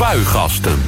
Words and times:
Spuigasten. 0.00 0.78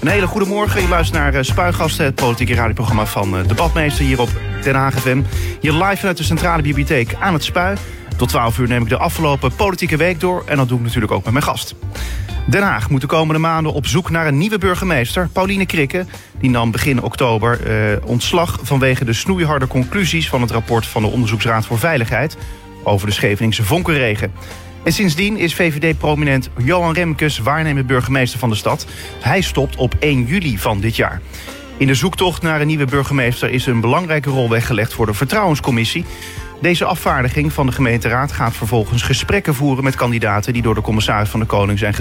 Een 0.00 0.08
hele 0.08 0.26
goede 0.26 0.46
morgen. 0.46 0.82
Je 0.82 0.88
luistert 0.88 1.18
naar 1.18 1.34
uh, 1.34 1.42
Spuigasten, 1.42 2.04
het 2.04 2.14
politieke 2.14 2.54
radioprogramma 2.54 3.06
van 3.06 3.38
uh, 3.38 3.48
Debatmeester 3.48 4.04
hier 4.04 4.20
op 4.20 4.28
Den 4.62 4.74
Haag 4.74 4.94
FM. 4.94 5.22
Hier 5.60 5.72
live 5.72 5.96
vanuit 5.96 6.16
de 6.16 6.22
Centrale 6.22 6.62
Bibliotheek 6.62 7.14
aan 7.20 7.32
het 7.32 7.44
Spui. 7.44 7.76
Tot 8.16 8.28
12 8.28 8.58
uur 8.58 8.68
neem 8.68 8.82
ik 8.82 8.88
de 8.88 8.96
afgelopen 8.96 9.54
politieke 9.54 9.96
week 9.96 10.20
door. 10.20 10.42
En 10.46 10.56
dat 10.56 10.68
doe 10.68 10.78
ik 10.78 10.84
natuurlijk 10.84 11.12
ook 11.12 11.24
met 11.24 11.32
mijn 11.32 11.44
gast. 11.44 11.74
Den 12.46 12.62
Haag 12.62 12.90
moet 12.90 13.00
de 13.00 13.06
komende 13.06 13.40
maanden 13.40 13.72
op 13.72 13.86
zoek 13.86 14.10
naar 14.10 14.26
een 14.26 14.38
nieuwe 14.38 14.58
burgemeester. 14.58 15.28
Pauline 15.32 15.66
Krikke, 15.66 16.06
die 16.40 16.50
nam 16.50 16.70
begin 16.70 17.02
oktober 17.02 17.60
uh, 17.66 17.96
ontslag... 18.04 18.58
vanwege 18.62 19.04
de 19.04 19.12
snoeiharde 19.12 19.66
conclusies 19.66 20.28
van 20.28 20.40
het 20.40 20.50
rapport 20.50 20.86
van 20.86 21.02
de 21.02 21.08
Onderzoeksraad 21.08 21.66
voor 21.66 21.78
Veiligheid... 21.78 22.36
over 22.82 23.06
de 23.06 23.12
Scheveningse 23.12 23.64
vonkenregen. 23.64 24.32
En 24.84 24.92
sindsdien 24.92 25.36
is 25.36 25.54
VVD-prominent 25.54 26.50
Johan 26.64 26.94
Remkes 26.94 27.38
waarnemend 27.38 27.86
burgemeester 27.86 28.38
van 28.38 28.48
de 28.48 28.54
stad. 28.54 28.86
Hij 29.20 29.40
stopt 29.40 29.76
op 29.76 29.94
1 29.98 30.24
juli 30.24 30.58
van 30.58 30.80
dit 30.80 30.96
jaar. 30.96 31.20
In 31.76 31.86
de 31.86 31.94
zoektocht 31.94 32.42
naar 32.42 32.60
een 32.60 32.66
nieuwe 32.66 32.84
burgemeester 32.84 33.50
is 33.50 33.66
een 33.66 33.80
belangrijke 33.80 34.30
rol 34.30 34.48
weggelegd 34.48 34.92
voor 34.92 35.06
de 35.06 35.14
Vertrouwenscommissie. 35.14 36.04
Deze 36.60 36.84
afvaardiging 36.84 37.52
van 37.52 37.66
de 37.66 37.72
gemeenteraad 37.72 38.32
gaat 38.32 38.56
vervolgens 38.56 39.02
gesprekken 39.02 39.54
voeren 39.54 39.84
met 39.84 39.94
kandidaten 39.94 40.52
die 40.52 40.62
door 40.62 40.74
de 40.74 40.80
commissaris 40.80 41.28
van 41.28 41.40
de 41.40 41.46
Koning 41.46 41.78
zijn 41.78 41.94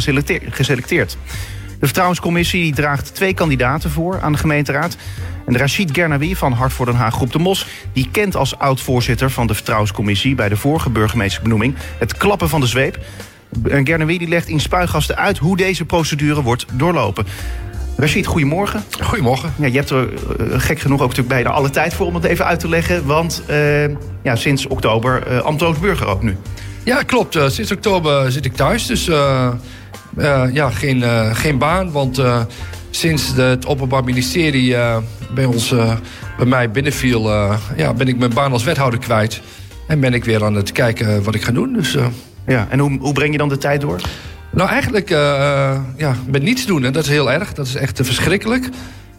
geselecteerd. 0.50 1.18
De 1.82 1.88
Vertrouwenscommissie 1.88 2.62
die 2.62 2.74
draagt 2.74 3.16
twee 3.16 3.34
kandidaten 3.34 3.92
voor 3.92 4.22
aan 4.22 4.32
de 4.32 4.38
gemeenteraad. 4.38 4.98
En 5.46 5.58
Rachid 5.58 5.90
Gernawi 5.92 6.36
van 6.36 6.52
Hart 6.52 6.74
voor 6.74 6.86
Den 6.86 6.96
Haag 6.96 7.14
Groep 7.14 7.32
de 7.32 7.40
Mos... 7.40 7.66
die 7.94 8.10
kent 8.12 8.36
als 8.36 8.58
oud-voorzitter 8.58 9.32
van 9.32 9.48
de 9.48 9.54
Vertrouwenscommissie... 9.54 10.36
bij 10.36 10.50
de 10.50 10.58
vorige 10.58 10.90
burgemeesterbenoeming 10.90 11.76
het 11.98 12.18
klappen 12.18 12.50
van 12.50 12.60
de 12.62 12.68
zweep. 12.68 13.00
En 13.70 13.86
Gernawi 13.86 14.18
die 14.18 14.28
legt 14.28 14.48
in 14.48 14.60
spuigasten 14.60 15.16
uit 15.18 15.38
hoe 15.38 15.58
deze 15.58 15.86
procedure 15.86 16.42
wordt 16.42 16.66
doorlopen. 16.74 17.26
Rachid, 17.98 18.26
goedemorgen. 18.26 18.84
Goedemorgen. 19.00 19.54
Ja, 19.56 19.66
je 19.66 19.78
hebt 19.78 19.90
er 19.90 20.10
uh, 20.12 20.60
gek 20.60 20.80
genoeg 20.80 21.02
ook 21.02 21.08
natuurlijk 21.08 21.36
bijna 21.36 21.50
alle 21.50 21.70
tijd 21.70 21.94
voor 21.94 22.06
om 22.06 22.16
het 22.16 22.24
even 22.24 22.46
uit 22.46 22.60
te 22.60 22.70
leggen. 22.70 23.06
Want 23.06 23.44
uh, 23.50 23.88
ja, 24.24 24.36
sinds 24.36 24.68
oktober 24.68 25.24
uh, 25.32 25.80
burger 25.82 26.08
ook 26.08 26.24
nu. 26.24 26.38
Ja, 26.84 27.02
klopt. 27.02 27.38
sinds 27.48 27.72
oktober 27.72 28.32
zit 28.32 28.46
ik 28.46 28.56
thuis. 28.56 28.86
Dus 28.86 29.10
ja, 30.54 30.70
geen, 30.70 31.04
geen 31.36 31.58
baan. 31.58 31.92
Want 31.92 32.22
sinds 32.90 33.36
de, 33.36 33.42
het 33.42 33.66
Openbaar 33.66 34.04
Ministerie 34.04 34.76
bij, 35.36 35.46
ons, 35.46 35.74
bij 36.38 36.46
mij 36.46 36.72
binnenviel... 36.72 37.30
ja, 37.76 37.94
ben 37.94 38.08
ik 38.08 38.18
mijn 38.18 38.34
baan 38.34 38.52
als 38.52 38.64
wethouder 38.64 39.00
kwijt. 39.00 39.42
En 39.88 40.00
ben 40.00 40.14
ik 40.14 40.26
weer 40.26 40.44
aan 40.44 40.56
het 40.56 40.72
kijken 40.72 41.24
wat 41.24 41.36
ik 41.36 41.42
ga 41.42 41.52
doen. 41.52 41.74
Dus, 41.74 41.98
ja, 42.48 42.68
en 42.70 42.80
hoe, 42.80 42.98
hoe 43.00 43.14
breng 43.14 43.32
je 43.32 43.38
dan 43.38 43.50
de 43.50 43.58
tijd 43.58 43.82
door? 43.82 44.02
Nou, 44.52 44.70
eigenlijk 44.70 45.10
uh, 45.10 45.18
ja, 45.98 46.16
met 46.28 46.44
niets 46.44 46.66
doen. 46.66 46.84
En 46.84 46.94
dat 46.94 47.04
is 47.04 47.10
heel 47.10 47.32
erg. 47.32 47.54
Dat 47.54 47.66
is 47.66 47.76
echt 47.76 48.00
uh, 48.00 48.06
verschrikkelijk. 48.06 48.70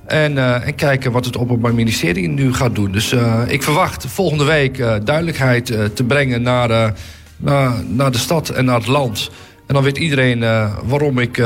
En, 0.07 0.33
uh, 0.33 0.67
en 0.67 0.75
kijken 0.75 1.13
wat 1.13 1.25
het 1.25 1.39
Openbaar 1.39 1.75
Ministerie 1.75 2.29
nu 2.29 2.55
gaat 2.55 2.75
doen. 2.75 2.93
Dus 2.93 3.15
ik 3.47 3.63
verwacht 3.63 4.07
volgende 4.07 4.45
week 4.45 4.79
duidelijkheid 5.05 5.67
te 5.95 6.05
brengen 6.07 6.43
naar, 6.43 6.95
naar, 7.37 7.73
naar 7.89 8.11
de 8.11 8.19
stad 8.19 8.49
en 8.49 8.65
naar 8.65 8.79
het 8.79 8.87
land. 8.87 9.31
En 9.73 9.79
dan 9.79 9.87
weet 9.87 9.99
iedereen 9.99 10.41
waarom 10.85 11.19
ik 11.19 11.37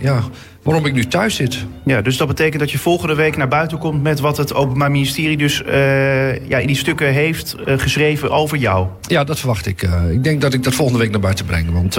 ja, 0.00 0.22
waarom 0.62 0.86
ik 0.86 0.92
nu 0.92 1.04
thuis 1.04 1.34
zit. 1.34 1.64
Ja, 1.84 2.02
dus 2.02 2.16
dat 2.16 2.28
betekent 2.28 2.60
dat 2.60 2.70
je 2.70 2.78
volgende 2.78 3.14
week 3.14 3.36
naar 3.36 3.48
buiten 3.48 3.78
komt 3.78 4.02
met 4.02 4.20
wat 4.20 4.36
het 4.36 4.54
Openbaar 4.54 4.90
Ministerie 4.90 5.36
dus 5.36 5.62
uh, 5.66 6.48
ja, 6.48 6.58
in 6.58 6.66
die 6.66 6.76
stukken 6.76 7.12
heeft 7.12 7.56
geschreven 7.66 8.30
over 8.30 8.56
jou. 8.56 8.86
Ja, 9.00 9.24
dat 9.24 9.38
verwacht 9.38 9.66
ik. 9.66 9.82
Ik 10.10 10.24
denk 10.24 10.40
dat 10.40 10.52
ik 10.54 10.62
dat 10.62 10.74
volgende 10.74 11.00
week 11.00 11.10
naar 11.10 11.20
buiten 11.20 11.46
breng. 11.46 11.72
Want 11.72 11.98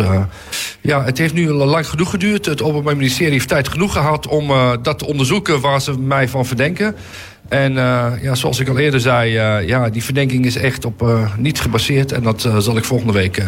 ja, 0.81 1.03
het 1.03 1.17
heeft 1.17 1.33
nu 1.33 1.49
lang 1.49 1.87
genoeg 1.87 2.09
geduurd. 2.09 2.45
Het 2.45 2.61
Openbaar 2.61 2.95
Ministerie 2.95 3.33
heeft 3.33 3.47
tijd 3.47 3.67
genoeg 3.67 3.93
gehad 3.93 4.27
om 4.27 4.47
dat 4.81 4.99
te 4.99 5.07
onderzoeken 5.07 5.61
waar 5.61 5.81
ze 5.81 5.99
mij 5.99 6.27
van 6.27 6.45
verdenken. 6.45 6.95
En 7.49 7.71
uh, 7.71 8.11
ja, 8.21 8.35
zoals 8.35 8.59
ik 8.59 8.69
al 8.69 8.77
eerder 8.77 8.99
zei, 8.99 9.31
uh, 9.31 9.67
ja, 9.67 9.89
die 9.89 10.03
verdenking 10.03 10.45
is 10.45 10.55
echt 10.55 10.85
op 10.85 11.01
uh, 11.01 11.31
niets 11.37 11.59
gebaseerd. 11.59 12.11
En 12.11 12.23
dat 12.23 12.49
zal 12.57 12.77
ik 12.77 12.83
volgende 12.83 13.13
week 13.13 13.43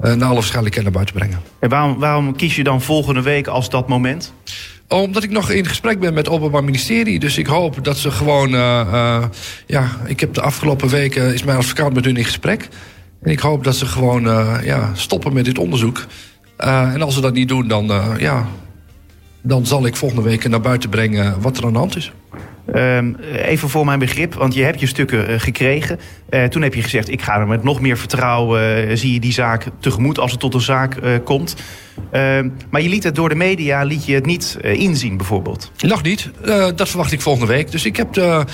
naar 0.00 0.24
alle 0.24 0.34
waarschijnlijkheid 0.34 0.84
naar 0.84 0.94
buiten 0.94 1.14
brengen. 1.14 1.40
En 1.60 1.68
waarom, 1.68 1.98
waarom 1.98 2.36
kies 2.36 2.56
je 2.56 2.64
dan 2.64 2.82
volgende 2.82 3.22
week 3.22 3.46
als 3.46 3.70
dat 3.70 3.88
moment? 3.88 4.32
Omdat 4.88 5.22
ik 5.22 5.30
nog 5.30 5.50
in 5.50 5.66
gesprek 5.66 6.00
ben 6.00 6.14
met 6.14 6.26
het 6.26 6.34
Openbaar 6.34 6.64
Ministerie. 6.64 7.18
Dus 7.18 7.38
ik 7.38 7.46
hoop 7.46 7.84
dat 7.84 7.96
ze 7.96 8.10
gewoon... 8.10 8.50
ja, 9.66 9.88
ik 10.04 10.20
heb 10.20 10.34
de 10.34 10.40
afgelopen 10.40 10.88
weken... 10.88 11.34
is 11.34 11.44
mijn 11.44 11.58
advocaat 11.58 11.94
met 11.94 12.04
hun 12.04 12.16
in 12.16 12.24
gesprek. 12.24 12.68
En 13.22 13.30
ik 13.30 13.38
hoop 13.38 13.64
dat 13.64 13.76
ze 13.76 13.86
gewoon 13.86 14.22
ja, 14.64 14.90
stoppen 14.94 15.32
met 15.32 15.44
dit 15.44 15.58
onderzoek. 15.58 16.06
en 16.56 17.02
als 17.02 17.14
ze 17.14 17.20
dat 17.20 17.34
niet 17.34 17.48
doen, 17.48 17.68
dan, 17.68 17.92
ja, 18.18 18.46
dan 19.42 19.66
zal 19.66 19.86
ik 19.86 19.96
volgende 19.96 20.22
week 20.22 20.48
naar 20.48 20.60
buiten 20.60 20.90
brengen 20.90 21.40
wat 21.40 21.56
er 21.56 21.64
aan 21.64 21.72
de 21.72 21.78
hand 21.78 21.96
is. 21.96 22.12
Um, 22.74 23.16
even 23.32 23.68
voor 23.68 23.84
mijn 23.84 23.98
begrip, 23.98 24.34
want 24.34 24.54
je 24.54 24.62
hebt 24.62 24.80
je 24.80 24.86
stukken 24.86 25.30
uh, 25.30 25.40
gekregen. 25.40 25.98
Uh, 26.30 26.44
toen 26.44 26.62
heb 26.62 26.74
je 26.74 26.82
gezegd, 26.82 27.08
ik 27.08 27.22
ga 27.22 27.38
er 27.38 27.46
met 27.46 27.62
nog 27.62 27.80
meer 27.80 27.98
vertrouwen... 27.98 28.88
Uh, 28.88 28.96
zie 28.96 29.12
je 29.12 29.20
die 29.20 29.32
zaak 29.32 29.66
tegemoet 29.80 30.18
als 30.18 30.30
het 30.30 30.40
tot 30.40 30.54
een 30.54 30.60
zaak 30.60 30.96
komt. 31.24 31.56
Ehm, 32.10 32.48
maar 32.70 32.80
je 32.80 32.88
liet 32.88 33.04
het 33.04 33.14
door 33.14 33.28
de 33.28 33.34
media 33.34 33.82
liet 33.82 34.06
je 34.06 34.14
het 34.14 34.26
niet 34.26 34.58
inzien, 34.62 35.16
bijvoorbeeld. 35.16 35.72
Nog 35.78 36.02
niet. 36.02 36.30
dat 36.74 36.88
verwacht 36.88 37.12
ik 37.12 37.20
volgende 37.20 37.52
week. 37.52 37.70
Dus 37.70 37.84
ik 37.84 37.96
heb 37.96 38.12
de, 38.12 38.44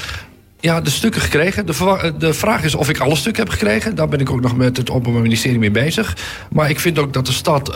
ja, 0.61 0.81
de 0.81 0.91
stukken 0.91 1.21
gekregen. 1.21 1.67
De, 1.67 2.13
de, 2.19 2.35
vraag 2.35 2.65
is 2.65 2.75
of 2.75 2.89
ik 2.89 2.99
alle 2.99 3.17
stukken 3.17 3.43
heb 3.43 3.53
gekregen. 3.53 3.95
Daar 3.95 4.09
ben 4.09 4.21
ik 4.21 4.31
ook 4.31 4.41
nog 4.41 4.57
met 4.57 4.77
het 4.77 4.91
Openbaar 4.91 5.23
Ministerie 5.23 5.59
mee 5.59 5.71
bezig. 5.71 6.17
Maar 6.51 6.71
ik 6.71 6.81
vind 6.81 6.99
ook 6.99 7.13
dat 7.13 7.27
de 7.27 7.33
stad 7.33 7.71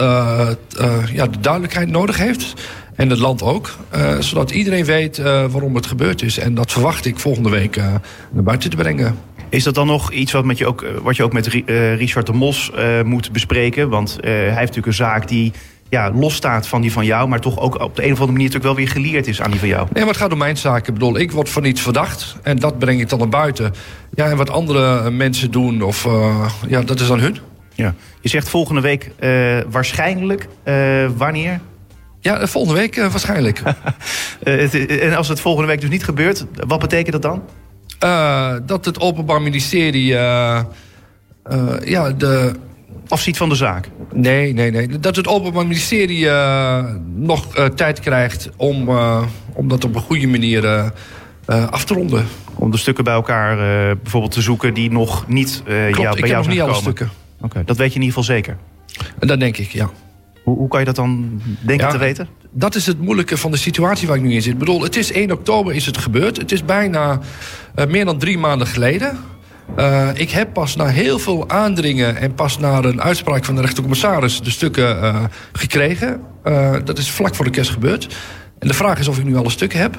ja, 1.13 1.27
de 1.27 1.41
duidelijkheid 1.41 1.89
nodig 1.89 2.17
heeft... 2.17 2.55
En 2.95 3.11
het 3.11 3.19
land 3.19 3.43
ook. 3.43 3.77
Uh, 3.95 4.19
zodat 4.19 4.51
iedereen 4.51 4.85
weet 4.85 5.19
uh, 5.19 5.25
waarom 5.25 5.75
het 5.75 5.87
gebeurd 5.87 6.23
is. 6.23 6.39
En 6.39 6.55
dat 6.55 6.73
verwacht 6.73 7.05
ik 7.05 7.19
volgende 7.19 7.51
week 7.51 7.77
uh, 7.77 7.85
naar 8.31 8.43
buiten 8.43 8.71
te 8.71 8.77
brengen. 8.77 9.19
Is 9.49 9.65
dat 9.65 9.75
dan 9.75 9.87
nog 9.87 10.13
iets 10.13 10.33
wat, 10.33 10.45
met 10.45 10.59
je, 10.59 10.67
ook, 10.67 10.87
wat 11.03 11.17
je 11.17 11.23
ook 11.23 11.33
met 11.33 11.47
Richard 11.97 12.27
de 12.27 12.33
Mos 12.33 12.71
moet 13.05 13.33
bespreken? 13.33 13.89
Want 13.89 14.19
hij 14.21 14.45
heeft 14.45 14.57
natuurlijk 14.57 14.87
een 14.87 14.93
zaak 14.93 15.29
die 15.29 15.53
ja, 15.89 16.11
losstaat 16.15 16.67
van 16.67 16.81
die 16.81 16.93
van 16.93 17.05
jou... 17.05 17.29
maar 17.29 17.41
toch 17.41 17.59
ook 17.59 17.81
op 17.81 17.97
de 17.97 18.05
een 18.05 18.13
of 18.13 18.19
andere 18.19 18.33
manier 18.33 18.47
natuurlijk 18.47 18.65
wel 18.65 18.75
weer 18.75 18.89
geleerd 18.89 19.27
is 19.27 19.41
aan 19.41 19.51
die 19.51 19.61
van 19.61 19.69
jou. 19.69 19.87
Nee, 19.93 20.05
maar 20.05 20.13
het 20.13 20.23
gaat 20.23 20.33
om 20.33 20.39
mijn 20.39 20.57
zaken. 20.57 20.87
Ik 20.87 20.99
bedoel, 20.99 21.19
ik 21.19 21.33
word 21.33 21.49
van 21.49 21.65
iets 21.65 21.81
verdacht 21.81 22.37
en 22.43 22.59
dat 22.59 22.79
breng 22.79 23.01
ik 23.01 23.09
dan 23.09 23.19
naar 23.19 23.29
buiten. 23.29 23.73
Ja, 24.15 24.29
en 24.31 24.37
wat 24.37 24.51
andere 24.51 25.11
mensen 25.11 25.51
doen, 25.51 25.83
of, 25.83 26.09
ja, 26.69 26.83
dat 26.83 27.01
is 27.01 27.07
dan 27.07 27.21
hun. 27.21 27.39
Ja. 27.75 27.95
Je 28.21 28.29
zegt 28.29 28.49
volgende 28.49 28.81
week 28.81 29.11
waarschijnlijk. 29.71 30.49
wanneer? 31.17 31.61
Ja, 32.23 32.47
volgende 32.47 32.81
week 32.81 32.97
uh, 32.97 33.11
waarschijnlijk. 33.11 33.63
uh, 34.45 35.05
en 35.05 35.17
als 35.17 35.29
het 35.29 35.41
volgende 35.41 35.69
week 35.69 35.81
dus 35.81 35.91
niet 35.91 36.05
gebeurt, 36.05 36.47
wat 36.67 36.81
betekent 36.81 37.13
dat 37.13 37.23
dan? 37.23 37.43
Uh, 38.05 38.55
dat 38.67 38.85
het 38.85 39.01
Openbaar 39.01 39.43
Ministerie 39.43 40.07
ja, 41.85 42.11
de... 42.17 42.53
Afziet 43.09 43.37
van 43.37 43.49
de 43.49 43.55
zaak? 43.55 43.89
Nee, 44.13 44.53
nee, 44.53 44.71
nee. 44.71 44.99
Dat 44.99 45.17
het 45.17 45.27
Openbaar 45.27 45.67
Ministerie 45.67 46.29
nog 47.15 47.47
tijd 47.75 48.01
krijgt 48.01 48.51
om, 48.57 48.89
om 49.53 49.69
dat 49.69 49.85
op 49.85 49.95
een 49.95 50.01
goede 50.01 50.27
manier 50.27 50.93
af 51.47 51.85
te 51.85 51.95
ronden. 51.95 52.27
Om 52.55 52.71
de 52.71 52.77
stukken 52.77 53.05
bij 53.05 53.15
elkaar 53.15 53.57
bijvoorbeeld 53.97 54.33
te 54.33 54.41
zoeken 54.41 54.75
die 54.75 54.91
nog 54.91 55.29
niet 55.29 55.63
Klopt, 55.65 55.71
jou, 55.71 55.93
bij 55.93 56.13
ik 56.13 56.19
jou 56.19 56.29
heb 56.29 56.37
nog 56.37 56.47
niet 56.47 56.61
alle 56.61 56.75
stukken. 56.75 57.11
Oké, 57.37 57.45
okay, 57.45 57.65
dat 57.65 57.77
weet 57.77 57.93
je 57.93 57.99
in 57.99 58.05
ieder 58.05 58.19
geval 58.19 58.35
zeker? 58.35 58.57
Dat 59.19 59.41
denk 59.41 59.57
ik, 59.57 59.71
ja. 59.71 59.91
Hoe, 60.45 60.57
hoe 60.57 60.69
kan 60.69 60.81
je 60.81 60.87
dat 60.87 60.97
dan 60.97 61.41
denken 61.61 61.87
ja, 61.87 61.93
te 61.93 61.99
weten? 61.99 62.29
Dat 62.51 62.75
is 62.75 62.87
het 62.87 63.01
moeilijke 63.01 63.37
van 63.37 63.51
de 63.51 63.57
situatie 63.57 64.09
waar 64.09 64.17
ik 64.17 64.23
nu 64.23 64.33
in 64.33 64.43
zit. 64.43 64.53
Ik 64.53 64.59
bedoel, 64.59 64.83
het 64.83 64.97
is 64.97 65.13
1 65.13 65.33
oktober 65.33 65.75
is 65.75 65.87
het 65.87 65.99
gebeurd. 65.99 66.37
Het 66.37 66.53
is 66.53 66.65
bijna 66.65 67.21
uh, 67.77 67.87
meer 67.87 68.05
dan 68.05 68.19
drie 68.19 68.39
maanden 68.39 68.67
geleden. 68.67 69.19
Uh, 69.79 70.09
ik 70.15 70.31
heb 70.31 70.53
pas 70.53 70.77
na 70.77 70.87
heel 70.87 71.19
veel 71.19 71.49
aandringen 71.49 72.17
en 72.17 72.35
pas 72.35 72.59
na 72.59 72.83
een 72.83 73.03
uitspraak 73.03 73.45
van 73.45 73.55
de 73.55 73.61
rechtercommissaris 73.61 74.41
de 74.41 74.51
stukken 74.51 74.97
uh, 74.97 75.25
gekregen. 75.53 76.21
dat 76.85 76.99
is 76.99 77.11
vlak 77.11 77.35
voor 77.35 77.45
de 77.45 77.51
kerst 77.51 77.71
gebeurd. 77.71 78.17
En 78.59 78.69
de 78.69 78.75
vraag 78.75 78.99
is 78.99 79.09
of 79.09 79.19
ik 79.19 79.25
nu 79.25 79.37
alle 79.37 79.51
stukken 79.51 79.79
heb. 79.79 79.97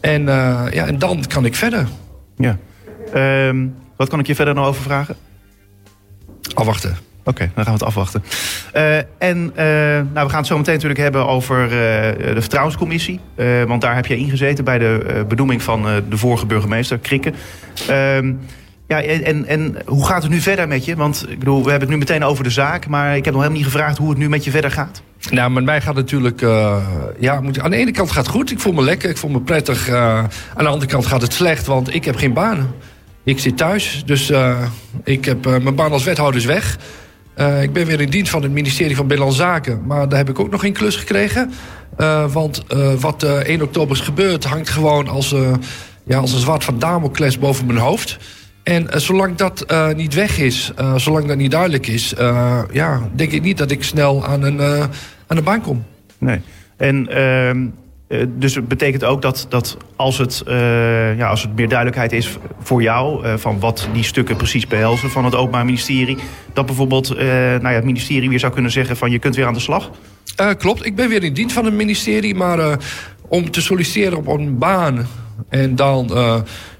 En, 0.00 0.24
ja, 0.24 0.86
en 0.86 0.98
dan 0.98 1.24
kan 1.28 1.44
ik 1.44 1.54
verder. 1.54 1.86
Ja. 2.36 2.58
Um, 3.48 3.74
wat 3.96 4.08
kan 4.08 4.18
ik 4.18 4.26
je 4.26 4.34
verder 4.34 4.54
nog 4.54 4.66
over 4.66 4.82
vragen? 4.82 5.16
Afwachten. 6.54 6.96
Oké, 7.28 7.50
dan 7.54 7.64
gaan 7.64 7.72
we 7.72 7.78
het 7.78 7.82
afwachten. 7.82 8.24
Uh, 8.74 8.96
en 9.18 9.52
uh, 9.56 9.64
nou, 10.12 10.26
we 10.26 10.28
gaan 10.28 10.38
het 10.38 10.46
zo 10.46 10.56
meteen 10.56 10.74
natuurlijk 10.74 11.00
hebben 11.00 11.26
over 11.26 11.62
uh, 11.64 11.70
de 12.34 12.40
Vertrouwenscommissie. 12.40 13.20
want 13.66 13.80
daar 13.80 13.94
heb 13.94 14.06
jij 14.06 14.16
ingezeten 14.16 14.64
bij 14.64 14.78
de 14.78 15.24
benoeming 15.28 15.62
van 15.62 15.82
de 16.08 16.16
vorige 16.16 16.46
burgemeester, 16.46 16.98
Krikke. 16.98 17.32
Ehm, 17.88 18.32
ja, 18.88 19.02
en, 19.02 19.46
en 19.46 19.76
hoe 19.86 20.06
gaat 20.06 20.22
het 20.22 20.32
nu 20.32 20.40
verder 20.40 20.68
met 20.68 20.84
je? 20.84 20.96
Want 20.96 21.26
ik 21.28 21.38
bedoel, 21.38 21.64
we 21.64 21.70
hebben 21.70 21.88
het 21.88 21.98
nu 21.98 22.04
meteen 22.04 22.24
over 22.24 22.44
de 22.44 22.50
zaak, 22.50 22.86
maar 22.86 23.16
ik 23.16 23.24
heb 23.24 23.34
nog 23.34 23.42
helemaal 23.42 23.62
niet 23.62 23.72
gevraagd 23.72 23.98
hoe 23.98 24.08
het 24.08 24.18
nu 24.18 24.28
met 24.28 24.44
je 24.44 24.50
verder 24.50 24.70
gaat. 24.70 25.02
Nou, 25.30 25.50
met 25.50 25.64
mij 25.64 25.80
gaat 25.80 25.96
het 25.96 26.12
natuurlijk. 26.12 26.40
ja, 27.18 27.40
moet, 27.40 27.60
aan 27.60 27.70
de 27.70 27.76
ene 27.76 27.90
kant 27.90 28.10
gaat 28.10 28.26
het 28.26 28.34
goed. 28.34 28.50
Ik 28.50 28.60
voel 28.60 28.72
me 28.72 28.82
lekker, 28.82 29.10
ik 29.10 29.16
voel 29.16 29.30
me 29.30 29.40
prettig. 29.40 29.90
aan 29.90 30.28
de 30.56 30.66
andere 30.66 30.90
kant 30.90 31.06
gaat 31.06 31.22
het 31.22 31.32
slecht, 31.32 31.66
want 31.66 31.94
ik 31.94 32.04
heb 32.04 32.16
geen 32.16 32.32
baan. 32.32 32.74
Ik 33.24 33.38
zit 33.38 33.56
thuis, 33.56 34.02
dus 34.04 34.32
ik 35.04 35.24
heb 35.24 35.44
mijn 35.44 35.74
baan 35.74 35.92
als 35.92 36.04
wethouder 36.04 36.40
is 36.40 36.46
weg. 36.46 36.78
Uh, 37.36 37.62
ik 37.62 37.72
ben 37.72 37.86
weer 37.86 38.00
in 38.00 38.10
dienst 38.10 38.30
van 38.30 38.42
het 38.42 38.52
ministerie 38.52 38.96
van 38.96 39.06
Binnenlandse 39.06 39.42
Zaken. 39.42 39.82
Maar 39.86 40.08
daar 40.08 40.18
heb 40.18 40.28
ik 40.28 40.38
ook 40.38 40.50
nog 40.50 40.60
geen 40.60 40.72
klus 40.72 40.96
gekregen. 40.96 41.52
Uh, 41.98 42.32
want 42.32 42.64
uh, 42.74 42.94
wat 42.94 43.22
1 43.22 43.62
oktober 43.62 43.96
is 43.96 44.02
gebeurd 44.02 44.44
hangt 44.44 44.68
gewoon 44.68 45.08
als, 45.08 45.34
ja, 46.04 46.18
als 46.18 46.32
een 46.32 46.40
zwart 46.40 46.64
van 46.64 46.78
Damocles 46.78 47.38
boven 47.38 47.66
mijn 47.66 47.78
hoofd. 47.78 48.18
En 48.62 49.00
zolang 49.00 49.36
dat 49.36 49.66
niet 49.96 50.14
weg 50.14 50.38
is, 50.38 50.72
zolang 50.96 51.26
dat 51.26 51.36
niet 51.36 51.50
duidelijk 51.50 51.86
is... 51.86 52.14
ja, 52.72 53.08
denk 53.14 53.32
ik 53.32 53.42
niet 53.42 53.58
dat 53.58 53.70
ik 53.70 53.82
snel 53.84 54.26
aan 54.26 54.42
een, 54.42 54.60
aan 55.26 55.36
de 55.36 55.42
baan 55.42 55.60
kom. 55.60 55.84
Nee. 56.18 56.40
En 56.76 57.08
ehm, 57.08 57.66
uh, 58.08 58.24
dus 58.28 58.54
het 58.54 58.68
betekent 58.68 59.04
ook 59.04 59.22
dat, 59.22 59.46
dat 59.48 59.76
als, 59.96 60.18
het, 60.18 60.42
uh, 60.48 61.16
ja, 61.16 61.28
als 61.28 61.42
het 61.42 61.56
meer 61.56 61.68
duidelijkheid 61.68 62.12
is 62.12 62.38
voor 62.60 62.82
jou... 62.82 63.26
Uh, 63.26 63.34
van 63.36 63.60
wat 63.60 63.88
die 63.92 64.02
stukken 64.02 64.36
precies 64.36 64.66
behelzen 64.66 65.10
van 65.10 65.24
het 65.24 65.34
Openbaar 65.34 65.64
Ministerie... 65.64 66.16
dat 66.52 66.66
bijvoorbeeld 66.66 67.08
nou 67.08 67.68
ja, 67.68 67.70
het 67.70 67.84
ministerie 67.84 68.28
weer 68.28 68.38
zou 68.38 68.52
kunnen 68.52 68.70
zeggen 68.70 68.96
van 68.96 69.10
je 69.10 69.18
kunt 69.18 69.36
weer 69.36 69.46
aan 69.46 69.54
de 69.54 69.60
slag? 69.60 69.90
klopt, 70.58 70.86
ik 70.86 70.96
ben 70.96 71.08
weer 71.08 71.22
in 71.22 71.34
dienst 71.34 71.54
van 71.54 71.64
het 71.64 71.74
ministerie... 71.74 72.34
maar 72.34 72.78
om 73.28 73.50
te 73.50 73.60
solliciteren 73.60 74.18
op 74.18 74.26
een 74.26 74.58
baan 74.58 75.06
en 75.48 75.76
dan 75.76 76.10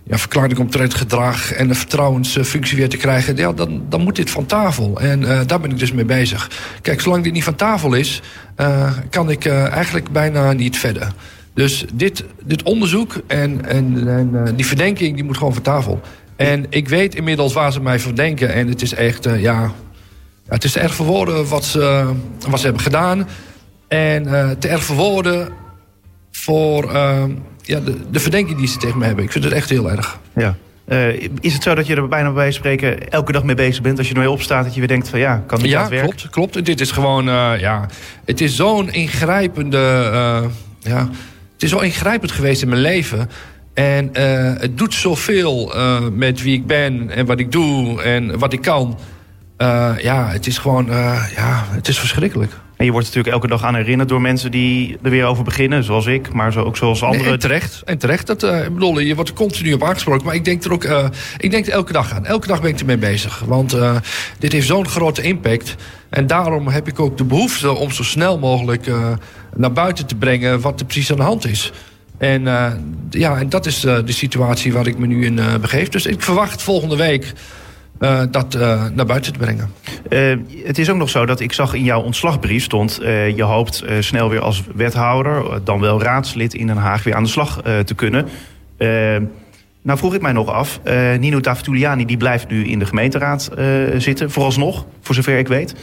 ja, 0.08 0.18
verklaring 0.18 0.58
omtrent 0.58 0.94
gedrag... 0.94 1.52
en 1.52 1.68
een 1.68 1.74
vertrouwensfunctie 1.74 2.76
weer 2.76 2.88
te 2.88 2.96
krijgen... 2.96 3.36
Ja, 3.36 3.52
dan, 3.52 3.82
dan 3.88 4.00
moet 4.00 4.16
dit 4.16 4.30
van 4.30 4.46
tafel. 4.46 5.00
En 5.00 5.20
daar 5.46 5.60
ben 5.60 5.70
ik 5.70 5.78
dus 5.78 5.92
mee 5.92 6.04
bezig. 6.04 6.50
Kijk, 6.82 7.00
zolang 7.00 7.24
dit 7.24 7.32
niet 7.32 7.44
van 7.44 7.54
tafel 7.54 7.94
is 7.94 8.22
uh, 8.60 8.92
kan 9.10 9.30
ik 9.30 9.44
uh, 9.44 9.72
eigenlijk 9.72 10.10
bijna 10.10 10.52
niet 10.52 10.78
verder. 10.78 11.12
Dus 11.54 11.84
dit, 11.94 12.24
dit 12.44 12.62
onderzoek 12.62 13.14
en, 13.26 13.64
en, 13.64 14.56
die 14.56 14.66
verdenking 14.66 15.14
die 15.14 15.24
moet 15.24 15.36
gewoon 15.36 15.54
van 15.54 15.62
tafel. 15.62 16.00
En 16.36 16.66
ik 16.68 16.88
weet 16.88 17.14
inmiddels 17.14 17.52
waar 17.52 17.72
ze 17.72 17.80
mij 17.80 18.00
verdenken. 18.00 18.52
En 18.52 18.68
het 18.68 18.82
is 18.82 18.94
echt, 18.94 19.28
ja, 19.36 19.72
het 20.48 20.64
is 20.64 20.72
te 20.72 20.80
erg 20.80 20.94
voor 20.94 21.46
wat 21.46 21.64
ze, 21.64 22.12
wat 22.48 22.58
ze 22.58 22.64
hebben 22.64 22.82
gedaan. 22.82 23.28
En 23.88 24.24
te 24.58 24.68
erg 24.68 24.82
voor 24.82 24.96
woorden 24.96 25.48
voor 26.30 26.90
ja, 27.66 27.80
de, 27.80 27.94
de 28.10 28.20
verdenking 28.20 28.58
die 28.58 28.68
ze 28.68 28.78
tegen 28.78 28.98
me 28.98 29.04
hebben. 29.04 29.24
Ik 29.24 29.32
vind 29.32 29.44
het 29.44 29.52
echt 29.52 29.70
heel 29.70 29.90
erg. 29.90 30.18
Ja. 30.34 30.56
Uh, 30.88 31.22
is 31.40 31.52
het 31.52 31.62
zo 31.62 31.74
dat 31.74 31.86
je 31.86 31.94
er 31.94 32.08
bijna 32.08 32.30
bij 32.30 32.52
spreken 32.52 33.08
elke 33.08 33.32
dag 33.32 33.44
mee 33.44 33.54
bezig 33.54 33.82
bent? 33.82 33.98
Als 33.98 34.08
je 34.08 34.14
er 34.14 34.20
mee 34.20 34.30
opstaat, 34.30 34.64
dat 34.64 34.72
je 34.72 34.78
weer 34.78 34.88
denkt 34.88 35.08
van 35.08 35.18
ja, 35.18 35.42
kan 35.46 35.58
dit 35.58 35.70
ja, 35.70 35.88
werken? 35.88 36.08
klopt, 36.08 36.30
klopt. 36.30 36.64
Dit 36.64 36.80
is 36.80 36.90
gewoon, 36.90 37.28
uh, 37.28 37.52
ja, 37.58 37.88
het 38.24 38.40
is 38.40 38.56
zo'n 38.56 38.90
ingrijpende, 38.92 40.10
uh, 40.12 40.50
ja, 40.92 41.08
het 41.52 41.62
is 41.62 41.70
zo 41.70 41.78
ingrijpend 41.78 42.32
geweest 42.32 42.62
in 42.62 42.68
mijn 42.68 42.80
leven. 42.80 43.30
En 43.74 44.08
het 44.58 44.78
doet 44.78 44.94
zoveel 44.94 45.72
met 46.12 46.42
wie 46.42 46.54
ik 46.54 46.66
ben 46.66 47.10
en 47.10 47.26
wat 47.26 47.40
ik 47.40 47.52
doe 47.52 48.02
en 48.02 48.38
wat 48.38 48.52
ik 48.52 48.62
kan. 48.62 48.98
ja, 49.98 50.28
het 50.28 50.46
is 50.46 50.58
gewoon, 50.58 50.86
ja, 51.34 51.64
het 51.70 51.88
is 51.88 51.98
verschrikkelijk. 51.98 52.52
En 52.76 52.84
je 52.84 52.90
wordt 52.90 53.06
natuurlijk 53.06 53.34
elke 53.34 53.48
dag 53.48 53.62
aan 53.62 53.74
herinnerd 53.74 54.08
door 54.08 54.20
mensen 54.20 54.50
die 54.50 54.98
er 55.02 55.10
weer 55.10 55.24
over 55.24 55.44
beginnen, 55.44 55.84
zoals 55.84 56.06
ik, 56.06 56.32
maar 56.32 56.52
zo, 56.52 56.62
ook 56.62 56.76
zoals 56.76 57.02
anderen. 57.02 57.32
en 57.32 57.38
terecht, 57.38 57.82
en 57.84 57.98
terecht. 57.98 58.26
Dat, 58.26 58.42
uh, 58.42 58.60
bedoel, 58.68 58.98
je 58.98 59.14
wordt 59.14 59.30
er 59.30 59.36
continu 59.36 59.72
op 59.72 59.84
aangesproken, 59.84 60.26
maar 60.26 60.34
ik 60.34 60.44
denk 60.44 60.64
er 60.64 60.72
ook, 60.72 60.84
uh, 60.84 61.06
ik 61.38 61.50
denk 61.50 61.66
er 61.66 61.72
elke 61.72 61.92
dag 61.92 62.12
aan. 62.12 62.26
Elke 62.26 62.46
dag 62.46 62.60
ben 62.60 62.70
ik 62.70 62.80
ermee 62.80 62.98
bezig, 62.98 63.42
want 63.46 63.74
uh, 63.74 63.96
dit 64.38 64.52
heeft 64.52 64.66
zo'n 64.66 64.88
grote 64.88 65.22
impact. 65.22 65.74
En 66.08 66.26
daarom 66.26 66.68
heb 66.68 66.88
ik 66.88 67.00
ook 67.00 67.18
de 67.18 67.24
behoefte 67.24 67.72
om 67.72 67.90
zo 67.90 68.02
snel 68.02 68.38
mogelijk 68.38 68.90
naar 69.56 69.72
buiten 69.72 70.06
te 70.06 70.14
brengen 70.14 70.60
wat 70.60 70.80
er 70.80 70.86
precies 70.86 71.10
aan 71.10 71.16
de 71.16 71.22
hand 71.22 71.46
is. 71.46 71.72
En 72.18 72.42
ja, 73.10 73.38
en 73.38 73.48
dat 73.48 73.66
is 73.66 73.80
de 73.80 74.02
situatie 74.06 74.72
waar 74.72 74.86
ik 74.86 74.98
me 74.98 75.06
nu 75.06 75.24
in 75.24 75.40
begeef. 75.60 75.88
Dus 75.88 76.06
ik 76.06 76.22
verwacht 76.22 76.62
volgende 76.62 76.96
week 76.96 77.32
uh, 78.00 78.22
dat 78.30 78.54
uh, 78.54 78.84
naar 78.94 79.06
buiten 79.06 79.32
te 79.32 79.38
brengen. 79.38 79.70
Uh, 80.08 80.36
het 80.64 80.78
is 80.78 80.90
ook 80.90 80.96
nog 80.96 81.08
zo 81.08 81.26
dat 81.26 81.40
ik 81.40 81.52
zag 81.52 81.74
in 81.74 81.84
jouw 81.84 82.02
ontslagbrief 82.02 82.64
stond... 82.64 83.00
je 83.34 83.42
hoopt 83.42 83.84
snel 84.00 84.30
weer 84.30 84.40
als 84.40 84.62
wethouder, 84.74 85.64
dan 85.64 85.80
wel 85.80 86.02
raadslid 86.02 86.54
in 86.54 86.66
Den 86.66 86.76
Haag... 86.76 87.02
weer 87.02 87.14
aan 87.14 87.22
de 87.22 87.28
slag 87.28 87.62
te 87.84 87.94
kunnen. 87.94 88.28
nou 89.82 89.98
vroeg 89.98 90.14
ik 90.14 90.20
mij 90.20 90.32
nog 90.32 90.48
af, 90.48 90.80
Nino 91.18 91.40
Tavituliani 91.40 92.04
die 92.04 92.16
blijft 92.16 92.48
nu 92.48 92.66
in 92.66 92.78
de 92.78 92.86
gemeenteraad 92.86 93.50
zitten... 93.96 94.30
vooralsnog, 94.30 94.86
voor 95.00 95.14
zover 95.14 95.38
ik 95.38 95.48
weet. 95.48 95.74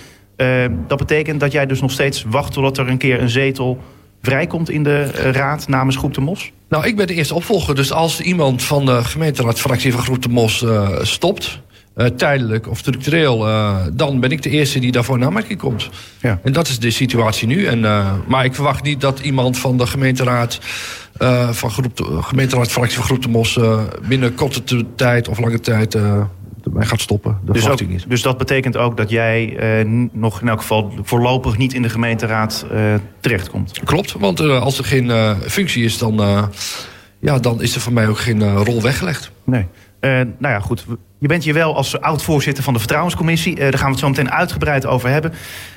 dat 0.87 0.97
betekent 0.97 1.39
dat 1.39 1.51
jij 1.51 1.65
dus 1.65 1.81
nog 1.81 1.91
steeds 1.91 2.25
wacht 2.27 2.53
totdat 2.53 2.77
er 2.77 2.89
een 2.89 2.97
keer 2.97 3.21
een 3.21 3.29
zetel 3.29 3.81
vrijkomt 4.21 4.69
in 4.69 4.83
de 4.83 5.05
raad 5.31 5.67
namens 5.67 5.95
Groep 5.95 6.13
de 6.13 6.21
Mos? 6.21 6.51
Nou, 6.69 6.85
ik 6.85 6.95
ben 6.95 7.07
de 7.07 7.13
eerste 7.13 7.33
opvolger. 7.33 7.75
Dus 7.75 7.91
als 7.91 8.21
iemand 8.21 8.63
van 8.63 8.85
de 8.85 9.03
gemeenteraadfractie 9.03 9.91
van 9.91 10.01
Groep 10.01 10.21
de 10.21 10.29
Mos 10.29 10.65
stopt... 11.01 11.61
Uh, 11.97 12.05
tijdelijk 12.05 12.69
of 12.69 12.77
structureel, 12.77 13.47
uh, 13.47 13.77
dan 13.93 14.19
ben 14.19 14.31
ik 14.31 14.41
de 14.41 14.49
eerste 14.49 14.79
die 14.79 14.91
daarvoor 14.91 15.17
naar 15.17 15.27
aanmerking 15.27 15.59
komt. 15.59 15.89
Ja. 16.21 16.39
En 16.43 16.53
dat 16.53 16.67
is 16.67 16.79
de 16.79 16.91
situatie 16.91 17.47
nu. 17.47 17.65
En, 17.65 17.79
uh, 17.79 18.13
maar 18.27 18.45
ik 18.45 18.55
verwacht 18.55 18.83
niet 18.83 19.01
dat 19.01 19.19
iemand 19.19 19.57
van 19.57 19.77
de 19.77 19.87
gemeenteraad, 19.87 20.59
van 21.51 21.71
groep, 21.71 21.97
de, 21.97 22.21
gemeenteraadfractie 22.21 22.95
van 22.97 23.05
Groep 23.05 23.21
de 23.21 23.29
Mos, 23.29 23.59
binnen 24.07 24.35
korte 24.35 24.85
tijd 24.95 25.27
of 25.27 25.39
lange 25.39 25.59
tijd 25.59 25.97
mij 26.73 26.85
gaat 26.85 27.01
stoppen. 27.01 27.39
Dat 27.43 27.55
dus, 27.55 27.69
ook, 27.69 27.87
niet. 27.87 28.09
dus 28.09 28.21
dat 28.21 28.37
betekent 28.37 28.77
ook 28.77 28.97
dat 28.97 29.09
jij 29.09 29.57
nog 30.11 30.41
in 30.41 30.47
elk 30.47 30.59
geval 30.59 30.93
voorlopig 31.03 31.57
niet 31.57 31.73
in 31.73 31.81
de 31.81 31.89
gemeenteraad 31.89 32.65
terechtkomt? 33.19 33.79
Klopt, 33.83 34.13
want 34.13 34.39
als 34.39 34.77
er 34.77 34.85
geen 34.85 35.35
functie 35.41 35.83
is, 35.83 35.97
dan, 35.97 36.49
ja, 37.19 37.39
dan 37.39 37.61
is 37.61 37.75
er 37.75 37.81
voor 37.81 37.93
mij 37.93 38.07
ook 38.07 38.19
geen 38.19 38.55
rol 38.55 38.81
weggelegd. 38.81 39.31
Nee. 39.43 39.65
nou 40.01 40.33
ja, 40.39 40.59
goed. 40.59 40.85
Je 41.23 41.29
bent 41.29 41.43
hier 41.43 41.53
wel 41.53 41.75
als 41.75 42.01
oud-voorzitter 42.01 42.63
van 42.63 42.73
de 42.73 42.79
Vertrouwenscommissie. 42.79 43.55
Uh, 43.55 43.59
daar 43.61 43.73
gaan 43.73 43.85
we 43.85 43.91
het 43.91 43.99
zo 43.99 44.07
meteen 44.07 44.31
uitgebreid 44.31 44.85
over 44.85 45.09
hebben. 45.09 45.33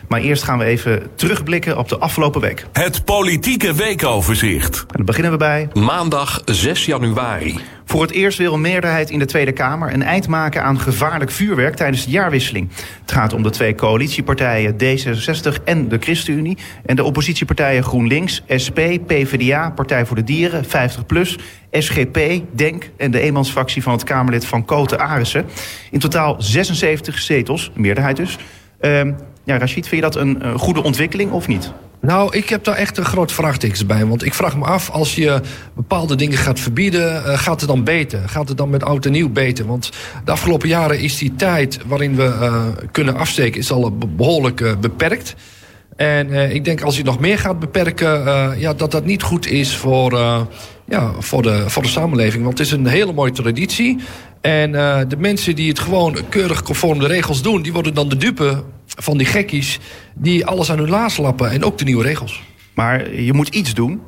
Maar 0.08 0.20
eerst 0.20 0.42
gaan 0.42 0.58
we 0.58 0.64
even 0.64 1.10
terugblikken 1.14 1.78
op 1.78 1.88
de 1.88 1.98
afgelopen 1.98 2.40
week. 2.40 2.66
Het 2.72 3.04
politieke 3.04 3.74
weekoverzicht. 3.74 4.80
En 4.80 4.86
dan 4.96 5.04
beginnen 5.04 5.32
we 5.32 5.38
bij... 5.38 5.68
Maandag 5.72 6.42
6 6.44 6.84
januari. 6.84 7.60
Voor 7.84 8.02
het 8.02 8.10
eerst 8.10 8.38
wil 8.38 8.52
een 8.52 8.60
meerderheid 8.60 9.10
in 9.10 9.18
de 9.18 9.24
Tweede 9.24 9.52
Kamer 9.52 9.92
een 9.92 10.02
eind 10.02 10.28
maken 10.28 10.62
aan 10.62 10.80
gevaarlijk 10.80 11.30
vuurwerk 11.30 11.76
tijdens 11.76 12.04
de 12.04 12.10
jaarwisseling. 12.10 12.68
Het 13.00 13.12
gaat 13.12 13.32
om 13.32 13.42
de 13.42 13.50
twee 13.50 13.74
coalitiepartijen 13.74 14.74
D66 14.74 15.64
en 15.64 15.88
de 15.88 15.98
ChristenUnie. 16.00 16.58
En 16.84 16.96
de 16.96 17.04
oppositiepartijen 17.04 17.82
GroenLinks, 17.82 18.42
SP, 18.64 18.78
PvdA, 19.06 19.70
Partij 19.70 20.06
voor 20.06 20.16
de 20.16 20.24
Dieren, 20.24 20.64
50PLUS, 20.64 21.40
SGP, 21.70 22.18
DENK 22.52 22.90
en 22.96 23.10
de 23.10 23.20
eenmansfractie 23.20 23.82
van 23.82 23.92
het 23.92 24.04
Kamerlid 24.04 24.46
van 24.46 24.64
Koten 24.64 24.98
Arissen. 24.98 25.44
In 25.90 25.98
totaal 25.98 26.36
76 26.38 27.18
zetels, 27.18 27.70
meerderheid 27.74 28.16
dus. 28.16 28.38
Uh, 28.80 29.00
ja, 29.46 29.58
Rachid, 29.58 29.88
vind 29.88 29.90
je 29.90 30.10
dat 30.10 30.16
een, 30.16 30.46
een 30.46 30.58
goede 30.58 30.82
ontwikkeling 30.82 31.30
of 31.30 31.48
niet? 31.48 31.72
Nou, 32.00 32.36
ik 32.36 32.48
heb 32.48 32.64
daar 32.64 32.74
echt 32.74 32.98
een 32.98 33.04
groot 33.04 33.32
vraagteken 33.32 33.86
bij. 33.86 34.06
Want 34.06 34.24
ik 34.24 34.34
vraag 34.34 34.56
me 34.56 34.64
af, 34.64 34.90
als 34.90 35.14
je 35.14 35.40
bepaalde 35.74 36.14
dingen 36.16 36.38
gaat 36.38 36.60
verbieden... 36.60 37.22
Uh, 37.26 37.38
gaat 37.38 37.60
het 37.60 37.68
dan 37.68 37.84
beter? 37.84 38.28
Gaat 38.28 38.48
het 38.48 38.56
dan 38.56 38.70
met 38.70 38.84
oud 38.84 39.06
en 39.06 39.12
nieuw 39.12 39.28
beter? 39.28 39.66
Want 39.66 39.90
de 40.24 40.30
afgelopen 40.30 40.68
jaren 40.68 40.98
is 40.98 41.18
die 41.18 41.34
tijd 41.34 41.78
waarin 41.86 42.16
we 42.16 42.22
uh, 42.22 42.64
kunnen 42.92 43.16
afsteken... 43.16 43.60
is 43.60 43.72
al 43.72 43.96
behoorlijk 44.16 44.80
beperkt. 44.80 45.34
En 45.96 46.54
ik 46.54 46.64
denk 46.64 46.82
als 46.82 46.96
je 46.96 47.02
nog 47.02 47.20
meer 47.20 47.38
gaat 47.38 47.58
beperken... 47.58 48.08
ja, 48.58 48.74
dat 48.74 48.90
dat 48.90 49.04
niet 49.04 49.22
goed 49.22 49.46
is 49.46 49.76
voor, 49.76 50.12
ja, 50.88 51.12
voor, 51.18 51.42
de, 51.42 51.64
voor 51.66 51.82
de 51.82 51.88
samenleving. 51.88 52.44
Want 52.44 52.58
het 52.58 52.66
is 52.66 52.72
een 52.72 52.86
hele 52.86 53.12
mooie 53.12 53.32
traditie. 53.32 53.98
En 54.40 54.72
de 55.08 55.16
mensen 55.18 55.54
die 55.54 55.68
het 55.68 55.78
gewoon 55.78 56.16
keurig 56.28 56.62
conform 56.62 56.98
de 56.98 57.06
regels 57.06 57.42
doen... 57.42 57.62
die 57.62 57.72
worden 57.72 57.94
dan 57.94 58.08
de 58.08 58.16
dupe 58.16 58.64
van 58.96 59.18
die 59.18 59.26
gekkies 59.26 59.78
die 60.14 60.46
alles 60.46 60.70
aan 60.70 60.78
hun 60.78 60.88
laars 60.88 61.16
lappen. 61.16 61.50
En 61.50 61.64
ook 61.64 61.78
de 61.78 61.84
nieuwe 61.84 62.02
regels. 62.02 62.42
Maar 62.74 63.14
je 63.14 63.32
moet 63.32 63.48
iets 63.48 63.74
doen. 63.74 64.00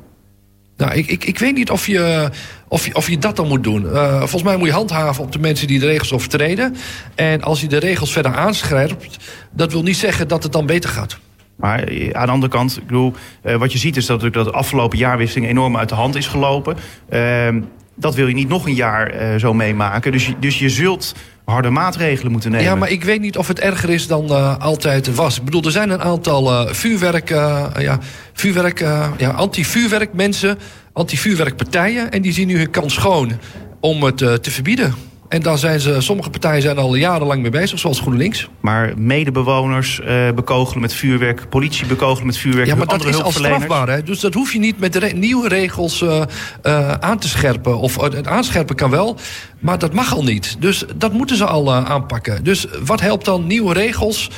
Nou, 0.77 0.93
ik, 0.93 1.07
ik, 1.07 1.25
ik 1.25 1.39
weet 1.39 1.55
niet 1.55 1.69
of 1.69 1.87
je, 1.87 2.29
of, 2.67 2.85
je, 2.85 2.95
of 2.95 3.09
je 3.09 3.17
dat 3.17 3.35
dan 3.35 3.47
moet 3.47 3.63
doen. 3.63 3.83
Uh, 3.83 4.17
volgens 4.17 4.43
mij 4.43 4.57
moet 4.57 4.67
je 4.67 4.73
handhaven 4.73 5.23
op 5.23 5.31
de 5.31 5.39
mensen 5.39 5.67
die 5.67 5.79
de 5.79 5.85
regels 5.85 6.13
overtreden. 6.13 6.75
En 7.15 7.41
als 7.41 7.61
je 7.61 7.67
de 7.67 7.77
regels 7.77 8.11
verder 8.11 8.35
aanscherpt... 8.35 9.17
dat 9.51 9.71
wil 9.71 9.83
niet 9.83 9.97
zeggen 9.97 10.27
dat 10.27 10.43
het 10.43 10.51
dan 10.51 10.65
beter 10.65 10.89
gaat. 10.89 11.17
Maar 11.55 11.83
eh, 11.83 12.09
aan 12.11 12.25
de 12.25 12.31
andere 12.31 12.51
kant, 12.51 12.77
ik 12.77 12.85
bedoel, 12.85 13.13
uh, 13.43 13.55
wat 13.55 13.71
je 13.71 13.77
ziet 13.77 13.97
is 13.97 14.05
dat 14.05 14.21
dat 14.21 14.33
de 14.33 14.51
afgelopen 14.51 14.97
jaarwisseling 14.97 15.47
enorm 15.47 15.77
uit 15.77 15.89
de 15.89 15.95
hand 15.95 16.15
is 16.15 16.27
gelopen. 16.27 16.77
Uh, 17.09 17.47
dat 17.95 18.15
wil 18.15 18.27
je 18.27 18.33
niet 18.33 18.49
nog 18.49 18.65
een 18.65 18.75
jaar 18.75 19.39
zo 19.39 19.53
meemaken. 19.53 20.11
Dus 20.11 20.33
dus 20.39 20.59
je 20.59 20.69
zult 20.69 21.15
harde 21.49 21.69
maatregelen 21.69 22.31
moeten 22.31 22.51
nemen. 22.51 22.65
Ja, 22.65 22.75
maar 22.75 22.89
ik 22.89 23.03
weet 23.03 23.21
niet 23.21 23.37
of 23.37 23.47
het 23.47 23.59
erger 23.59 23.89
is 23.89 24.07
dan 24.07 24.25
uh, 24.25 24.57
altijd 24.57 25.15
was. 25.15 25.37
Ik 25.37 25.43
bedoel, 25.43 25.63
er 25.63 25.71
zijn 25.71 25.89
een 25.89 26.01
aantal 26.01 26.51
uh, 26.51 26.73
vuurwerk, 26.73 27.29
uh, 27.29 27.65
ja, 27.77 27.99
vuurwerk, 28.33 28.79
ja, 29.17 29.29
anti-vuurwerk 29.29 30.13
mensen, 30.13 30.59
anti-vuurwerkpartijen. 30.93 32.11
En 32.11 32.21
die 32.21 32.33
zien 32.33 32.47
nu 32.47 32.57
hun 32.57 32.69
kans 32.69 32.93
schoon 32.93 33.31
om 33.79 34.03
het 34.03 34.17
te 34.17 34.51
verbieden. 34.51 35.08
En 35.29 35.41
daar 35.41 35.57
zijn 35.57 35.79
ze, 35.79 36.01
sommige 36.01 36.29
partijen 36.29 36.61
zijn 36.61 36.77
al 36.77 36.95
jarenlang 36.95 37.41
mee 37.41 37.51
bezig, 37.51 37.79
zoals 37.79 37.99
GroenLinks. 37.99 38.49
Maar 38.59 38.93
medebewoners 38.97 39.99
uh, 39.99 40.31
bekogelen 40.31 40.81
met 40.81 40.93
vuurwerk, 40.93 41.49
politie 41.49 41.85
bekogelen 41.85 42.25
met 42.25 42.37
vuurwerk. 42.37 42.67
Ja, 42.67 42.75
maar 42.75 42.87
dat 42.87 43.05
is 43.05 43.21
al 43.21 43.31
strafbaar. 43.31 43.89
Hè? 43.89 44.03
Dus 44.03 44.19
dat 44.19 44.33
hoef 44.33 44.53
je 44.53 44.59
niet 44.59 44.79
met 44.79 44.95
re 44.95 45.07
nieuwe 45.07 45.47
regels 45.47 46.01
uh, 46.01 46.21
uh, 46.63 46.91
aan 46.91 47.19
te 47.19 47.27
scherpen. 47.27 47.79
Of 47.79 48.01
het 48.01 48.27
aanscherpen 48.27 48.75
kan 48.75 48.89
wel, 48.89 49.15
maar 49.59 49.79
dat 49.79 49.93
mag 49.93 50.13
al 50.13 50.23
niet. 50.23 50.55
Dus 50.59 50.83
dat 50.95 51.13
moeten 51.13 51.35
ze 51.35 51.45
al 51.45 51.73
aanpakken. 51.73 52.43
Dus 52.43 52.67
wat 52.85 53.01
helpt 53.01 53.25
dan 53.25 53.47
nieuwe 53.47 53.73
regels? 53.73 54.29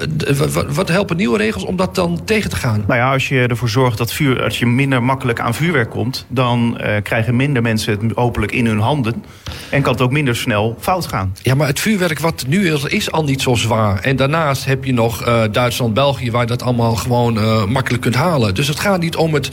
Uh, 0.00 0.38
wat 0.68 0.88
helpen 0.88 1.16
nieuwe 1.16 1.38
regels 1.38 1.64
om 1.64 1.76
dat 1.76 1.94
dan 1.94 2.24
tegen 2.24 2.50
te 2.50 2.56
gaan? 2.56 2.84
Nou 2.86 3.00
ja, 3.00 3.12
als 3.12 3.28
je 3.28 3.46
ervoor 3.46 3.68
zorgt 3.68 3.98
dat 3.98 4.12
vuur, 4.12 4.42
als 4.42 4.58
je 4.58 4.66
minder 4.66 5.02
makkelijk 5.02 5.40
aan 5.40 5.54
vuurwerk 5.54 5.90
komt, 5.90 6.26
dan 6.28 6.78
uh, 6.80 6.96
krijgen 7.02 7.36
minder 7.36 7.62
mensen 7.62 7.98
het 8.00 8.12
hopelijk 8.14 8.52
in 8.52 8.66
hun 8.66 8.78
handen. 8.78 9.24
En 9.70 9.82
kan 9.82 9.92
het 9.92 10.02
ook 10.02 10.10
minder 10.10 10.36
snel 10.36 10.76
fout 10.80 11.06
gaan. 11.06 11.34
Ja, 11.42 11.54
maar 11.54 11.66
het 11.66 11.80
vuurwerk 11.80 12.18
wat 12.18 12.44
nu 12.48 12.72
is, 12.72 12.84
is 12.84 13.10
al 13.10 13.24
niet 13.24 13.42
zo 13.42 13.54
zwaar. 13.54 14.00
En 14.00 14.16
daarnaast 14.16 14.64
heb 14.64 14.84
je 14.84 14.92
nog 14.92 15.26
uh, 15.26 15.42
Duitsland, 15.52 15.94
België, 15.94 16.30
waar 16.30 16.40
je 16.40 16.46
dat 16.46 16.62
allemaal 16.62 16.94
gewoon 16.94 17.36
uh, 17.36 17.64
makkelijk 17.64 18.02
kunt 18.02 18.14
halen. 18.14 18.54
Dus 18.54 18.68
het 18.68 18.80
gaat 18.80 19.00
niet 19.00 19.16
om 19.16 19.34
het 19.34 19.50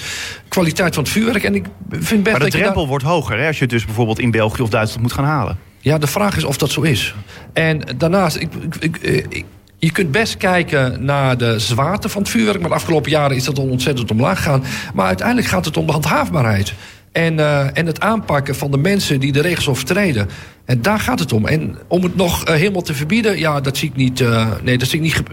kwaliteit 0.47 0.93
van 0.93 1.03
het 1.03 1.11
vuurwerk. 1.11 1.43
En 1.43 1.55
ik 1.55 1.65
vind 1.89 2.23
best 2.23 2.37
maar 2.37 2.49
de 2.49 2.57
drempel 2.57 2.87
wordt 2.87 3.03
hoger 3.03 3.39
hè, 3.39 3.47
als 3.47 3.55
je 3.55 3.63
het 3.63 3.71
dus 3.71 3.85
bijvoorbeeld 3.85 4.19
in 4.19 4.31
België 4.31 4.61
of 4.61 4.69
Duitsland 4.69 5.01
moet 5.01 5.13
gaan 5.13 5.25
halen. 5.25 5.57
Ja, 5.79 5.97
de 5.97 6.07
vraag 6.07 6.37
is 6.37 6.43
of 6.43 6.57
dat 6.57 6.69
zo 6.69 6.81
is. 6.81 7.15
En 7.53 7.81
daarnaast, 7.97 8.35
ik, 8.35 8.49
ik, 8.79 8.97
ik, 9.29 9.45
je 9.79 9.91
kunt 9.91 10.11
best 10.11 10.37
kijken 10.37 11.05
naar 11.05 11.37
de 11.37 11.59
zwaarte 11.59 12.09
van 12.09 12.21
het 12.21 12.31
vuurwerk. 12.31 12.59
Maar 12.59 12.69
de 12.69 12.75
afgelopen 12.75 13.11
jaren 13.11 13.35
is 13.35 13.43
dat 13.43 13.57
al 13.57 13.69
ontzettend 13.69 14.11
omlaag 14.11 14.37
gegaan. 14.37 14.63
Maar 14.93 15.05
uiteindelijk 15.05 15.47
gaat 15.47 15.65
het 15.65 15.77
om 15.77 15.85
de 15.85 15.91
handhaafbaarheid. 15.91 16.73
En, 17.11 17.33
uh, 17.33 17.77
en 17.77 17.85
het 17.85 17.99
aanpakken 17.99 18.55
van 18.55 18.71
de 18.71 18.77
mensen 18.77 19.19
die 19.19 19.31
de 19.31 19.41
regels 19.41 19.67
overtreden. 19.67 20.29
En 20.65 20.81
daar 20.81 20.99
gaat 20.99 21.19
het 21.19 21.33
om. 21.33 21.47
En 21.47 21.77
om 21.87 22.03
het 22.03 22.15
nog 22.15 22.47
uh, 22.47 22.55
helemaal 22.55 22.81
te 22.81 22.93
verbieden, 22.93 23.39
ja, 23.39 23.61
dat 23.61 23.77
zie 23.77 23.89
ik 23.89 23.95
niet. 23.95 24.19
Uh, 24.19 24.47
nee, 24.63 24.77
dat 24.77 24.87
zie 24.87 24.99
ik 24.99 25.05
niet. 25.05 25.23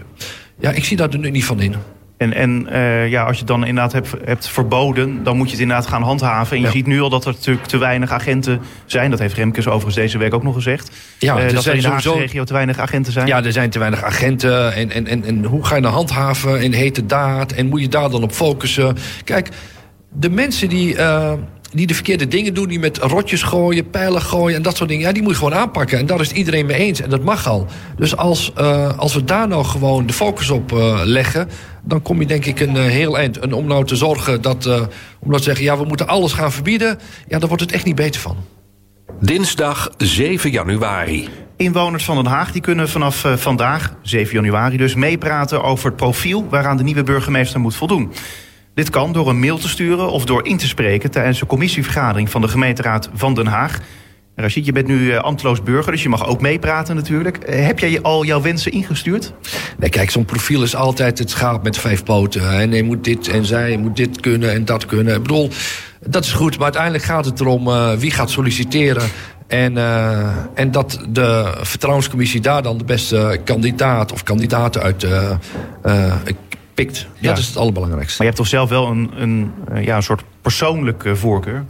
Ja, 0.59 0.71
ik 0.71 0.85
zie 0.85 0.97
daar 0.97 1.17
nu 1.17 1.29
niet 1.29 1.45
van 1.45 1.61
in. 1.61 1.75
En, 2.17 2.33
en 2.33 2.67
uh, 2.71 3.09
ja, 3.09 3.23
als 3.23 3.31
je 3.31 3.37
het 3.37 3.47
dan 3.47 3.65
inderdaad 3.65 3.93
hebt, 3.93 4.13
hebt 4.25 4.47
verboden, 4.47 5.23
dan 5.23 5.37
moet 5.37 5.45
je 5.45 5.51
het 5.51 5.61
inderdaad 5.61 5.87
gaan 5.87 6.01
handhaven. 6.01 6.55
En 6.55 6.61
je 6.61 6.67
ja. 6.67 6.73
ziet 6.73 6.85
nu 6.85 7.01
al 7.01 7.09
dat 7.09 7.25
er 7.25 7.31
natuurlijk 7.31 7.67
te 7.67 7.77
weinig 7.77 8.11
agenten 8.11 8.61
zijn. 8.85 9.09
Dat 9.09 9.19
heeft 9.19 9.33
Remkes 9.33 9.67
overigens 9.67 9.95
deze 9.95 10.17
week 10.17 10.33
ook 10.33 10.43
nog 10.43 10.53
gezegd. 10.53 10.91
Ja, 11.19 11.43
uh, 11.43 11.53
dat 11.53 11.65
er 11.65 11.75
in 11.75 11.81
de 11.81 11.87
Haagse 11.87 12.13
regio 12.13 12.43
te 12.43 12.53
weinig 12.53 12.79
agenten 12.79 13.13
zijn. 13.13 13.27
Ja, 13.27 13.43
er 13.43 13.51
zijn 13.51 13.69
te 13.69 13.79
weinig 13.79 14.03
agenten. 14.03 14.73
En, 14.73 14.91
en, 14.91 15.07
en, 15.07 15.25
en 15.25 15.43
hoe 15.43 15.65
ga 15.65 15.75
je 15.75 15.81
dan 15.81 15.93
handhaven 15.93 16.61
in 16.61 16.73
hete 16.73 17.05
daad? 17.05 17.51
En 17.51 17.67
moet 17.67 17.81
je 17.81 17.87
daar 17.87 18.09
dan 18.09 18.23
op 18.23 18.31
focussen? 18.31 18.97
Kijk, 19.23 19.49
de 20.13 20.29
mensen 20.29 20.69
die... 20.69 20.95
Uh, 20.95 21.33
die 21.73 21.87
de 21.87 21.93
verkeerde 21.93 22.27
dingen 22.27 22.53
doen, 22.53 22.67
die 22.67 22.79
met 22.79 22.97
rotjes 22.97 23.41
gooien, 23.43 23.89
pijlen 23.89 24.21
gooien 24.21 24.55
en 24.55 24.61
dat 24.61 24.77
soort 24.77 24.89
dingen. 24.89 25.05
Ja, 25.05 25.11
die 25.11 25.21
moet 25.21 25.31
je 25.31 25.37
gewoon 25.37 25.53
aanpakken. 25.53 25.97
En 25.97 26.05
daar 26.05 26.19
is 26.19 26.27
het 26.27 26.37
iedereen 26.37 26.65
mee 26.65 26.77
eens. 26.77 27.01
En 27.01 27.09
dat 27.09 27.23
mag 27.23 27.47
al. 27.47 27.67
Dus 27.97 28.17
als, 28.17 28.51
uh, 28.57 28.97
als 28.97 29.13
we 29.13 29.23
daar 29.23 29.47
nou 29.47 29.65
gewoon 29.65 30.05
de 30.05 30.13
focus 30.13 30.49
op 30.49 30.71
uh, 30.71 31.01
leggen, 31.03 31.49
dan 31.83 32.01
kom 32.01 32.19
je 32.19 32.25
denk 32.25 32.45
ik 32.45 32.59
een 32.59 32.75
uh, 32.75 32.83
heel 32.83 33.17
eind. 33.17 33.39
En 33.39 33.53
om 33.53 33.67
nou 33.67 33.85
te 33.85 33.95
zorgen 33.95 34.41
dat, 34.41 34.65
om 34.65 35.27
nou 35.27 35.37
te 35.37 35.43
zeggen, 35.43 35.63
ja, 35.63 35.77
we 35.77 35.85
moeten 35.85 36.07
alles 36.07 36.33
gaan 36.33 36.51
verbieden, 36.51 36.99
ja, 37.27 37.39
daar 37.39 37.47
wordt 37.47 37.63
het 37.63 37.71
echt 37.71 37.85
niet 37.85 37.95
beter 37.95 38.21
van. 38.21 38.37
Dinsdag 39.19 39.89
7 39.97 40.51
januari. 40.51 41.29
Inwoners 41.55 42.05
van 42.05 42.15
Den 42.15 42.25
Haag 42.25 42.51
die 42.51 42.61
kunnen 42.61 42.89
vanaf 42.89 43.25
vandaag, 43.35 43.93
7 44.01 44.33
januari 44.33 44.77
dus, 44.77 44.95
meepraten 44.95 45.63
over 45.63 45.85
het 45.85 45.95
profiel 45.95 46.47
waaraan 46.49 46.77
de 46.77 46.83
nieuwe 46.83 47.03
burgemeester 47.03 47.59
moet 47.59 47.75
voldoen. 47.75 48.11
Dit 48.77 48.89
kan 48.89 49.11
door 49.11 49.29
een 49.29 49.39
mail 49.39 49.57
te 49.57 49.67
sturen 49.67 50.11
of 50.11 50.25
door 50.25 50.45
in 50.45 50.57
te 50.57 50.67
spreken 50.67 51.11
tijdens 51.11 51.39
de 51.39 51.45
commissievergadering 51.45 52.29
van 52.29 52.41
de 52.41 52.47
gemeenteraad 52.47 53.09
van 53.13 53.33
Den 53.33 53.47
Haag. 53.47 53.79
Rashid, 54.35 54.65
je 54.65 54.71
bent 54.71 54.87
nu 54.87 54.99
uh, 54.99 55.17
ambteloos 55.17 55.63
burger, 55.63 55.91
dus 55.91 56.03
je 56.03 56.09
mag 56.09 56.27
ook 56.27 56.41
meepraten 56.41 56.95
natuurlijk. 56.95 57.37
Uh, 57.49 57.65
heb 57.65 57.79
jij 57.79 58.01
al 58.01 58.25
jouw 58.25 58.41
wensen 58.41 58.71
ingestuurd? 58.71 59.33
Nee, 59.77 59.89
kijk, 59.89 60.09
zo'n 60.09 60.25
profiel 60.25 60.63
is 60.63 60.75
altijd 60.75 61.19
het 61.19 61.29
schaap 61.29 61.63
met 61.63 61.77
vijf 61.77 62.03
poten. 62.03 62.59
En 62.59 62.71
hij 62.71 62.81
moet 62.81 63.03
dit 63.03 63.27
en 63.27 63.45
zij 63.45 63.77
moet 63.77 63.95
dit 63.95 64.19
kunnen 64.19 64.53
en 64.53 64.65
dat 64.65 64.85
kunnen. 64.85 65.15
Ik 65.15 65.21
bedoel, 65.21 65.49
dat 66.05 66.23
is 66.23 66.31
goed, 66.31 66.55
maar 66.55 66.63
uiteindelijk 66.63 67.03
gaat 67.03 67.25
het 67.25 67.39
erom 67.39 67.67
uh, 67.67 67.93
wie 67.93 68.11
gaat 68.11 68.29
solliciteren. 68.29 69.03
En, 69.47 69.77
en 70.53 70.71
dat 70.71 70.99
de 71.09 71.53
vertrouwenscommissie 71.61 72.41
daar 72.41 72.61
dan 72.61 72.77
de 72.77 72.83
beste 72.83 73.39
kandidaat 73.43 74.11
of 74.11 74.23
kandidaten 74.23 74.81
uit 74.81 75.07
pikt. 76.77 77.07
Ja. 77.19 77.29
Dat 77.29 77.37
is 77.37 77.47
het 77.47 77.57
allerbelangrijkste. 77.57 78.23
Maar 78.23 78.27
je 78.27 78.33
hebt 78.33 78.37
toch 78.37 78.47
zelf 78.47 78.69
wel 78.69 78.87
een, 78.87 79.11
een, 79.15 79.51
ja, 79.83 79.95
een 79.95 80.03
soort 80.03 80.23
persoonlijke 80.41 81.15
voorkeur? 81.15 81.65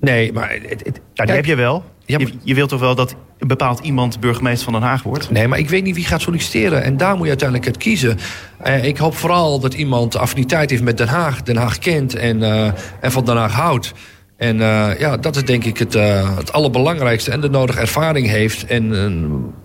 Nee, 0.00 0.32
maar... 0.32 0.50
Het, 0.50 1.00
die 1.14 1.34
heb 1.34 1.44
je 1.44 1.54
wel. 1.54 1.84
Ja, 2.04 2.18
maar... 2.18 2.26
je, 2.26 2.32
je 2.42 2.54
wilt 2.54 2.68
toch 2.68 2.80
wel 2.80 2.94
dat 2.94 3.14
een 3.38 3.48
bepaald 3.48 3.80
iemand 3.80 4.20
burgemeester 4.20 4.64
van 4.64 4.72
Den 4.72 4.88
Haag 4.88 5.02
wordt? 5.02 5.30
Nee, 5.30 5.48
maar 5.48 5.58
ik 5.58 5.68
weet 5.68 5.84
niet 5.84 5.94
wie 5.94 6.04
gaat 6.04 6.20
solliciteren. 6.20 6.82
En 6.82 6.96
daar 6.96 7.12
moet 7.12 7.22
je 7.22 7.28
uiteindelijk 7.28 7.68
het 7.68 7.76
kiezen. 7.76 8.18
Uh, 8.66 8.84
ik 8.84 8.96
hoop 8.96 9.16
vooral 9.16 9.60
dat 9.60 9.74
iemand 9.74 10.16
affiniteit 10.16 10.70
heeft 10.70 10.82
met 10.82 10.96
Den 10.96 11.08
Haag. 11.08 11.42
Den 11.42 11.56
Haag 11.56 11.78
kent 11.78 12.14
en, 12.14 12.38
uh, 12.38 12.70
en 13.00 13.12
van 13.12 13.24
Den 13.24 13.36
Haag 13.36 13.52
houdt. 13.52 13.92
En 14.40 14.56
uh, 14.56 14.98
ja, 14.98 15.16
dat 15.16 15.36
is 15.36 15.44
denk 15.44 15.64
ik 15.64 15.78
het, 15.78 15.94
uh, 15.94 16.36
het 16.36 16.52
allerbelangrijkste. 16.52 17.30
En 17.30 17.40
de 17.40 17.50
nodige 17.50 17.80
ervaring 17.80 18.26
heeft 18.26 18.66
en, 18.66 18.92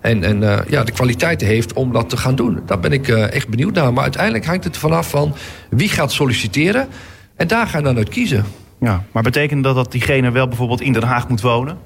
en, 0.01 0.24
en 0.24 0.41
uh, 0.41 0.58
ja, 0.67 0.84
de 0.84 0.91
kwaliteiten 0.91 1.48
heeft 1.48 1.74
om 1.74 1.94
dat 1.94 2.10
te 2.10 2.17
gaan 2.17 2.36
doen. 2.36 2.60
Daar 2.65 2.79
ben 2.79 2.91
ik 2.91 3.08
echt 3.08 3.48
benieuwd 3.48 3.74
naar. 3.74 3.94
Maar 3.94 4.03
uiteindelijk 4.03 4.46
hangt 4.46 4.63
het 4.63 4.77
vanaf 4.77 5.10
van 5.10 5.36
wie 5.70 5.89
gaat 5.89 6.12
solliciteren. 6.12 6.88
En 7.36 7.48
daar 7.48 7.67
gaan 7.67 7.82
we 7.82 7.88
dan 7.88 7.98
uit 7.98 8.10
kiezen. 8.10 8.46
Ja, 8.79 9.03
maar 9.12 9.24
betekent 9.24 9.63
dat 9.63 9.75
dat 9.75 9.91
diegene 9.91 10.32
wel 10.32 10.48
bijvoorbeeld 10.48 10.82
in 10.82 10.94
Den 10.94 11.03
Haag 11.03 11.27
moet 11.27 11.41
wonen? 11.41 11.77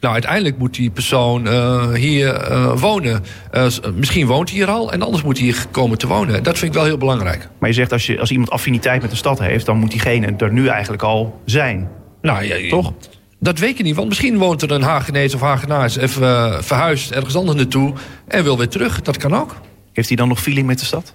Nou, 0.00 0.12
uiteindelijk 0.12 0.58
moet 0.58 0.74
die 0.74 0.90
persoon 0.90 1.46
uh, 1.46 1.92
hier 1.92 2.50
uh, 2.50 2.72
wonen. 2.80 3.24
Uh, 3.52 3.66
misschien 3.94 4.26
woont 4.26 4.48
hij 4.48 4.58
hier 4.58 4.68
al 4.68 4.92
en 4.92 5.02
anders 5.02 5.22
moet 5.22 5.38
hij 5.38 5.46
hier 5.46 5.64
komen 5.70 5.98
te 5.98 6.06
wonen. 6.06 6.42
Dat 6.42 6.58
vind 6.58 6.70
ik 6.70 6.78
wel 6.78 6.86
heel 6.86 6.98
belangrijk. 6.98 7.48
Maar 7.58 7.68
je 7.68 7.74
zegt 7.74 7.92
als, 7.92 8.06
je, 8.06 8.20
als 8.20 8.30
iemand 8.30 8.50
affiniteit 8.50 9.02
met 9.02 9.10
de 9.10 9.16
stad 9.16 9.38
heeft... 9.38 9.66
dan 9.66 9.78
moet 9.78 9.90
diegene 9.90 10.34
er 10.36 10.52
nu 10.52 10.66
eigenlijk 10.66 11.02
al 11.02 11.40
zijn. 11.44 11.88
Nou, 12.22 12.44
ja, 12.44 12.68
Toch? 12.68 12.92
Dat 13.38 13.58
weet 13.58 13.76
je 13.76 13.82
niet, 13.82 13.96
want 13.96 14.08
misschien 14.08 14.38
woont 14.38 14.62
er 14.62 14.70
een 14.70 14.82
Hagenees 14.82 15.34
of 15.34 15.40
Hagenaars... 15.40 15.96
even 15.96 16.64
verhuisd 16.64 17.10
ergens 17.10 17.36
anders 17.36 17.56
naartoe 17.56 17.92
en 18.28 18.44
wil 18.44 18.58
weer 18.58 18.68
terug. 18.68 19.02
Dat 19.02 19.16
kan 19.16 19.34
ook. 19.34 19.56
Heeft 19.92 20.08
hij 20.08 20.16
dan 20.16 20.28
nog 20.28 20.40
feeling 20.40 20.66
met 20.66 20.78
de 20.78 20.84
stad? 20.84 21.14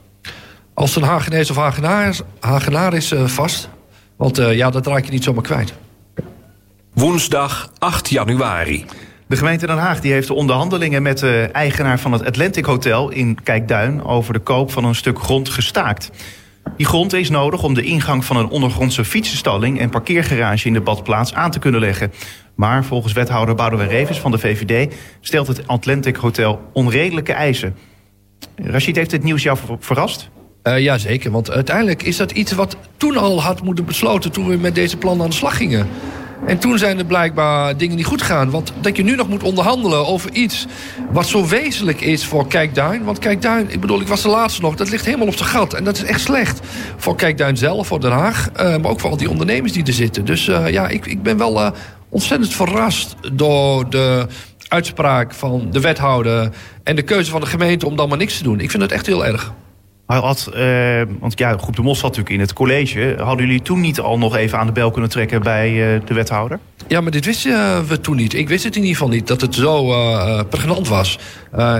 Als 0.73 0.95
een 0.95 1.03
Hagenees 1.03 1.49
of 1.49 1.55
Hagenaar, 1.55 2.15
Hagenaar 2.39 2.93
is 2.93 3.13
vast... 3.25 3.69
Want 4.15 4.39
uh, 4.39 4.55
ja, 4.55 4.69
dat 4.69 4.87
raak 4.87 5.05
je 5.05 5.11
niet 5.11 5.23
zomaar 5.23 5.43
kwijt. 5.43 5.73
Woensdag 6.93 7.71
8 7.77 8.09
januari. 8.09 8.85
De 9.27 9.35
gemeente 9.35 9.67
Den 9.67 9.77
Haag 9.77 10.01
die 10.01 10.11
heeft 10.11 10.27
de 10.27 10.33
onderhandelingen 10.33 11.01
met 11.01 11.19
de 11.19 11.49
eigenaar 11.51 11.99
van 11.99 12.11
het 12.11 12.25
Atlantic 12.25 12.65
Hotel 12.65 13.09
in 13.09 13.43
Kijkduin 13.43 14.03
over 14.03 14.33
de 14.33 14.39
koop 14.39 14.71
van 14.71 14.83
een 14.85 14.95
stuk 14.95 15.19
grond 15.19 15.49
gestaakt. 15.49 16.11
Die 16.77 16.85
grond 16.85 17.13
is 17.13 17.29
nodig 17.29 17.63
om 17.63 17.73
de 17.73 17.83
ingang 17.83 18.25
van 18.25 18.37
een 18.37 18.49
ondergrondse 18.49 19.05
fietsenstalling 19.05 19.79
en 19.79 19.89
parkeergarage 19.89 20.67
in 20.67 20.73
de 20.73 20.81
badplaats 20.81 21.33
aan 21.33 21.51
te 21.51 21.59
kunnen 21.59 21.79
leggen. 21.79 22.11
Maar 22.55 22.85
volgens 22.85 23.13
wethouder 23.13 23.55
Boudewijn 23.55 23.89
Revens 23.89 24.19
van 24.19 24.31
de 24.31 24.37
VVD 24.37 24.95
stelt 25.21 25.47
het 25.47 25.67
Atlantic 25.67 26.15
Hotel 26.15 26.61
onredelijke 26.73 27.33
eisen. 27.33 27.75
Rashid, 28.55 28.95
heeft 28.95 29.09
dit 29.09 29.23
nieuws 29.23 29.43
jou 29.43 29.57
verrast? 29.79 30.29
Uh, 30.63 30.79
ja, 30.79 30.97
zeker. 30.97 31.31
Want 31.31 31.51
uiteindelijk 31.51 32.03
is 32.03 32.17
dat 32.17 32.31
iets 32.31 32.51
wat 32.51 32.77
toen 32.97 33.17
al 33.17 33.41
had 33.41 33.63
moeten 33.63 33.85
besloten... 33.85 34.31
toen 34.31 34.47
we 34.47 34.57
met 34.57 34.75
deze 34.75 34.97
plannen 34.97 35.23
aan 35.23 35.29
de 35.29 35.35
slag 35.35 35.57
gingen. 35.57 35.87
En 36.45 36.57
toen 36.57 36.77
zijn 36.77 36.97
er 36.97 37.05
blijkbaar 37.05 37.77
dingen 37.77 37.95
niet 37.95 38.05
goed 38.05 38.21
gegaan. 38.21 38.49
Want 38.49 38.73
dat 38.81 38.97
je 38.97 39.03
nu 39.03 39.15
nog 39.15 39.27
moet 39.27 39.43
onderhandelen 39.43 40.07
over 40.07 40.31
iets... 40.31 40.65
wat 41.11 41.27
zo 41.27 41.47
wezenlijk 41.47 42.01
is 42.01 42.25
voor 42.25 42.47
Kijkduin. 42.47 43.03
Want 43.03 43.19
Kijkduin, 43.19 43.71
ik 43.71 43.79
bedoel, 43.79 44.01
ik 44.01 44.07
was 44.07 44.21
de 44.21 44.29
laatste 44.29 44.61
nog... 44.61 44.75
dat 44.75 44.89
ligt 44.89 45.05
helemaal 45.05 45.27
op 45.27 45.35
zijn 45.35 45.49
gat. 45.49 45.73
En 45.73 45.83
dat 45.83 45.95
is 45.95 46.03
echt 46.03 46.21
slecht. 46.21 46.59
Voor 46.97 47.15
Kijkduin 47.15 47.57
zelf, 47.57 47.87
voor 47.87 47.99
Den 47.99 48.11
Haag... 48.11 48.49
Uh, 48.49 48.77
maar 48.77 48.91
ook 48.91 48.99
voor 48.99 49.09
al 49.09 49.17
die 49.17 49.29
ondernemers 49.29 49.73
die 49.73 49.83
er 49.83 49.93
zitten. 49.93 50.25
Dus 50.25 50.47
uh, 50.47 50.69
ja, 50.69 50.87
ik, 50.87 51.05
ik 51.05 51.23
ben 51.23 51.37
wel 51.37 51.73
ontzettend 52.09 52.53
verrast 52.53 53.15
door 53.33 53.89
de 53.89 54.27
uitspraak 54.67 55.33
van 55.33 55.67
de 55.71 55.79
wethouder... 55.79 56.49
en 56.83 56.95
de 56.95 57.01
keuze 57.01 57.31
van 57.31 57.41
de 57.41 57.47
gemeente 57.47 57.85
om 57.85 57.95
dan 57.95 58.09
maar 58.09 58.17
niks 58.17 58.37
te 58.37 58.43
doen. 58.43 58.59
Ik 58.59 58.71
vind 58.71 58.83
het 58.83 58.91
echt 58.91 59.05
heel 59.05 59.25
erg. 59.25 59.53
Had, 60.05 60.51
uh, 60.55 61.01
want 61.19 61.39
ja, 61.39 61.57
Groep 61.57 61.75
de 61.75 61.81
Mos 61.81 61.99
zat 61.99 62.09
natuurlijk 62.09 62.35
in 62.35 62.41
het 62.41 62.53
college. 62.53 63.15
Hadden 63.17 63.45
jullie 63.45 63.61
toen 63.61 63.79
niet 63.79 63.99
al 63.99 64.17
nog 64.17 64.35
even 64.35 64.57
aan 64.57 64.65
de 64.65 64.71
bel 64.71 64.91
kunnen 64.91 65.09
trekken 65.09 65.41
bij 65.41 65.71
uh, 65.71 66.01
de 66.05 66.13
wethouder? 66.13 66.59
Ja, 66.87 67.01
maar 67.01 67.11
dit 67.11 67.25
wisten 67.25 67.51
uh, 67.51 67.79
we 67.79 68.01
toen 68.01 68.15
niet. 68.15 68.33
Ik 68.33 68.47
wist 68.47 68.63
het 68.63 68.75
in 68.75 68.81
ieder 68.81 68.97
geval 68.97 69.13
niet, 69.13 69.27
dat 69.27 69.41
het 69.41 69.55
zo 69.55 69.93
pregnant 70.49 70.87
was. 70.87 71.19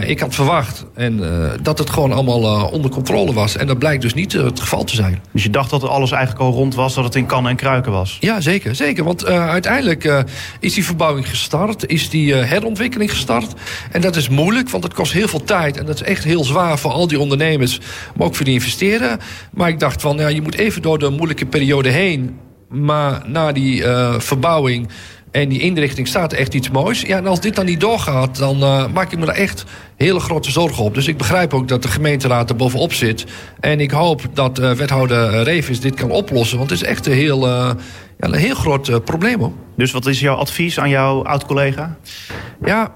ik 0.06 0.20
had 0.20 0.36
verwacht 0.36 0.86
en, 0.94 1.22
dat 1.62 1.78
het 1.78 1.90
gewoon 1.90 2.12
allemaal 2.12 2.68
onder 2.68 2.92
controle 2.92 3.34
was. 3.34 3.58
En 3.58 3.68
dat 3.68 3.80
blijkt 3.80 4.02
dus 4.02 4.14
niet 4.14 4.34
het 4.34 4.60
geval 4.60 4.84
te 4.84 4.96
zijn. 4.96 5.22
Dus 5.32 5.44
je 5.44 5.50
dacht 5.50 5.70
dat 5.70 5.84
alles 5.84 6.12
eigenlijk 6.12 6.44
al 6.44 6.52
rond 6.52 6.76
was, 6.76 6.94
dat 6.94 7.04
het 7.04 7.16
in 7.16 7.26
kannen 7.26 7.52
en 7.52 7.58
kruiken 7.58 7.92
was? 7.92 8.18
Ja, 8.20 8.42
zeker. 8.42 8.76
zeker. 8.76 9.04
Want 9.04 9.26
uiteindelijk 9.26 10.24
is 10.60 10.74
die 10.74 10.86
verbouwing 10.86 11.30
gestart, 11.30 11.88
is 11.88 12.10
die 12.10 12.34
herontwikkeling 12.34 13.10
gestart. 13.10 13.54
En 13.92 14.02
dat 14.02 14.16
is 14.16 14.30
moeilijk, 14.30 14.70
want 14.70 14.84
het 14.84 14.94
kost 14.94 15.12
heel 15.12 15.28
veel 15.28 15.44
tijd. 15.44 15.78
En 15.78 15.86
dat 15.86 15.96
is 15.96 16.08
echt 16.08 16.24
heel 16.24 16.44
zwaar 16.44 16.80
voor 16.80 16.92
al 16.92 17.08
die 17.08 17.20
ondernemers 17.20 17.80
maar 18.16 18.28
ook 18.28 18.36
voor 18.36 18.46
die 18.46 18.54
investeren. 18.54 19.20
Maar 19.52 19.70
ik 19.70 19.80
dacht 19.80 20.02
van, 20.02 20.18
ja, 20.18 20.28
je 20.28 20.42
moet 20.42 20.56
even 20.56 20.82
door 20.82 21.00
de 21.00 21.10
moeilijke 21.10 21.46
periode 21.46 21.90
heen. 21.90 22.40
Maar 22.70 23.22
na 23.26 23.52
die 23.52 23.82
uh, 23.82 24.20
verbouwing 24.20 24.90
en 25.32 25.50
die 25.50 25.60
inrichting 25.60 26.08
staat 26.08 26.32
er 26.32 26.38
echt 26.38 26.54
iets 26.54 26.70
moois. 26.70 27.02
Ja, 27.02 27.18
en 27.18 27.28
als 27.28 27.42
dit 27.42 27.56
dan 27.56 27.66
niet 27.66 27.80
doorgaat, 27.80 28.38
dan 28.38 28.58
uh, 28.58 28.88
maak 28.94 29.12
ik 29.12 29.20
me 29.20 29.26
daar 29.26 29.36
echt 29.36 29.64
hele 29.96 30.20
grote 30.20 30.52
zorgen 30.52 30.84
op. 30.84 30.94
Dus 30.94 31.08
ik 31.08 31.18
begrijp 31.18 31.54
ook 31.54 31.68
dat 31.68 31.82
de 31.82 31.88
gemeenteraad 31.88 32.50
er 32.50 32.56
bovenop 32.56 32.94
zit. 32.94 33.26
En 33.60 33.80
ik 33.80 33.92
hoop 33.92 34.22
dat 34.34 34.60
uh, 34.60 34.72
wethouder 34.72 35.44
Revis 35.44 35.80
dit 35.80 35.96
kan 35.96 36.12
oplossen. 36.12 36.58
Want 36.58 36.70
het 36.70 36.82
is 36.82 36.88
echt 36.88 37.06
een 37.06 37.14
heel, 37.14 37.48
ja, 37.48 37.76
een 38.18 38.34
heel 38.34 38.56
groot 38.56 39.06
probleem. 39.06 39.40
Hoor. 39.40 39.52
Dus 39.78 39.92
wat 39.92 40.06
is 40.06 40.20
jouw 40.20 40.36
advies 40.36 40.80
aan 40.80 40.90
jouw 40.90 41.24
oud-collega? 41.24 41.98
Ja, 42.66 42.92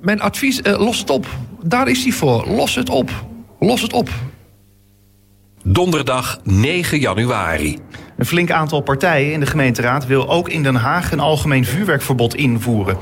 mijn 0.00 0.20
advies, 0.20 0.60
los 0.62 0.98
het 0.98 1.10
op. 1.10 1.26
Daar 1.62 1.88
is 1.88 2.02
hij 2.02 2.12
voor. 2.12 2.46
Los 2.48 2.74
het 2.74 2.90
op. 2.90 3.10
Los 3.60 3.82
het 3.82 3.92
op. 3.92 4.10
Donderdag 5.64 6.40
9 6.44 6.98
januari. 6.98 7.78
Een 8.16 8.26
flink 8.26 8.50
aantal 8.50 8.80
partijen 8.80 9.32
in 9.32 9.40
de 9.40 9.46
gemeenteraad 9.46 10.06
wil 10.06 10.28
ook 10.28 10.48
in 10.48 10.62
Den 10.62 10.74
Haag 10.74 11.12
een 11.12 11.20
algemeen 11.20 11.64
vuurwerkverbod 11.64 12.34
invoeren. 12.34 12.96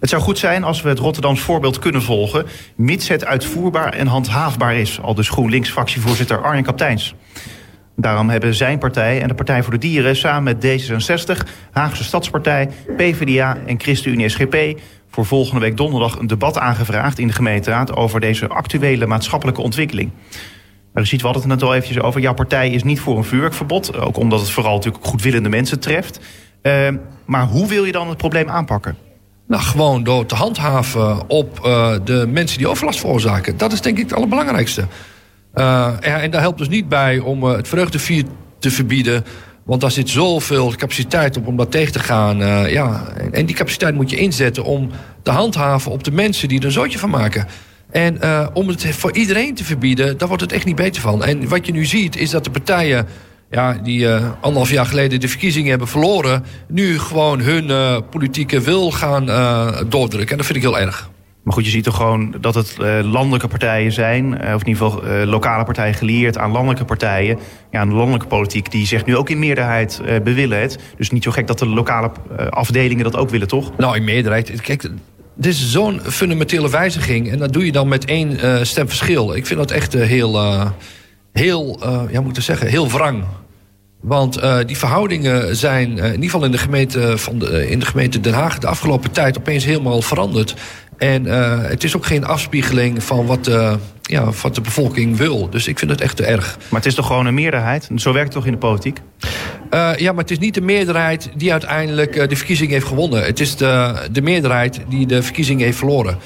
Het 0.00 0.08
zou 0.08 0.22
goed 0.22 0.38
zijn 0.38 0.64
als 0.64 0.82
we 0.82 0.88
het 0.88 0.98
Rotterdams 0.98 1.40
voorbeeld 1.40 1.78
kunnen 1.78 2.02
volgen, 2.02 2.46
mits 2.76 3.08
het 3.08 3.24
uitvoerbaar 3.24 3.92
en 3.92 4.06
handhaafbaar 4.06 4.74
is, 4.74 5.00
al 5.00 5.14
dus 5.14 5.28
GroenLinks-fractievoorzitter 5.28 6.42
Arjen 6.42 6.64
Kapteins. 6.64 7.14
Daarom 7.96 8.28
hebben 8.28 8.54
zijn 8.54 8.78
partij 8.78 9.20
en 9.20 9.28
de 9.28 9.34
Partij 9.34 9.62
voor 9.62 9.72
de 9.72 9.78
Dieren 9.78 10.16
samen 10.16 10.42
met 10.42 10.66
D66, 10.66 11.48
Haagse 11.70 12.04
Stadspartij, 12.04 12.68
PvdA 12.96 13.56
en 13.66 13.80
ChristenUnie 13.80 14.28
SGP 14.28 14.80
voor 15.10 15.26
volgende 15.26 15.60
week 15.60 15.76
donderdag 15.76 16.18
een 16.18 16.26
debat 16.26 16.58
aangevraagd 16.58 17.18
in 17.18 17.26
de 17.26 17.32
gemeenteraad 17.32 17.96
over 17.96 18.20
deze 18.20 18.48
actuele 18.48 19.06
maatschappelijke 19.06 19.60
ontwikkeling. 19.60 20.10
Ziet, 21.02 21.20
we 21.20 21.26
hadden 21.26 21.42
het 21.42 21.60
net 21.60 21.68
al 21.68 21.74
eventjes 21.74 22.02
over. 22.02 22.20
Jouw 22.20 22.34
partij 22.34 22.70
is 22.70 22.82
niet 22.82 23.00
voor 23.00 23.16
een 23.16 23.24
vuurwerkverbod. 23.24 23.96
Ook 23.96 24.16
omdat 24.16 24.40
het 24.40 24.50
vooral 24.50 24.74
natuurlijk 24.74 25.04
goedwillende 25.04 25.48
mensen 25.48 25.80
treft. 25.80 26.20
Uh, 26.62 26.88
maar 27.24 27.46
hoe 27.46 27.66
wil 27.66 27.84
je 27.84 27.92
dan 27.92 28.08
het 28.08 28.16
probleem 28.16 28.48
aanpakken? 28.48 28.96
Nou, 29.46 29.62
gewoon 29.62 30.04
door 30.04 30.26
te 30.26 30.34
handhaven 30.34 31.28
op 31.28 31.60
uh, 31.64 31.94
de 32.04 32.26
mensen 32.28 32.58
die 32.58 32.68
overlast 32.68 33.00
veroorzaken. 33.00 33.56
Dat 33.56 33.72
is 33.72 33.80
denk 33.80 33.98
ik 33.98 34.02
het 34.02 34.14
allerbelangrijkste. 34.14 34.84
Uh, 35.54 35.92
en 36.00 36.30
daar 36.30 36.40
helpt 36.40 36.58
dus 36.58 36.68
niet 36.68 36.88
bij 36.88 37.18
om 37.18 37.44
het 37.44 37.68
vreugdevier 37.68 38.24
te 38.58 38.70
verbieden. 38.70 39.24
Want 39.64 39.80
daar 39.80 39.90
zit 39.90 40.08
zoveel 40.08 40.74
capaciteit 40.76 41.36
op 41.36 41.46
om 41.46 41.56
dat 41.56 41.70
tegen 41.70 41.92
te 41.92 41.98
gaan. 41.98 42.38
ja, 42.70 43.02
en 43.32 43.46
die 43.46 43.56
capaciteit 43.56 43.94
moet 43.94 44.10
je 44.10 44.16
inzetten 44.16 44.64
om 44.64 44.90
te 45.22 45.30
handhaven 45.30 45.92
op 45.92 46.04
de 46.04 46.12
mensen 46.12 46.48
die 46.48 46.58
er 46.58 46.64
een 46.64 46.72
zootje 46.72 46.98
van 46.98 47.10
maken. 47.10 47.46
En 47.94 48.18
uh, 48.22 48.46
om 48.52 48.68
het 48.68 48.86
voor 48.94 49.12
iedereen 49.12 49.54
te 49.54 49.64
verbieden, 49.64 50.18
daar 50.18 50.28
wordt 50.28 50.42
het 50.42 50.52
echt 50.52 50.64
niet 50.64 50.76
beter 50.76 51.02
van. 51.02 51.24
En 51.24 51.48
wat 51.48 51.66
je 51.66 51.72
nu 51.72 51.84
ziet, 51.84 52.16
is 52.16 52.30
dat 52.30 52.44
de 52.44 52.50
partijen 52.50 53.06
ja, 53.50 53.72
die 53.72 54.00
uh, 54.00 54.30
anderhalf 54.40 54.70
jaar 54.70 54.86
geleden 54.86 55.20
de 55.20 55.28
verkiezingen 55.28 55.70
hebben 55.70 55.88
verloren, 55.88 56.44
nu 56.68 56.98
gewoon 56.98 57.40
hun 57.40 57.64
uh, 57.64 57.98
politieke 58.10 58.60
wil 58.60 58.90
gaan 58.90 59.26
doordrukken. 59.88 60.30
En 60.30 60.36
dat 60.36 60.46
vind 60.46 60.58
ik 60.58 60.64
heel 60.64 60.78
erg. 60.78 61.10
Maar 61.42 61.54
goed, 61.54 61.64
je 61.64 61.70
ziet 61.70 61.84
toch 61.84 61.96
gewoon 61.96 62.34
dat 62.40 62.54
het 62.54 62.76
landelijke 63.02 63.48
partijen 63.48 63.92
zijn, 63.92 64.34
of 64.54 64.62
in 64.62 64.68
ieder 64.68 64.90
geval 64.90 65.24
lokale 65.24 65.64
partijen 65.64 65.94
gelieerd 65.94 66.38
aan 66.38 66.50
landelijke 66.50 66.84
partijen. 66.84 67.38
Ja, 67.70 67.84
de 67.84 67.92
landelijke 67.92 68.26
politiek 68.26 68.70
die 68.70 68.86
zegt 68.86 69.06
nu 69.06 69.16
ook 69.16 69.30
in 69.30 69.38
meerderheid 69.38 70.00
bewillen 70.22 70.60
het. 70.60 70.78
Dus 70.96 71.10
niet 71.10 71.22
zo 71.22 71.30
gek 71.30 71.46
dat 71.46 71.58
de 71.58 71.66
lokale 71.66 72.10
afdelingen 72.50 73.04
dat 73.04 73.16
ook 73.16 73.30
willen, 73.30 73.48
toch? 73.48 73.76
Nou, 73.76 73.96
in 73.96 74.04
meerderheid. 74.04 74.60
Kijk, 74.60 74.90
dit 75.34 75.52
is 75.52 75.70
zo'n 75.70 76.00
fundamentele 76.04 76.70
wijziging. 76.70 77.30
En 77.30 77.38
dat 77.38 77.52
doe 77.52 77.64
je 77.64 77.72
dan 77.72 77.88
met 77.88 78.04
één 78.04 78.30
uh, 78.44 78.62
stemverschil. 78.62 79.36
Ik 79.36 79.46
vind 79.46 79.58
dat 79.58 79.70
echt 79.70 79.94
uh, 79.94 80.06
heel, 80.06 80.34
uh, 80.34 80.70
heel, 81.32 81.78
ja, 82.10 82.20
moet 82.20 82.42
zeggen, 82.42 82.66
heel 82.66 82.90
wrang. 82.90 83.24
Want 84.00 84.40
die 84.66 84.78
verhoudingen 84.78 85.56
zijn 85.56 85.98
in 85.98 86.12
ieder 86.12 86.24
geval 86.24 86.44
in 86.44 86.50
de, 86.50 86.58
gemeente 86.58 87.18
van 87.18 87.38
de, 87.38 87.68
in 87.68 87.78
de 87.78 87.86
gemeente 87.86 88.20
Den 88.20 88.32
Haag 88.32 88.58
de 88.58 88.66
afgelopen 88.66 89.10
tijd 89.10 89.38
opeens 89.38 89.64
helemaal 89.64 90.02
veranderd. 90.02 90.54
En 90.98 91.24
het 91.68 91.84
is 91.84 91.96
ook 91.96 92.06
geen 92.06 92.24
afspiegeling 92.24 93.02
van 93.02 93.26
wat, 93.26 93.50
ja, 94.02 94.30
wat 94.42 94.54
de 94.54 94.60
bevolking 94.60 95.16
wil. 95.16 95.50
Dus 95.50 95.68
ik 95.68 95.78
vind 95.78 95.90
het 95.90 96.00
echt 96.00 96.16
te 96.16 96.24
erg. 96.24 96.58
Maar 96.68 96.80
het 96.80 96.88
is 96.88 96.94
toch 96.94 97.06
gewoon 97.06 97.26
een 97.26 97.34
meerderheid? 97.34 97.88
Zo 97.96 98.12
werkt 98.12 98.26
het 98.26 98.36
toch 98.36 98.46
in 98.46 98.52
de 98.52 98.58
politiek? 98.58 99.00
Uh, 99.70 99.96
ja, 99.96 100.12
maar 100.12 100.22
het 100.22 100.30
is 100.30 100.38
niet 100.38 100.54
de 100.54 100.60
meerderheid 100.60 101.30
die 101.36 101.52
uiteindelijk 101.52 102.16
uh, 102.16 102.28
de 102.28 102.36
verkiezing 102.36 102.70
heeft 102.70 102.86
gewonnen. 102.86 103.24
Het 103.24 103.40
is 103.40 103.56
de, 103.56 103.94
de 104.12 104.22
meerderheid 104.22 104.80
die 104.88 105.06
de 105.06 105.22
verkiezing 105.22 105.60
heeft 105.60 105.78
verloren. 105.78 106.18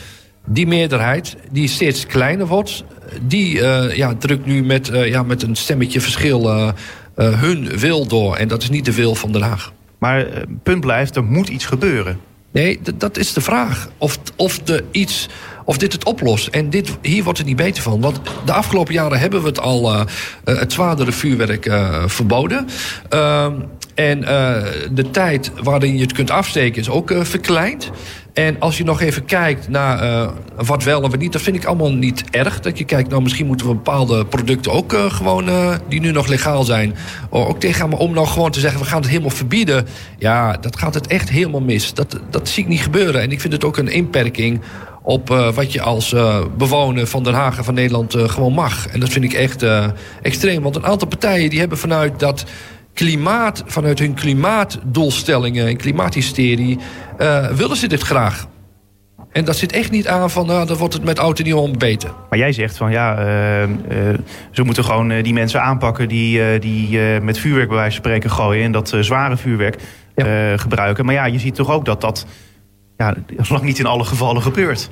Die 0.47 0.67
meerderheid, 0.67 1.37
die 1.51 1.69
steeds 1.69 2.07
kleiner 2.07 2.47
wordt... 2.47 2.85
die 3.23 3.55
uh, 3.55 3.97
ja, 3.97 4.15
drukt 4.15 4.47
nu 4.47 4.65
met, 4.65 4.91
ja, 4.93 5.23
met 5.23 5.43
een 5.43 5.57
stemmetje 5.57 6.01
verschil 6.01 6.73
hun 7.15 7.79
wil 7.79 8.07
door. 8.07 8.37
En 8.37 8.49
dat 8.49 8.63
is 8.63 8.71
niet 8.71 8.85
de 8.85 8.95
wil 8.95 9.15
van 9.15 9.33
Den 9.33 9.43
Haag. 9.43 9.73
Maar 9.99 10.27
punt 10.63 10.81
blijft, 10.81 11.17
er 11.17 11.25
moet 11.25 11.49
iets 11.49 11.67
gebeuren. 11.67 12.19
Nee, 12.52 12.81
dat 12.94 13.16
is 13.16 13.33
de 13.33 13.40
vraag. 13.40 13.88
Of, 13.99 14.18
of, 14.37 14.59
de 14.59 14.85
iets, 14.90 15.29
of 15.68 15.78
dit 15.78 15.92
het 15.92 16.04
oplost. 16.04 16.46
En 16.46 16.70
dit, 16.70 16.98
hier 17.02 17.24
wordt 17.24 17.38
het 17.38 17.46
niet 17.46 17.57
beter 17.57 17.83
van. 17.83 18.00
Want 18.00 18.20
de 18.44 18.52
afgelopen 18.52 18.94
jaren 18.94 19.18
hebben 19.18 19.42
we 19.42 19.48
het 19.48 19.61
al 19.61 19.92
uh, 19.92 20.00
het 20.44 20.72
zwaardere 20.72 21.12
vuurwerk 21.12 21.66
uh, 21.66 22.02
verboden. 22.07 22.68
Uh, 23.14 23.46
en 23.94 24.20
de 24.92 25.11
tijd 25.11 25.50
waarin 25.62 25.96
je 25.96 26.02
het 26.02 26.12
kunt 26.12 26.31
afsteken 26.31 26.81
is 26.81 26.88
ook 26.88 27.12
verkleind. 27.22 27.90
En 28.33 28.61
als 28.61 28.78
je 28.78 28.85
nog 28.85 29.00
even 29.00 29.24
kijkt 29.24 29.68
naar 29.68 30.31
wat 30.57 30.85
wel 30.85 31.02
en 31.02 31.11
wat 31.11 31.18
niet, 31.18 31.33
dat 31.33 31.42
vind 31.42 31.57
ik 31.57 31.64
allemaal 31.64 31.92
niet 31.92 32.24
erg. 32.31 32.61
Dat 32.61 32.78
je 32.78 32.85
kijkt, 32.85 33.11
nou 33.11 33.22
misschien 33.22 33.46
moeten 33.46 33.66
we 33.66 33.74
bepaalde 33.74 34.26
producten 34.26 34.72
ook 34.72 34.92
gewoon, 35.09 35.48
die 35.88 36.00
nu 36.00 36.11
nog 36.11 36.26
legaal 36.26 36.64
zijn, 36.64 36.94
ook 37.31 37.61
tegen 37.61 37.88
Maar 37.88 37.98
om 37.98 38.14
nou 38.14 38.26
gewoon 38.26 38.50
te 38.50 38.61
zeggen, 38.61 38.81
we 38.81 38.87
gaan 38.87 39.00
het 39.00 39.11
helemaal 39.11 39.31
verbieden. 39.31 39.87
Ja, 40.18 40.57
dat 40.57 40.78
gaat 40.78 40.94
het 40.94 41.07
echt 41.07 41.28
helemaal 41.28 41.61
mis. 41.61 41.94
Dat, 41.94 42.18
dat 42.31 42.48
zie 42.48 42.62
ik 42.62 42.68
niet 42.68 42.81
gebeuren. 42.81 43.20
En 43.20 43.31
ik 43.31 43.40
vind 43.40 43.52
het 43.52 43.64
ook 43.64 43.76
een 43.76 43.88
inperking 43.88 44.61
op 45.09 45.29
wat 45.55 45.73
je 45.73 45.81
als 45.81 46.14
bewoner 46.57 47.07
van 47.07 47.23
Den 47.23 47.35
Haag 47.35 47.59
en 47.59 47.64
van 47.64 47.75
Nederland 47.75 48.14
gewoon 48.18 48.53
mag. 48.53 48.88
En 48.88 49.01
dat 49.01 49.09
vind 49.09 49.25
ik 49.25 49.33
echt 49.33 49.64
extreem. 50.23 50.62
Want 50.62 50.77
een 50.77 50.87
aantal 50.87 51.09
partijen 51.09 51.51
die 51.51 51.59
hebben 51.59 51.79
vanuit 51.79 52.21
dat 52.21 52.44
klimaat, 52.94 53.62
vanuit 53.66 53.99
hun 53.99 54.14
klimaatdoelstellingen 54.14 55.66
en 55.66 55.77
klimaathysterie, 55.77 56.79
willen 57.55 57.77
ze 57.77 57.87
dit 57.87 58.03
graag. 58.03 58.47
En 59.33 59.44
dat 59.44 59.57
zit 59.57 59.73
echt 59.73 59.90
niet 59.90 60.09
aan 60.09 60.31
van, 60.31 60.47
nou, 60.47 60.66
dan 60.66 60.77
wordt 60.77 60.94
het 60.94 61.05
met 61.05 61.18
oud 61.18 61.38
en 61.38 61.44
nieuw 61.44 61.71
beter. 61.71 62.11
Maar 62.31 62.38
jij 62.38 62.53
zegt 62.53 62.77
van, 62.77 62.90
ja, 62.90 63.18
uh, 63.18 63.62
uh, 63.62 63.68
ze 64.51 64.62
moeten 64.62 64.85
gewoon 64.85 65.23
die 65.23 65.33
mensen 65.33 65.62
aanpakken... 65.62 66.09
die, 66.09 66.59
die 66.59 66.99
met 67.21 67.38
vuurwerk 67.38 67.68
bij 67.68 67.77
wijze 67.77 67.97
van 67.97 68.05
spreken 68.05 68.31
gooien... 68.31 68.64
en 68.64 68.73
dat 68.73 68.97
zware 69.01 69.37
vuurwerk 69.37 69.77
ja. 70.16 70.57
gebruiken. 70.57 71.05
Maar 71.05 71.14
ja, 71.14 71.27
je 71.27 71.38
ziet 71.38 71.55
toch 71.55 71.71
ook 71.71 71.85
dat 71.85 72.01
dat 72.01 72.27
ja, 72.99 73.15
lang 73.49 73.63
niet 73.63 73.79
in 73.79 73.87
alle 73.87 74.05
gevallen 74.05 74.43
gebeurt. 74.43 74.91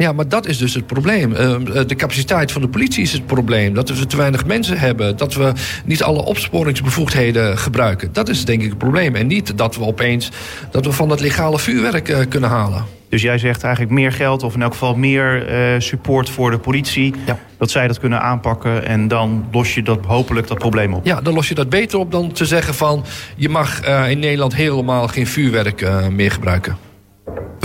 Ja, 0.00 0.12
maar 0.12 0.28
dat 0.28 0.46
is 0.46 0.58
dus 0.58 0.74
het 0.74 0.86
probleem. 0.86 1.34
Ehm, 1.34 1.66
eh, 1.66 1.86
de 1.86 1.94
capaciteit 1.94 2.52
van 2.52 2.62
de 2.62 2.68
politie 2.68 3.02
is 3.02 3.12
het 3.12 3.26
probleem. 3.26 3.74
Dat 3.74 3.88
we 3.88 4.06
te 4.06 4.16
weinig 4.16 4.46
mensen 4.46 4.78
hebben. 4.78 5.16
Dat 5.16 5.34
we 5.34 5.52
niet 5.84 6.02
alle 6.02 6.24
opsporingsbevoegdheden 6.24 7.58
gebruiken. 7.58 8.12
Dat 8.12 8.28
is 8.28 8.44
denk 8.44 8.62
ik 8.62 8.68
het 8.68 8.78
probleem. 8.78 9.14
En 9.14 9.26
niet 9.26 9.58
dat 9.58 9.76
we 9.76 9.84
opeens 9.84 10.30
dat 10.70 10.84
we 10.84 10.92
van 10.92 11.10
het 11.10 11.20
legale 11.20 11.58
vuurwerk 11.58 12.08
uh, 12.08 12.18
kunnen 12.28 12.50
halen. 12.50 12.84
Dus 13.08 13.22
jij 13.22 13.38
zegt 13.38 13.62
eigenlijk 13.62 13.94
meer 13.94 14.12
geld 14.12 14.42
of 14.42 14.54
in 14.54 14.62
elk 14.62 14.72
geval 14.72 14.94
meer 14.94 15.52
uh, 15.74 15.80
support 15.80 16.30
voor 16.30 16.50
de 16.50 16.58
politie. 16.58 17.14
Ja. 17.26 17.38
Dat 17.58 17.70
zij 17.70 17.86
dat 17.86 17.98
kunnen 17.98 18.20
aanpakken 18.20 18.86
en 18.86 19.08
dan 19.08 19.46
los 19.52 19.74
je 19.74 19.82
dat 19.82 19.98
hopelijk 20.06 20.46
dat 20.46 20.58
probleem 20.58 20.94
op. 20.94 21.04
Ja, 21.06 21.20
dan 21.20 21.34
los 21.34 21.48
je 21.48 21.54
dat 21.54 21.68
beter 21.68 21.98
op 21.98 22.10
dan 22.12 22.32
te 22.32 22.44
zeggen 22.44 22.74
van... 22.74 23.04
je 23.36 23.48
mag 23.48 23.80
in 24.08 24.18
Nederland 24.18 24.54
helemaal 24.54 25.08
geen 25.08 25.26
vuurwerk 25.26 26.10
meer 26.10 26.30
gebruiken. 26.30 26.89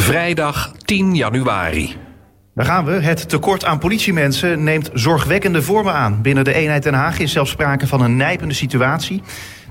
Vrijdag 0.06 0.72
10 0.78 1.16
januari. 1.16 1.96
Daar 2.56 2.66
gaan 2.66 2.86
we. 2.86 2.92
Het 2.92 3.30
tekort 3.30 3.66
aan 3.66 3.80
politiemensen 3.80 4.64
neemt 4.64 4.90
zorgwekkende 4.94 5.62
vormen 5.62 5.94
aan. 5.94 6.22
Binnen 6.22 6.44
de 6.44 6.54
eenheid 6.54 6.84
Den 6.84 6.94
Haag 6.94 7.20
is 7.20 7.32
zelfs 7.32 7.52
sprake 7.52 7.88
van 7.88 8.02
een 8.02 8.16
nijpende 8.16 8.54
situatie. 8.54 9.22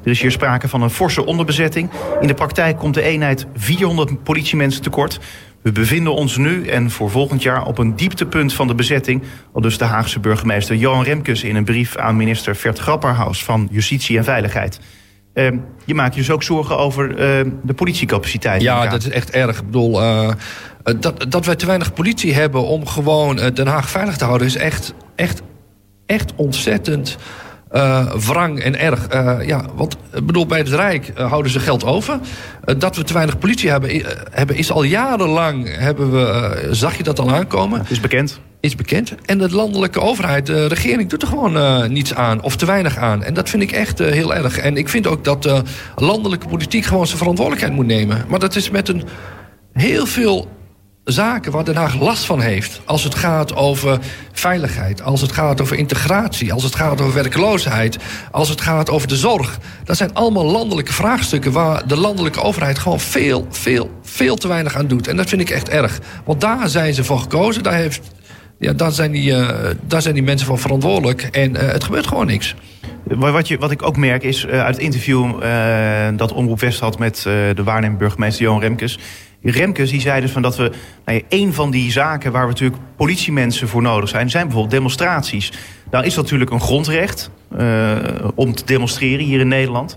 Er 0.05 0.11
is 0.11 0.21
hier 0.21 0.31
sprake 0.31 0.69
van 0.69 0.83
een 0.83 0.91
forse 0.91 1.25
onderbezetting. 1.25 1.91
In 2.21 2.27
de 2.27 2.35
praktijk 2.35 2.79
komt 2.79 2.95
de 2.95 3.03
eenheid 3.03 3.47
400 3.55 4.23
politiemensen 4.23 4.83
tekort. 4.83 5.21
We 5.63 5.73
bevinden 5.73 6.15
ons 6.15 6.37
nu 6.37 6.67
en 6.67 6.91
voor 6.91 7.11
volgend 7.11 7.43
jaar 7.43 7.67
op 7.67 7.79
een 7.79 7.97
dieptepunt 7.97 8.55
van 8.55 8.67
de 8.67 8.75
bezetting. 8.75 9.23
Al 9.53 9.61
dus 9.61 9.79
de 9.79 9.85
Haagse 9.85 10.21
burgemeester 10.21 10.77
Johan 10.77 11.05
Remkes 11.05 11.43
in 11.43 11.57
een 11.57 11.65
brief 11.65 11.97
aan 11.97 12.17
minister 12.17 12.57
Vert 12.57 12.79
Grapperhaus 12.79 13.45
van 13.45 13.69
Justitie 13.71 14.19
en 14.19 14.25
Veiligheid. 14.25 14.81
Uh, 15.35 15.49
je 15.85 15.95
maakt 15.95 16.15
je 16.15 16.21
dus 16.21 16.31
ook 16.31 16.43
zorgen 16.43 16.79
over 16.79 17.11
uh, 17.11 17.51
de 17.63 17.75
politiecapaciteit. 17.75 18.63
Ja, 18.63 18.87
dat 18.87 19.03
is 19.03 19.11
echt 19.11 19.31
erg. 19.31 19.59
Ik 19.59 19.65
bedoel, 19.65 20.03
uh, 20.03 20.31
dat, 21.01 21.27
dat 21.29 21.47
wij 21.47 21.57
te 21.57 21.67
weinig 21.67 21.93
politie 21.93 22.35
hebben 22.35 22.63
om 22.67 22.87
gewoon 22.87 23.37
Den 23.55 23.67
Haag 23.67 23.89
veilig 23.89 24.17
te 24.17 24.25
houden... 24.25 24.47
is 24.47 24.57
echt, 24.57 24.95
echt, 25.17 25.43
echt 26.07 26.33
ontzettend 26.37 27.17
wrang 28.27 28.61
en 28.61 28.79
erg. 28.79 29.07
ja, 29.47 29.65
want 29.75 29.97
bedoel, 30.11 30.47
bij 30.47 30.59
het 30.59 30.69
Rijk 30.69 31.13
houden 31.15 31.53
ze 31.53 31.61
geld 31.61 31.85
over. 31.85 32.19
dat 32.79 32.97
we 32.97 33.03
te 33.05 33.13
weinig 33.13 33.39
politie 33.39 33.71
hebben, 33.71 34.03
hebben 34.31 34.57
is 34.57 34.71
al 34.71 34.83
jarenlang... 34.83 35.77
Hebben 35.79 36.13
we, 36.13 36.69
zag 36.71 36.97
je 36.97 37.03
dat 37.03 37.19
al 37.19 37.35
aankomen? 37.35 37.79
Het 37.79 37.91
is 37.91 38.01
bekend 38.01 38.41
is 38.65 38.77
bekend. 38.77 39.15
En 39.25 39.39
de 39.39 39.51
landelijke 39.51 40.01
overheid, 40.01 40.47
de 40.47 40.67
regering, 40.67 41.09
doet 41.09 41.23
er 41.23 41.29
gewoon 41.29 41.57
uh, 41.57 41.85
niets 41.85 42.15
aan. 42.15 42.43
Of 42.43 42.57
te 42.57 42.67
weinig 42.67 42.97
aan. 42.97 43.25
En 43.25 43.35
dat 43.35 43.49
vind 43.49 43.63
ik 43.63 43.73
echt 43.73 44.01
uh, 44.01 44.11
heel 44.11 44.35
erg. 44.35 44.59
En 44.59 44.77
ik 44.77 44.89
vind 44.89 45.07
ook 45.07 45.25
dat 45.25 45.43
de 45.43 45.63
landelijke 45.97 46.49
politiek 46.49 46.85
gewoon 46.85 47.07
zijn 47.07 47.19
verantwoordelijkheid 47.19 47.77
moet 47.77 47.87
nemen. 47.87 48.25
Maar 48.29 48.39
dat 48.39 48.57
is 48.57 48.71
met 48.71 48.89
een 48.89 49.05
heel 49.73 50.07
veel 50.07 50.49
zaken 51.05 51.53
waar 51.53 51.65
Den 51.65 51.77
Haag 51.77 52.01
last 52.01 52.25
van 52.25 52.41
heeft. 52.41 52.81
Als 52.85 53.05
het 53.05 53.15
gaat 53.15 53.57
over 53.57 53.99
veiligheid, 54.33 55.03
als 55.03 55.21
het 55.21 55.33
gaat 55.33 55.61
over 55.61 55.77
integratie, 55.77 56.53
als 56.53 56.63
het 56.63 56.75
gaat 56.75 57.01
over 57.01 57.15
werkloosheid, 57.15 57.99
als 58.31 58.49
het 58.49 58.61
gaat 58.61 58.91
over 58.91 59.09
de 59.09 59.17
zorg. 59.17 59.59
Dat 59.85 59.97
zijn 59.97 60.15
allemaal 60.15 60.45
landelijke 60.45 60.93
vraagstukken 60.93 61.53
waar 61.53 61.87
de 61.87 61.97
landelijke 61.97 62.43
overheid 62.43 62.79
gewoon 62.79 63.01
veel, 63.01 63.47
veel, 63.51 63.91
veel 64.03 64.37
te 64.37 64.49
weinig 64.49 64.77
aan 64.77 64.87
doet. 64.87 65.09
En 65.09 65.17
dat 65.17 65.29
vind 65.29 65.41
ik 65.41 65.51
echt 65.51 65.69
erg. 65.69 66.01
Want 66.25 66.41
daar 66.41 66.69
zijn 66.69 66.95
ze 66.95 67.05
voor 67.05 67.19
gekozen. 67.19 67.63
Daar, 67.63 67.75
heeft, 67.75 68.01
ja, 68.65 68.73
daar, 68.73 68.93
zijn, 68.93 69.13
die, 69.13 69.31
uh, 69.31 69.49
zijn 69.89 70.15
die 70.15 70.23
mensen 70.23 70.47
voor 70.47 70.59
verantwoordelijk. 70.59 71.23
En 71.23 71.51
uh, 71.51 71.59
het 71.61 71.85
gebeurt 71.85 72.07
gewoon 72.07 72.27
niks. 72.27 72.55
Wat, 73.05 73.49
je, 73.49 73.59
wat 73.59 73.71
ik 73.71 73.83
ook 73.83 73.97
merk 73.97 74.23
is 74.23 74.45
uh, 74.45 74.51
uit 74.65 74.75
het 74.75 74.85
interview 74.85 75.43
dat 76.17 76.33
Omroep 76.33 76.61
West 76.61 76.81
had 76.81 76.99
met 76.99 77.23
de 77.23 77.63
waarnemend 77.65 77.99
burgemeester 77.99 78.45
Johan 78.45 78.61
Remkes. 78.61 78.99
Remkes 79.43 79.91
die 79.91 80.01
zei 80.01 80.21
dus 80.21 80.31
van 80.31 80.43
dat 80.43 80.57
we 80.57 80.71
nou 81.05 81.19
ja, 81.19 81.25
een 81.39 81.53
van 81.53 81.71
die 81.71 81.91
zaken 81.93 82.33
waar 82.33 82.43
we 82.43 82.53
natuurlijk 82.53 82.81
politiemensen 82.97 83.69
voor 83.69 83.83
nodig 83.83 84.09
zijn, 84.09 84.31
zijn 84.31 84.45
bijvoorbeeld 84.45 84.75
demonstraties. 84.75 85.53
Nou 85.91 86.05
is 86.05 86.15
dat 86.15 86.25
natuurlijk 86.25 86.51
een 86.51 86.61
grondrecht 86.61 87.31
om 88.35 88.55
te 88.55 88.65
demonstreren 88.65 89.25
hier 89.25 89.41
in 89.41 89.49
Nederland. 89.49 89.97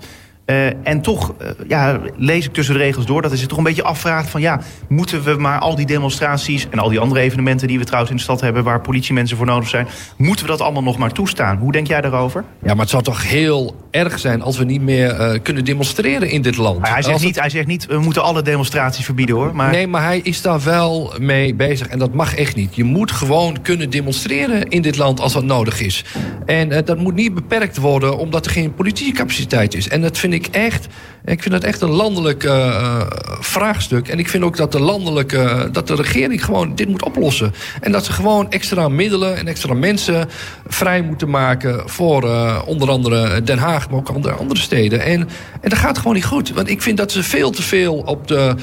Uh, 0.49 0.87
en 0.87 1.01
toch 1.01 1.33
uh, 1.41 1.47
ja, 1.67 1.99
lees 2.15 2.45
ik 2.45 2.53
tussen 2.53 2.73
de 2.73 2.79
regels 2.79 3.05
door 3.05 3.21
dat 3.21 3.31
hij 3.31 3.39
zich 3.39 3.49
toch 3.49 3.57
een 3.57 3.63
beetje 3.63 3.83
afvraagt 3.83 4.29
van 4.29 4.41
ja, 4.41 4.59
moeten 4.87 5.23
we 5.23 5.35
maar 5.35 5.59
al 5.59 5.75
die 5.75 5.85
demonstraties 5.85 6.67
en 6.69 6.79
al 6.79 6.89
die 6.89 6.99
andere 6.99 7.21
evenementen 7.21 7.67
die 7.67 7.79
we 7.79 7.85
trouwens 7.85 8.11
in 8.11 8.17
de 8.17 8.23
stad 8.23 8.41
hebben 8.41 8.63
waar 8.63 8.81
politiemensen 8.81 9.37
voor 9.37 9.45
nodig 9.45 9.69
zijn, 9.69 9.87
moeten 10.17 10.45
we 10.45 10.51
dat 10.51 10.61
allemaal 10.61 10.83
nog 10.83 10.97
maar 10.97 11.11
toestaan? 11.11 11.57
Hoe 11.57 11.71
denk 11.71 11.87
jij 11.87 12.01
daarover? 12.01 12.43
Ja, 12.63 12.73
maar 12.73 12.81
het 12.81 12.89
zou 12.89 13.03
toch 13.03 13.29
heel 13.29 13.75
erg 13.97 14.19
zijn 14.19 14.41
als 14.41 14.57
we 14.57 14.63
niet 14.63 14.81
meer 14.81 15.19
uh, 15.19 15.39
kunnen 15.43 15.65
demonstreren 15.65 16.29
in 16.29 16.41
dit 16.41 16.57
land. 16.57 16.79
Maar 16.79 16.91
hij, 16.91 17.01
zegt 17.01 17.23
niet, 17.23 17.39
hij 17.39 17.49
zegt 17.49 17.67
niet, 17.67 17.85
we 17.85 17.99
moeten 17.99 18.23
alle 18.23 18.41
demonstraties 18.41 19.05
verbieden 19.05 19.35
hoor. 19.35 19.55
Maar... 19.55 19.71
Nee, 19.71 19.87
maar 19.87 20.03
hij 20.03 20.19
is 20.23 20.41
daar 20.41 20.63
wel 20.63 21.13
mee 21.19 21.53
bezig 21.53 21.87
en 21.87 21.99
dat 21.99 22.13
mag 22.13 22.35
echt 22.35 22.55
niet. 22.55 22.75
Je 22.75 22.83
moet 22.83 23.11
gewoon 23.11 23.61
kunnen 23.61 23.89
demonstreren 23.89 24.67
in 24.69 24.81
dit 24.81 24.97
land 24.97 25.19
als 25.19 25.33
dat 25.33 25.43
nodig 25.43 25.81
is. 25.81 26.03
En 26.45 26.85
dat 26.85 26.97
moet 26.97 27.15
niet 27.15 27.33
beperkt 27.33 27.77
worden 27.77 28.17
omdat 28.17 28.45
er 28.45 28.51
geen 28.51 28.73
politiecapaciteit 28.73 29.73
is. 29.73 29.89
En 29.89 30.01
dat 30.01 30.17
vind 30.17 30.33
ik 30.33 30.47
echt, 30.47 30.87
ik 31.25 31.41
vind 31.41 31.53
dat 31.53 31.63
echt 31.63 31.81
een 31.81 31.89
landelijk 31.89 32.43
uh, 32.43 33.01
vraagstuk. 33.39 34.07
En 34.07 34.19
ik 34.19 34.29
vind 34.29 34.43
ook 34.43 34.57
dat 34.57 34.71
de 34.71 34.81
landelijke, 34.81 35.69
dat 35.71 35.87
de 35.87 35.95
regering 35.95 36.45
gewoon 36.45 36.75
dit 36.75 36.87
moet 36.87 37.03
oplossen. 37.03 37.53
En 37.81 37.91
dat 37.91 38.05
ze 38.05 38.11
gewoon 38.11 38.51
extra 38.51 38.89
middelen 38.89 39.37
en 39.37 39.47
extra 39.47 39.73
mensen 39.73 40.29
vrij 40.67 41.01
moeten 41.01 41.29
maken 41.29 41.89
voor 41.89 42.23
onder 42.65 42.89
andere 42.89 43.43
Den 43.43 43.57
Haag, 43.57 43.86
maar 43.89 43.99
ook 43.99 44.09
andere, 44.09 44.33
andere 44.33 44.59
steden. 44.59 45.01
En, 45.01 45.29
en 45.61 45.69
dat 45.69 45.77
gaat 45.77 45.97
gewoon 45.97 46.13
niet 46.13 46.25
goed. 46.25 46.49
Want 46.49 46.69
ik 46.69 46.81
vind 46.81 46.97
dat 46.97 47.11
ze 47.11 47.23
veel 47.23 47.49
te 47.49 47.61
veel 47.61 47.95
op 47.95 48.27
de, 48.27 48.55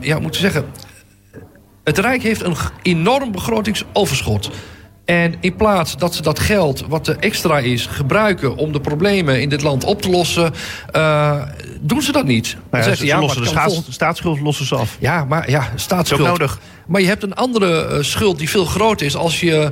ja, 0.00 0.18
moeten 0.18 0.40
zeggen. 0.40 0.64
Het 1.84 1.98
Rijk 1.98 2.22
heeft 2.22 2.42
een 2.42 2.56
enorm 2.82 3.32
begrotingsoverschot. 3.32 4.50
En 5.06 5.34
in 5.40 5.56
plaats 5.56 5.96
dat 5.96 6.14
ze 6.14 6.22
dat 6.22 6.38
geld, 6.38 6.84
wat 6.88 7.06
er 7.06 7.16
extra 7.18 7.58
is, 7.58 7.86
gebruiken 7.86 8.56
om 8.56 8.72
de 8.72 8.80
problemen 8.80 9.40
in 9.40 9.48
dit 9.48 9.62
land 9.62 9.84
op 9.84 10.02
te 10.02 10.10
lossen, 10.10 10.52
uh, 10.96 11.42
doen 11.80 12.02
ze 12.02 12.12
dat 12.12 12.24
niet. 12.24 12.56
Nou 12.70 12.84
ja, 12.84 12.94
ze, 12.94 13.06
ja, 13.06 13.20
lossen 13.20 13.42
de 13.42 13.48
staats, 13.48 13.82
staatsschuld 13.88 14.40
lossen 14.40 14.66
ze 14.66 14.74
af. 14.74 14.96
Ja, 15.00 15.24
maar 15.24 15.50
ja, 15.50 15.72
staatsschuld. 15.74 16.20
Is 16.20 16.26
ook 16.26 16.38
nodig. 16.38 16.58
Maar 16.86 17.00
je 17.00 17.06
hebt 17.06 17.22
een 17.22 17.34
andere 17.34 17.88
uh, 17.90 18.02
schuld 18.02 18.38
die 18.38 18.50
veel 18.50 18.64
groter 18.64 19.06
is 19.06 19.16
als 19.16 19.40
je 19.40 19.70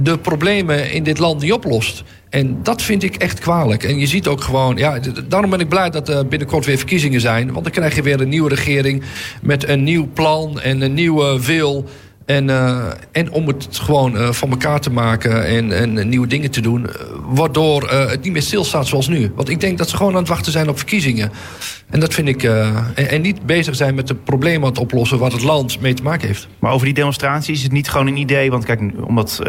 de 0.00 0.18
problemen 0.18 0.92
in 0.92 1.02
dit 1.02 1.18
land 1.18 1.40
niet 1.40 1.52
oplost. 1.52 2.02
En 2.30 2.62
dat 2.62 2.82
vind 2.82 3.02
ik 3.02 3.16
echt 3.16 3.38
kwalijk. 3.38 3.84
En 3.84 3.98
je 3.98 4.06
ziet 4.06 4.26
ook 4.26 4.40
gewoon, 4.40 4.76
ja, 4.76 4.98
daarom 5.28 5.50
ben 5.50 5.60
ik 5.60 5.68
blij 5.68 5.90
dat 5.90 6.08
er 6.08 6.26
binnenkort 6.26 6.64
weer 6.64 6.76
verkiezingen 6.76 7.20
zijn. 7.20 7.52
Want 7.52 7.64
dan 7.64 7.72
krijg 7.72 7.94
je 7.94 8.02
weer 8.02 8.20
een 8.20 8.28
nieuwe 8.28 8.48
regering 8.48 9.02
met 9.42 9.68
een 9.68 9.82
nieuw 9.82 10.08
plan 10.12 10.60
en 10.60 10.80
een 10.80 10.94
nieuwe 10.94 11.44
wil. 11.44 11.84
En, 12.26 12.48
uh, 12.48 12.86
en 13.12 13.32
om 13.32 13.46
het 13.46 13.68
gewoon 13.70 14.16
uh, 14.16 14.32
van 14.32 14.50
elkaar 14.50 14.80
te 14.80 14.90
maken 14.90 15.46
en, 15.46 15.72
en 15.72 16.08
nieuwe 16.08 16.26
dingen 16.26 16.50
te 16.50 16.60
doen. 16.60 16.86
Waardoor 17.28 17.82
uh, 17.82 18.10
het 18.10 18.22
niet 18.22 18.32
meer 18.32 18.42
stilstaat 18.42 18.86
zoals 18.86 19.08
nu. 19.08 19.32
Want 19.34 19.48
ik 19.48 19.60
denk 19.60 19.78
dat 19.78 19.88
ze 19.88 19.96
gewoon 19.96 20.12
aan 20.12 20.18
het 20.18 20.28
wachten 20.28 20.52
zijn 20.52 20.68
op 20.68 20.76
verkiezingen. 20.76 21.32
En 21.90 22.00
dat 22.00 22.14
vind 22.14 22.28
ik. 22.28 22.42
En, 22.42 22.94
en, 22.94 23.20
niet 23.20 23.46
bezig 23.46 23.76
zijn 23.76 23.94
met 23.94 24.06
de 24.06 24.14
problemen 24.14 24.62
aan 24.62 24.68
het 24.68 24.78
oplossen 24.78 25.18
waar 25.18 25.30
het 25.30 25.42
land 25.42 25.80
mee 25.80 25.94
te 25.94 26.02
maken 26.02 26.26
heeft. 26.26 26.48
Maar 26.58 26.72
over 26.72 26.84
die 26.84 26.94
demonstraties 26.94 27.56
is 27.58 27.62
het 27.62 27.72
niet 27.72 27.88
gewoon 27.88 28.06
een 28.06 28.16
idee. 28.16 28.50
Want 28.50 28.64
kijk, 28.64 28.80
omdat 29.06 29.40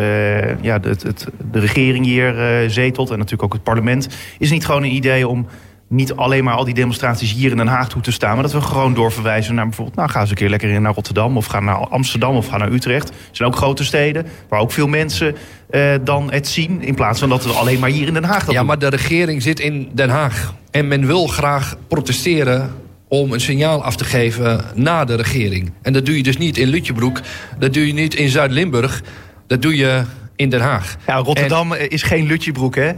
ja, 0.62 0.80
het, 0.82 1.28
de 1.52 1.60
regering 1.60 2.06
hier 2.06 2.66
zetelt 2.70 3.10
en 3.10 3.18
natuurlijk 3.18 3.44
ook 3.44 3.54
het 3.54 3.64
parlement. 3.64 4.08
Is 4.08 4.16
het 4.40 4.50
niet 4.50 4.66
gewoon 4.66 4.84
een 4.84 4.96
idee 4.96 5.28
om 5.28 5.48
niet 5.90 6.14
alleen 6.14 6.44
maar 6.44 6.54
al 6.54 6.64
die 6.64 6.74
demonstraties 6.74 7.34
hier 7.34 7.52
in 7.52 7.58
Den 7.58 7.68
Haag 7.68 7.90
toe 7.90 8.02
te 8.02 8.12
staan... 8.12 8.34
maar 8.34 8.44
dat 8.44 8.52
we 8.52 8.62
gewoon 8.62 8.94
doorverwijzen 8.94 9.56
naar 9.56 9.66
bijvoorbeeld... 9.66 9.98
nou, 9.98 10.10
ga 10.10 10.20
eens 10.20 10.30
een 10.30 10.36
keer 10.36 10.50
lekker 10.50 10.70
in 10.70 10.82
naar 10.82 10.94
Rotterdam 10.94 11.38
of 11.38 11.46
ga 11.46 11.60
naar 11.60 11.76
Amsterdam 11.76 12.36
of 12.36 12.48
ga 12.48 12.58
naar 12.58 12.72
Utrecht. 12.72 13.10
Er 13.10 13.16
zijn 13.32 13.50
ook 13.50 13.56
grote 13.56 13.84
steden 13.84 14.26
waar 14.50 14.60
ook 14.60 14.72
veel 14.72 14.88
mensen 14.88 15.36
uh, 15.72 15.94
dan 16.04 16.32
het 16.32 16.48
zien... 16.48 16.82
in 16.82 16.96
plaats 16.96 17.20
van 17.20 17.30
dat 17.30 17.44
we 17.44 17.52
alleen 17.52 17.80
maar 17.80 17.90
hier 17.90 18.08
in 18.08 18.14
Den 18.14 18.24
Haag 18.24 18.44
dat 18.44 18.52
Ja, 18.52 18.58
doen. 18.58 18.68
maar 18.68 18.80
de 18.80 18.88
regering 18.90 19.42
zit 19.42 19.60
in 19.60 19.90
Den 19.94 20.10
Haag. 20.10 20.54
En 20.72 20.88
men 20.88 21.06
wil 21.06 21.28
graag 21.28 21.76
protesteren 21.88 22.72
om 23.08 23.34
een 23.34 23.42
signaal 23.42 23.84
af 23.84 23.96
te 23.96 24.04
geven 24.06 24.62
naar 24.76 25.06
de 25.06 25.16
regering. 25.16 25.72
En 25.82 25.94
dat 25.94 26.06
doe 26.06 26.18
je 26.18 26.24
dus 26.24 26.38
niet 26.38 26.58
in 26.58 26.68
Lutjebroek. 26.68 27.22
Dat 27.60 27.74
doe 27.74 27.88
je 27.88 27.94
niet 27.94 28.16
in 28.16 28.30
Zuid-Limburg. 28.30 29.04
Dat 29.48 29.62
doe 29.62 29.76
je 29.78 30.04
in 30.38 30.50
Den 30.50 30.62
Haag. 30.62 30.98
Ja, 31.08 31.16
Rotterdam 31.16 31.74
en, 31.74 31.90
is 31.90 32.04
geen 32.04 32.28
Lutjebroek, 32.28 32.76
hè? 32.76 32.92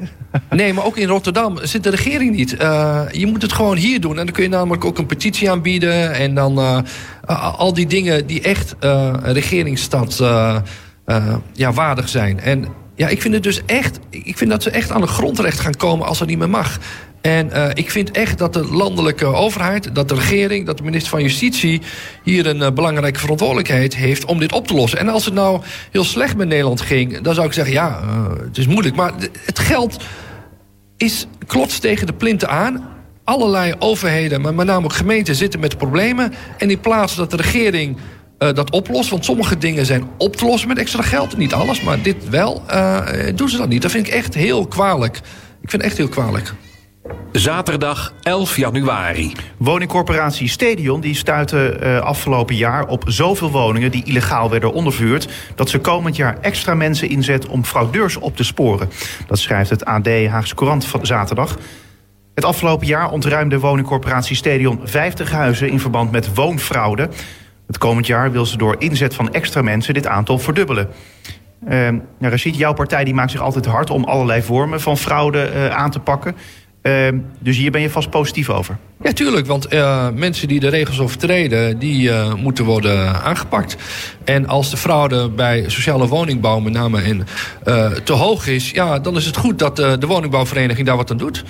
Nee, 0.49 0.73
maar 0.73 0.86
ook 0.86 0.97
in 0.97 1.08
Rotterdam 1.08 1.58
zit 1.62 1.84
de 1.84 1.89
regering 1.89 2.36
niet. 2.36 2.62
Uh, 2.62 3.02
je 3.12 3.25
moet 3.25 3.41
het 3.41 3.54
gewoon 3.54 3.78
hier 3.78 4.02
doen. 4.02 4.19
En 4.19 4.25
dan 4.25 4.34
kun 4.34 4.43
je 4.43 4.49
namelijk 4.49 4.86
ook 4.86 4.97
een 4.97 5.06
petitie 5.06 5.52
aanbieden. 5.52 6.13
En 6.13 6.36
dan 6.36 6.60
uh, 6.60 6.80
uh, 7.30 7.60
al 7.60 7.73
die 7.73 7.88
dingen 7.88 8.28
die 8.28 8.41
echt 8.41 8.75
een 8.80 9.34
regeringsstad 9.34 10.17
ja, 11.54 11.73
waardig 11.73 12.10
zijn. 12.10 12.39
En 12.39 12.67
ja, 12.95 13.08
ik 13.08 13.21
vind 13.21 13.34
het 13.34 13.43
dus 13.43 13.62
echt. 13.65 13.99
Ik 14.10 14.38
vind 14.38 14.49
dat 14.49 14.63
ze 14.63 14.69
echt 14.69 14.91
aan 14.91 15.02
de 15.02 15.08
grondrecht 15.08 15.60
gaan 15.60 15.75
komen 15.75 16.08
als 16.08 16.19
dat 16.19 16.28
niet 16.28 16.38
meer 16.38 16.49
mag. 16.49 16.80
En 17.30 17.50
uh, 17.54 17.68
ik 17.74 17.92
vind 17.92 18.12
echt 18.12 18.38
dat 18.38 18.54
de 18.54 18.65
landelijke 18.65 19.26
overheid, 19.26 19.96
dat 19.96 20.10
de 20.10 20.15
regering, 20.15 20.65
dat 20.65 20.78
de 20.78 20.84
minister 20.84 21.10
van 21.10 21.22
Justitie 21.22 21.82
hier 22.24 22.48
een 22.48 22.58
uh, 22.58 22.72
belangrijke 22.72 23.20
verantwoordelijkheid 23.20 23.96
heeft 23.96 24.26
om 24.26 24.39
dit 24.39 24.52
op 24.52 24.68
te 24.68 24.74
lossen. 24.74 25.00
En 25.00 25.10
als 25.10 25.26
het 25.26 25.34
nou 25.34 25.62
heel 25.92 26.04
slecht 26.04 26.38
met 26.38 26.48
Nederland 26.48 26.82
ging, 26.82 27.22
dan 27.22 27.34
zou 27.34 27.48
ik 27.48 27.54
zeggen: 27.54 27.74
ja, 27.74 28.02
uh, 28.04 28.46
het 28.46 28.58
is 28.58 28.68
moeilijk. 28.68 28.96
Maar 28.96 29.13
het 29.46 29.60
geld 29.60 30.04
is 30.98 31.28
klots 31.48 31.80
tegen 31.80 32.08
de 32.08 32.13
plinten 32.13 32.50
aan. 32.50 32.88
Allerlei 33.24 33.74
overheden, 33.80 34.42
maar 34.42 34.54
met 34.54 34.65
name 34.65 34.86
ook 34.86 34.94
gemeenten, 34.94 35.36
zitten 35.36 35.60
met 35.60 35.78
problemen. 35.78 36.34
En 36.58 36.70
in 36.70 36.80
plaats 36.80 37.15
dat 37.15 37.32
de 37.32 37.38
regering 37.38 37.98
dat 38.38 38.72
oplost, 38.72 39.10
want 39.10 39.26
sommige 39.26 39.58
dingen 39.58 39.86
zijn 39.86 40.04
op 40.18 40.36
te 40.36 40.46
lossen 40.46 40.68
met 40.68 40.78
extra 40.78 41.02
geld, 41.02 41.38
niet 41.38 41.54
alles, 41.54 41.82
maar 41.82 42.02
dit 42.02 42.30
wel, 42.30 42.63
doen 43.36 43.50
ze 43.50 43.58
dat 43.58 43.70
niet. 43.70 43.82
Dat 43.82 43.92
vind 43.92 44.08
ik 44.08 44.13
echt 44.13 44.34
heel 44.34 44.68
kwalijk. 44.68 45.18
Ik 45.62 45.70
vind 45.70 45.82
het 45.82 45.92
echt 45.92 45.98
heel 45.98 46.08
kwalijk. 46.08 46.54
Zaterdag 47.32 48.13
11 48.22 48.58
januari. 48.58 49.32
Woningcorporatie 49.58 50.48
Stadion 50.48 51.02
die 51.02 51.15
stuitte 51.15 51.80
uh, 51.84 52.00
afgelopen 52.00 52.56
jaar 52.56 52.88
op 52.88 53.04
zoveel 53.08 53.52
woningen 53.52 53.92
die 53.92 54.04
illegaal 54.04 54.50
werden 54.50 54.74
ondervuurd... 54.74 55.30
dat 55.56 55.70
ze 55.70 55.80
komend 55.80 56.15
jaar 56.15 56.38
extra 56.42 56.74
mensen 56.74 57.10
inzet 57.10 57.48
om 57.48 57.65
fraudeurs 57.65 58.18
op 58.18 58.36
te 58.36 58.44
sporen. 58.44 58.89
Dat 59.28 59.39
schrijft 59.39 59.70
het 59.70 59.86
AD 59.86 60.08
Haagse 60.08 60.56
Courant 60.56 60.86
van 60.86 61.06
zaterdag. 61.06 61.58
Het 62.36 62.46
afgelopen 62.46 62.88
jaar 62.88 63.12
ontruimde 63.12 63.60
woningcorporatie 63.60 64.36
Stadion 64.36 64.80
50 64.84 65.32
huizen 65.32 65.70
in 65.70 65.80
verband 65.80 66.12
met 66.12 66.34
woonfraude. 66.34 67.10
Het 67.68 67.78
komend 67.78 68.08
jaar 68.08 68.32
wil 68.32 68.46
ze 68.46 68.58
door 68.58 68.76
inzet 68.80 69.15
van 69.15 69.34
extra 69.34 69.62
mensen 69.62 69.94
dit 69.94 70.08
aantal 70.08 70.39
verdubbelen. 70.39 70.89
Uh, 71.63 71.70
nou, 72.18 72.32
Rashid, 72.32 72.58
jouw 72.58 72.74
partij 72.74 73.04
die 73.04 73.13
maakt 73.13 73.32
zich 73.32 73.42
altijd 73.42 73.65
hard 73.65 73.89
om 73.89 74.04
allerlei 74.04 74.42
vormen 74.42 74.82
van 74.82 74.98
fraude 74.98 75.52
uh, 75.54 75.70
aan 75.70 75.92
te 75.92 76.00
pakken. 76.00 76.36
Uh, 76.84 77.08
dus 77.39 77.58
hier 77.58 77.72
ben 77.72 77.82
je 77.82 77.89
vast 77.89 78.10
positief 78.10 78.50
over. 78.50 78.78
Ja, 79.04 79.12
tuurlijk. 79.12 79.48
Want 79.48 79.74
uh, 79.74 80.10
mensen 80.15 80.48
die 80.48 80.60
de 80.60 80.68
regels 80.68 81.00
overtreden, 81.00 81.80
die 81.80 82.10
uh, 82.10 82.34
moeten 82.34 82.65
worden 82.65 83.24
aangepakt. 83.24 83.76
En 84.24 84.48
als 84.48 84.70
de 84.70 84.78
fraude 84.78 85.30
bij 85.30 85.63
sociale 85.68 86.08
woningbouw 86.08 86.60
met 86.60 86.74
name 86.74 87.04
in, 87.04 87.24
te 88.04 88.13
hoog 88.13 88.48
is... 88.48 88.72
ja, 88.72 89.00
dan 89.00 89.15
is 89.15 89.26
het 89.26 89.38
goed 89.38 89.60
dat 89.60 89.76
de 89.76 90.08
woningbouwvereniging 90.08 90.88
daar 90.88 90.98
wat 90.98 91.12
aan 91.12 91.18
doet. 91.18 91.44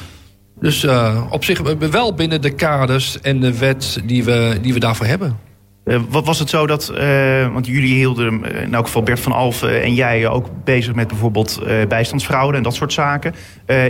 Dus 0.59 0.87
op 1.29 1.43
zich 1.43 1.61
wel 1.91 2.13
binnen 2.13 2.41
de 2.41 2.49
kaders 2.49 3.21
en 3.21 3.39
de 3.39 3.57
wet 3.57 4.01
die 4.05 4.23
we, 4.23 4.57
die 4.61 4.73
we 4.73 4.79
daarvoor 4.79 5.05
hebben. 5.05 5.48
Uh, 5.89 5.99
wat 6.09 6.25
was 6.25 6.39
het 6.39 6.49
zo 6.49 6.67
dat, 6.67 6.91
uh, 6.93 7.53
want 7.53 7.65
jullie 7.65 7.93
hielden, 7.93 8.41
uh, 8.55 8.61
in 8.61 8.73
elk 8.73 8.85
geval 8.85 9.03
Bert 9.03 9.19
van 9.19 9.31
Alfen 9.31 9.83
en 9.83 9.93
jij 9.93 10.27
ook 10.27 10.49
bezig 10.63 10.95
met 10.95 11.07
bijvoorbeeld 11.07 11.61
bijstandsfraude 11.87 12.57
en 12.57 12.63
dat 12.63 12.75
soort 12.75 12.93
zaken. 12.93 13.33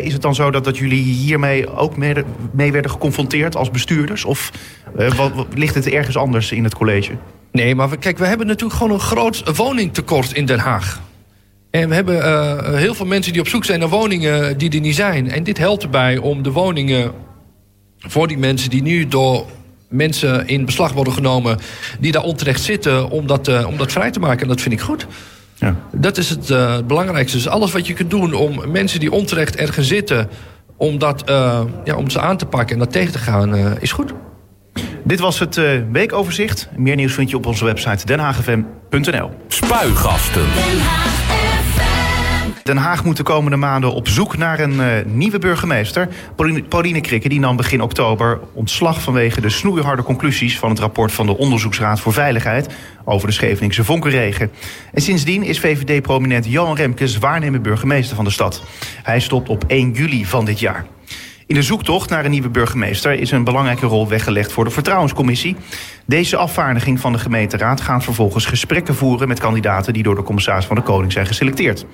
is 0.01 0.13
het 0.13 0.21
dan 0.21 0.35
zo 0.35 0.51
dat, 0.51 0.63
dat 0.63 0.77
jullie 0.77 1.03
hiermee 1.03 1.75
ook 1.75 1.97
mee, 1.97 2.71
werden 2.71 2.91
geconfronteerd 2.91 3.55
als 3.55 3.71
bestuurders? 3.71 4.25
Of 4.25 4.51
wat, 5.15 5.31
ligt 5.53 5.75
het 5.75 5.89
ergens 5.89 6.17
anders 6.17 6.51
in 6.51 6.63
het 6.63 6.75
college? 6.75 7.11
Nee, 7.51 7.75
maar 7.75 7.97
kijk, 7.97 8.17
we 8.17 8.25
hebben 8.25 8.47
natuurlijk 8.47 8.79
gewoon 8.79 8.93
een 8.93 8.99
groot 8.99 9.55
woningtekort 9.55 10.33
in 10.33 10.45
Den 10.45 10.59
Haag. 10.59 11.01
En 11.71 11.89
we 11.89 11.95
hebben 11.95 12.77
heel 12.77 12.93
veel 12.93 13.05
mensen 13.05 13.31
die 13.31 13.41
op 13.41 13.47
zoek 13.47 13.65
zijn 13.65 13.79
naar 13.79 13.89
woningen 13.89 14.57
die 14.57 14.69
er 14.71 14.79
niet 14.79 14.95
zijn. 14.95 15.31
En 15.31 15.43
dit 15.43 15.57
helpt 15.57 15.83
erbij 15.83 16.17
om 16.17 16.43
de 16.43 16.51
woningen 16.51 17.11
voor 17.97 18.27
die 18.27 18.37
mensen 18.37 18.69
die 18.69 18.81
nu 18.81 19.07
door 19.07 19.45
mensen 19.89 20.47
in 20.47 20.65
beslag 20.65 20.93
worden 20.93 21.13
genomen 21.13 21.57
die 21.99 22.11
daar 22.11 22.23
onterecht 22.23 22.61
zitten 22.61 23.09
om 23.09 23.27
dat, 23.27 23.47
uh, 23.47 23.67
om 23.67 23.77
dat 23.77 23.91
vrij 23.91 24.11
te 24.11 24.19
maken. 24.19 24.41
En 24.41 24.47
dat 24.47 24.61
vind 24.61 24.73
ik 24.73 24.81
goed. 24.81 25.07
Ja. 25.55 25.75
Dat 25.91 26.17
is 26.17 26.29
het 26.29 26.49
uh, 26.49 26.77
belangrijkste. 26.87 27.37
Dus 27.37 27.47
alles 27.47 27.71
wat 27.71 27.87
je 27.87 27.93
kunt 27.93 28.09
doen 28.09 28.33
om 28.33 28.71
mensen 28.71 28.99
die 28.99 29.11
onterecht 29.11 29.55
ergens 29.55 29.87
zitten, 29.87 30.29
om, 30.77 30.97
dat, 30.97 31.29
uh, 31.29 31.61
ja, 31.83 31.95
om 31.95 32.09
ze 32.09 32.19
aan 32.19 32.37
te 32.37 32.45
pakken 32.45 32.73
en 32.73 32.79
dat 32.79 32.91
tegen 32.91 33.11
te 33.11 33.17
gaan, 33.17 33.55
is 33.79 33.91
goed. 33.91 34.13
Dit 35.03 35.19
was 35.19 35.39
het 35.39 35.61
weekoverzicht. 35.91 36.69
Meer 36.75 36.95
nieuws 36.95 37.13
vind 37.13 37.29
je 37.29 37.35
op 37.35 37.45
onze 37.45 37.65
website 37.65 38.05
denhagfm.nl. 38.05 39.31
Spuigasten. 39.47 40.45
Den 40.55 41.48
Haag 42.77 43.03
moet 43.03 43.17
de 43.17 43.23
komende 43.23 43.57
maanden 43.57 43.93
op 43.93 44.07
zoek 44.07 44.37
naar 44.37 44.59
een 44.59 44.73
uh, 44.73 44.85
nieuwe 45.05 45.39
burgemeester. 45.39 46.09
Pauline, 46.35 46.63
Pauline 46.63 47.01
Krikke 47.01 47.29
die 47.29 47.39
nam 47.39 47.55
begin 47.55 47.81
oktober 47.81 48.39
ontslag 48.53 49.01
vanwege 49.01 49.41
de 49.41 49.49
snoeiharde 49.49 50.03
conclusies 50.03 50.59
van 50.59 50.69
het 50.69 50.79
rapport 50.79 51.11
van 51.11 51.25
de 51.25 51.37
Onderzoeksraad 51.37 51.99
voor 51.99 52.13
Veiligheid 52.13 52.67
over 53.05 53.27
de 53.27 53.33
Scheveningse 53.33 53.83
vonkenregen. 53.83 54.51
En 54.93 55.01
sindsdien 55.01 55.43
is 55.43 55.59
VVD-prominent 55.59 56.45
Johan 56.45 56.75
Remkes 56.75 57.17
waarnemend 57.17 57.63
burgemeester 57.63 58.15
van 58.15 58.25
de 58.25 58.31
stad. 58.31 58.63
Hij 59.03 59.19
stopt 59.19 59.49
op 59.49 59.63
1 59.67 59.91
juli 59.91 60.25
van 60.25 60.45
dit 60.45 60.59
jaar. 60.59 60.85
In 61.49 61.55
de 61.55 61.61
zoektocht 61.61 62.09
naar 62.09 62.25
een 62.25 62.31
nieuwe 62.31 62.49
burgemeester 62.49 63.13
is 63.13 63.31
een 63.31 63.43
belangrijke 63.43 63.85
rol 63.85 64.07
weggelegd 64.07 64.51
voor 64.51 64.63
de 64.63 64.69
Vertrouwenscommissie. 64.69 65.55
Deze 66.05 66.37
afvaardiging 66.37 66.99
van 66.99 67.11
de 67.11 67.19
gemeenteraad 67.19 67.81
gaat 67.81 68.03
vervolgens 68.03 68.45
gesprekken 68.45 68.95
voeren 68.95 69.27
met 69.27 69.39
kandidaten 69.39 69.93
die 69.93 70.03
door 70.03 70.15
de 70.15 70.23
commissaris 70.23 70.65
van 70.65 70.75
de 70.75 70.81
Koning 70.81 71.11
zijn 71.11 71.25
geselecteerd. 71.25 71.85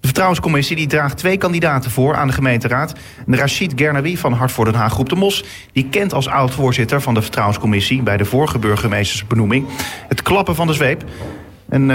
De 0.00 0.12
Vertrouwenscommissie 0.12 0.76
die 0.76 0.86
draagt 0.86 1.16
twee 1.16 1.36
kandidaten 1.36 1.90
voor 1.90 2.16
aan 2.16 2.26
de 2.26 2.32
gemeenteraad. 2.32 2.94
Rachid 3.26 3.72
Gernawi 3.76 4.16
van 4.16 4.32
Hart 4.32 4.52
voor 4.52 4.64
Den 4.64 4.74
Haag 4.74 4.92
Groep 4.92 5.08
de 5.08 5.16
Mos... 5.16 5.44
die 5.72 5.88
kent 5.88 6.14
als 6.14 6.28
oud-voorzitter 6.28 7.00
van 7.00 7.14
de 7.14 7.22
Vertrouwenscommissie... 7.22 8.02
bij 8.02 8.16
de 8.16 8.24
vorige 8.24 8.58
burgemeestersbenoeming 8.58 9.66
het 10.08 10.22
klappen 10.22 10.54
van 10.54 10.66
de 10.66 10.72
zweep. 10.72 11.04
En 11.68 11.90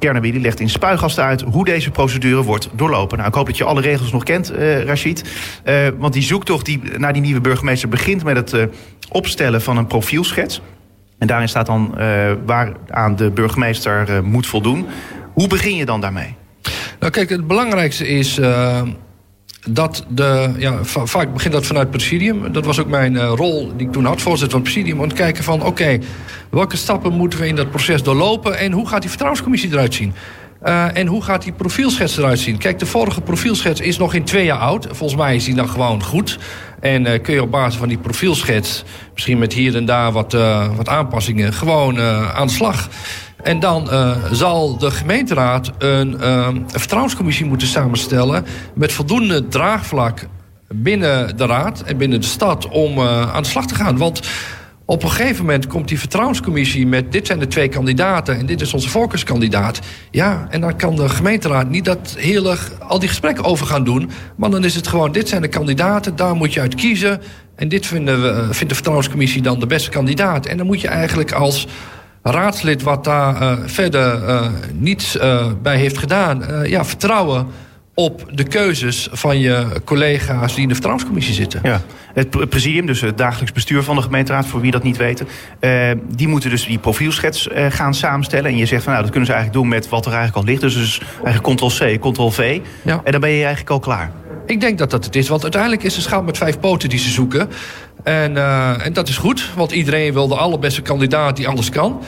uh, 0.00 0.20
die 0.20 0.40
legt 0.40 0.60
in 0.60 0.68
spuigasten 0.68 1.24
uit 1.24 1.40
hoe 1.40 1.64
deze 1.64 1.90
procedure 1.90 2.42
wordt 2.42 2.68
doorlopen. 2.72 3.16
Nou, 3.16 3.28
ik 3.28 3.34
hoop 3.34 3.46
dat 3.46 3.56
je 3.56 3.64
alle 3.64 3.80
regels 3.80 4.12
nog 4.12 4.22
kent, 4.22 4.52
uh, 4.52 4.82
Rachid. 4.82 5.24
Uh, 5.64 5.88
want 5.98 6.12
die 6.12 6.22
zoektocht 6.22 6.66
die 6.66 6.80
naar 6.96 7.12
die 7.12 7.22
nieuwe 7.22 7.40
burgemeester 7.40 7.88
begint 7.88 8.24
met 8.24 8.36
het 8.36 8.68
opstellen 9.08 9.62
van 9.62 9.76
een 9.76 9.86
profielschets. 9.86 10.60
En 11.18 11.26
daarin 11.26 11.48
staat 11.48 11.66
dan 11.66 11.94
waar 12.46 12.72
aan 12.88 13.16
de 13.16 13.30
burgemeester 13.30 14.24
moet 14.24 14.46
voldoen. 14.46 14.86
Hoe 15.32 15.48
begin 15.48 15.76
je 15.76 15.84
dan 15.84 16.00
daarmee? 16.00 16.34
Nou 17.00 17.12
kijk, 17.12 17.28
het 17.28 17.46
belangrijkste 17.46 18.08
is 18.08 18.38
uh, 18.38 18.82
dat 19.68 20.04
de... 20.08 20.50
Ja, 20.58 20.84
vaak 20.84 21.32
begint 21.32 21.52
dat 21.52 21.66
vanuit 21.66 21.90
presidium. 21.90 22.52
Dat 22.52 22.64
was 22.64 22.80
ook 22.80 22.88
mijn 22.88 23.14
uh, 23.14 23.32
rol 23.34 23.76
die 23.76 23.86
ik 23.86 23.92
toen 23.92 24.04
had, 24.04 24.20
voorzitter 24.20 24.50
van 24.50 24.60
het 24.60 24.72
presidium. 24.72 25.00
Om 25.00 25.08
te 25.08 25.14
kijken 25.14 25.44
van, 25.44 25.62
oké, 25.62 25.98
welke 26.50 26.76
stappen 26.76 27.12
moeten 27.12 27.38
we 27.38 27.46
in 27.46 27.56
dat 27.56 27.70
proces 27.70 28.02
doorlopen... 28.02 28.58
en 28.58 28.72
hoe 28.72 28.88
gaat 28.88 29.00
die 29.00 29.08
vertrouwenscommissie 29.08 29.72
eruit 29.72 29.94
zien? 29.94 30.14
Uh, 30.64 30.96
en 30.96 31.06
hoe 31.06 31.22
gaat 31.22 31.42
die 31.42 31.52
profielschets 31.52 32.16
eruit 32.16 32.38
zien? 32.38 32.58
Kijk, 32.58 32.78
de 32.78 32.86
vorige 32.86 33.20
profielschets 33.20 33.80
is 33.80 33.98
nog 33.98 34.14
in 34.14 34.24
twee 34.24 34.44
jaar 34.44 34.58
oud. 34.58 34.86
Volgens 34.90 35.20
mij 35.20 35.34
is 35.34 35.44
die 35.44 35.54
dan 35.54 35.68
gewoon 35.68 36.02
goed. 36.02 36.38
En 36.80 37.06
uh, 37.06 37.22
kun 37.22 37.34
je 37.34 37.42
op 37.42 37.50
basis 37.50 37.78
van 37.78 37.88
die 37.88 37.98
profielschets... 37.98 38.84
misschien 39.12 39.38
met 39.38 39.52
hier 39.52 39.76
en 39.76 39.84
daar 39.84 40.12
wat, 40.12 40.34
uh, 40.34 40.76
wat 40.76 40.88
aanpassingen... 40.88 41.52
gewoon 41.52 42.00
aan 42.00 42.46
de 42.46 42.52
slag. 42.52 42.88
En 43.42 43.60
dan 43.60 43.88
zal 44.32 44.78
de 44.78 44.90
gemeenteraad 44.90 45.72
een, 45.78 46.28
een 46.28 46.64
vertrouwenscommissie 46.66 47.46
moeten 47.46 47.68
samenstellen... 47.68 48.46
met 48.74 48.92
voldoende 48.92 49.48
draagvlak 49.48 50.26
binnen 50.68 51.36
de 51.36 51.46
raad 51.46 51.80
en 51.80 51.96
binnen 51.96 52.20
de 52.20 52.26
stad 52.26 52.68
om 52.68 53.00
aan 53.00 53.42
de 53.42 53.48
slag 53.48 53.66
te 53.66 53.74
gaan. 53.74 53.98
Want 53.98 54.20
op 54.88 55.02
een 55.02 55.10
gegeven 55.10 55.44
moment 55.44 55.66
komt 55.66 55.88
die 55.88 55.98
vertrouwenscommissie 55.98 56.86
met... 56.86 57.12
dit 57.12 57.26
zijn 57.26 57.38
de 57.38 57.46
twee 57.46 57.68
kandidaten 57.68 58.38
en 58.38 58.46
dit 58.46 58.60
is 58.60 58.74
onze 58.74 58.88
voorkeurskandidaat. 58.88 59.80
Ja, 60.10 60.46
en 60.50 60.60
dan 60.60 60.76
kan 60.76 60.96
de 60.96 61.08
gemeenteraad 61.08 61.68
niet 61.68 61.84
dat 61.84 62.14
heel 62.18 62.54
al 62.78 62.98
die 62.98 63.08
gesprekken 63.08 63.44
over 63.44 63.66
gaan 63.66 63.84
doen. 63.84 64.10
Maar 64.36 64.50
dan 64.50 64.64
is 64.64 64.74
het 64.74 64.86
gewoon, 64.86 65.12
dit 65.12 65.28
zijn 65.28 65.42
de 65.42 65.48
kandidaten, 65.48 66.16
daar 66.16 66.34
moet 66.34 66.54
je 66.54 66.60
uit 66.60 66.74
kiezen... 66.74 67.20
En 67.56 67.68
dit 67.68 67.86
vinden 67.86 68.22
we, 68.22 68.44
vindt 68.44 68.68
de 68.68 68.74
vertrouwenscommissie 68.74 69.42
dan 69.42 69.60
de 69.60 69.66
beste 69.66 69.90
kandidaat. 69.90 70.46
En 70.46 70.56
dan 70.56 70.66
moet 70.66 70.80
je 70.80 70.88
eigenlijk 70.88 71.32
als 71.32 71.66
raadslid 72.22 72.82
wat 72.82 73.04
daar 73.04 73.42
uh, 73.42 73.58
verder 73.66 74.28
uh, 74.28 74.46
niets 74.72 75.18
bij 75.62 75.76
heeft 75.76 75.98
gedaan... 75.98 76.44
ja, 76.64 76.84
vertrouwen 76.84 77.46
op 77.98 78.24
de 78.30 78.42
keuzes 78.42 79.08
van 79.12 79.38
je 79.38 79.66
collega's 79.84 80.52
die 80.52 80.62
in 80.62 80.68
de 80.68 80.74
vertrouwenscommissie 80.74 81.34
zitten. 81.34 81.60
Ja. 81.62 81.80
Het 82.14 82.48
presidium, 82.48 82.86
dus 82.86 83.00
het 83.00 83.18
dagelijks 83.18 83.52
bestuur 83.52 83.82
van 83.82 83.96
de 83.96 84.02
gemeenteraad... 84.02 84.46
voor 84.46 84.60
wie 84.60 84.70
dat 84.70 84.82
niet 84.82 84.96
weten, 84.96 85.28
die 86.08 86.28
moeten 86.28 86.50
dus 86.50 86.66
die 86.66 86.78
profielschets 86.78 87.48
gaan 87.68 87.94
samenstellen. 87.94 88.50
En 88.50 88.56
je 88.56 88.66
zegt 88.66 88.82
van 88.82 88.92
nou, 88.92 89.04
dat 89.04 89.12
kunnen 89.12 89.28
ze 89.28 89.34
eigenlijk 89.34 89.62
doen 89.62 89.74
met 89.74 89.88
wat 89.88 90.06
er 90.06 90.12
eigenlijk 90.12 90.46
al 90.46 90.52
ligt. 90.52 90.60
Dus, 90.60 90.74
dus 90.74 91.00
eigenlijk 91.24 91.56
ctrl-c, 91.56 92.00
ctrl-v. 92.00 92.60
Ja. 92.82 93.00
En 93.04 93.12
dan 93.12 93.20
ben 93.20 93.30
je 93.30 93.44
eigenlijk 93.44 93.70
al 93.70 93.80
klaar. 93.80 94.10
Ik 94.46 94.60
denk 94.60 94.78
dat 94.78 94.90
dat 94.90 95.04
het 95.04 95.16
is, 95.16 95.28
want 95.28 95.42
uiteindelijk 95.42 95.82
is 95.82 95.94
de 95.94 96.00
schaal 96.00 96.22
met 96.22 96.38
vijf 96.38 96.60
poten 96.60 96.88
die 96.88 96.98
ze 96.98 97.10
zoeken. 97.10 97.48
En, 98.02 98.32
uh, 98.32 98.86
en 98.86 98.92
dat 98.92 99.08
is 99.08 99.16
goed, 99.16 99.50
want 99.54 99.72
iedereen 99.72 100.12
wil 100.12 100.28
de 100.28 100.36
allerbeste 100.36 100.82
kandidaat 100.82 101.36
die 101.36 101.48
alles 101.48 101.70
kan. 101.70 102.02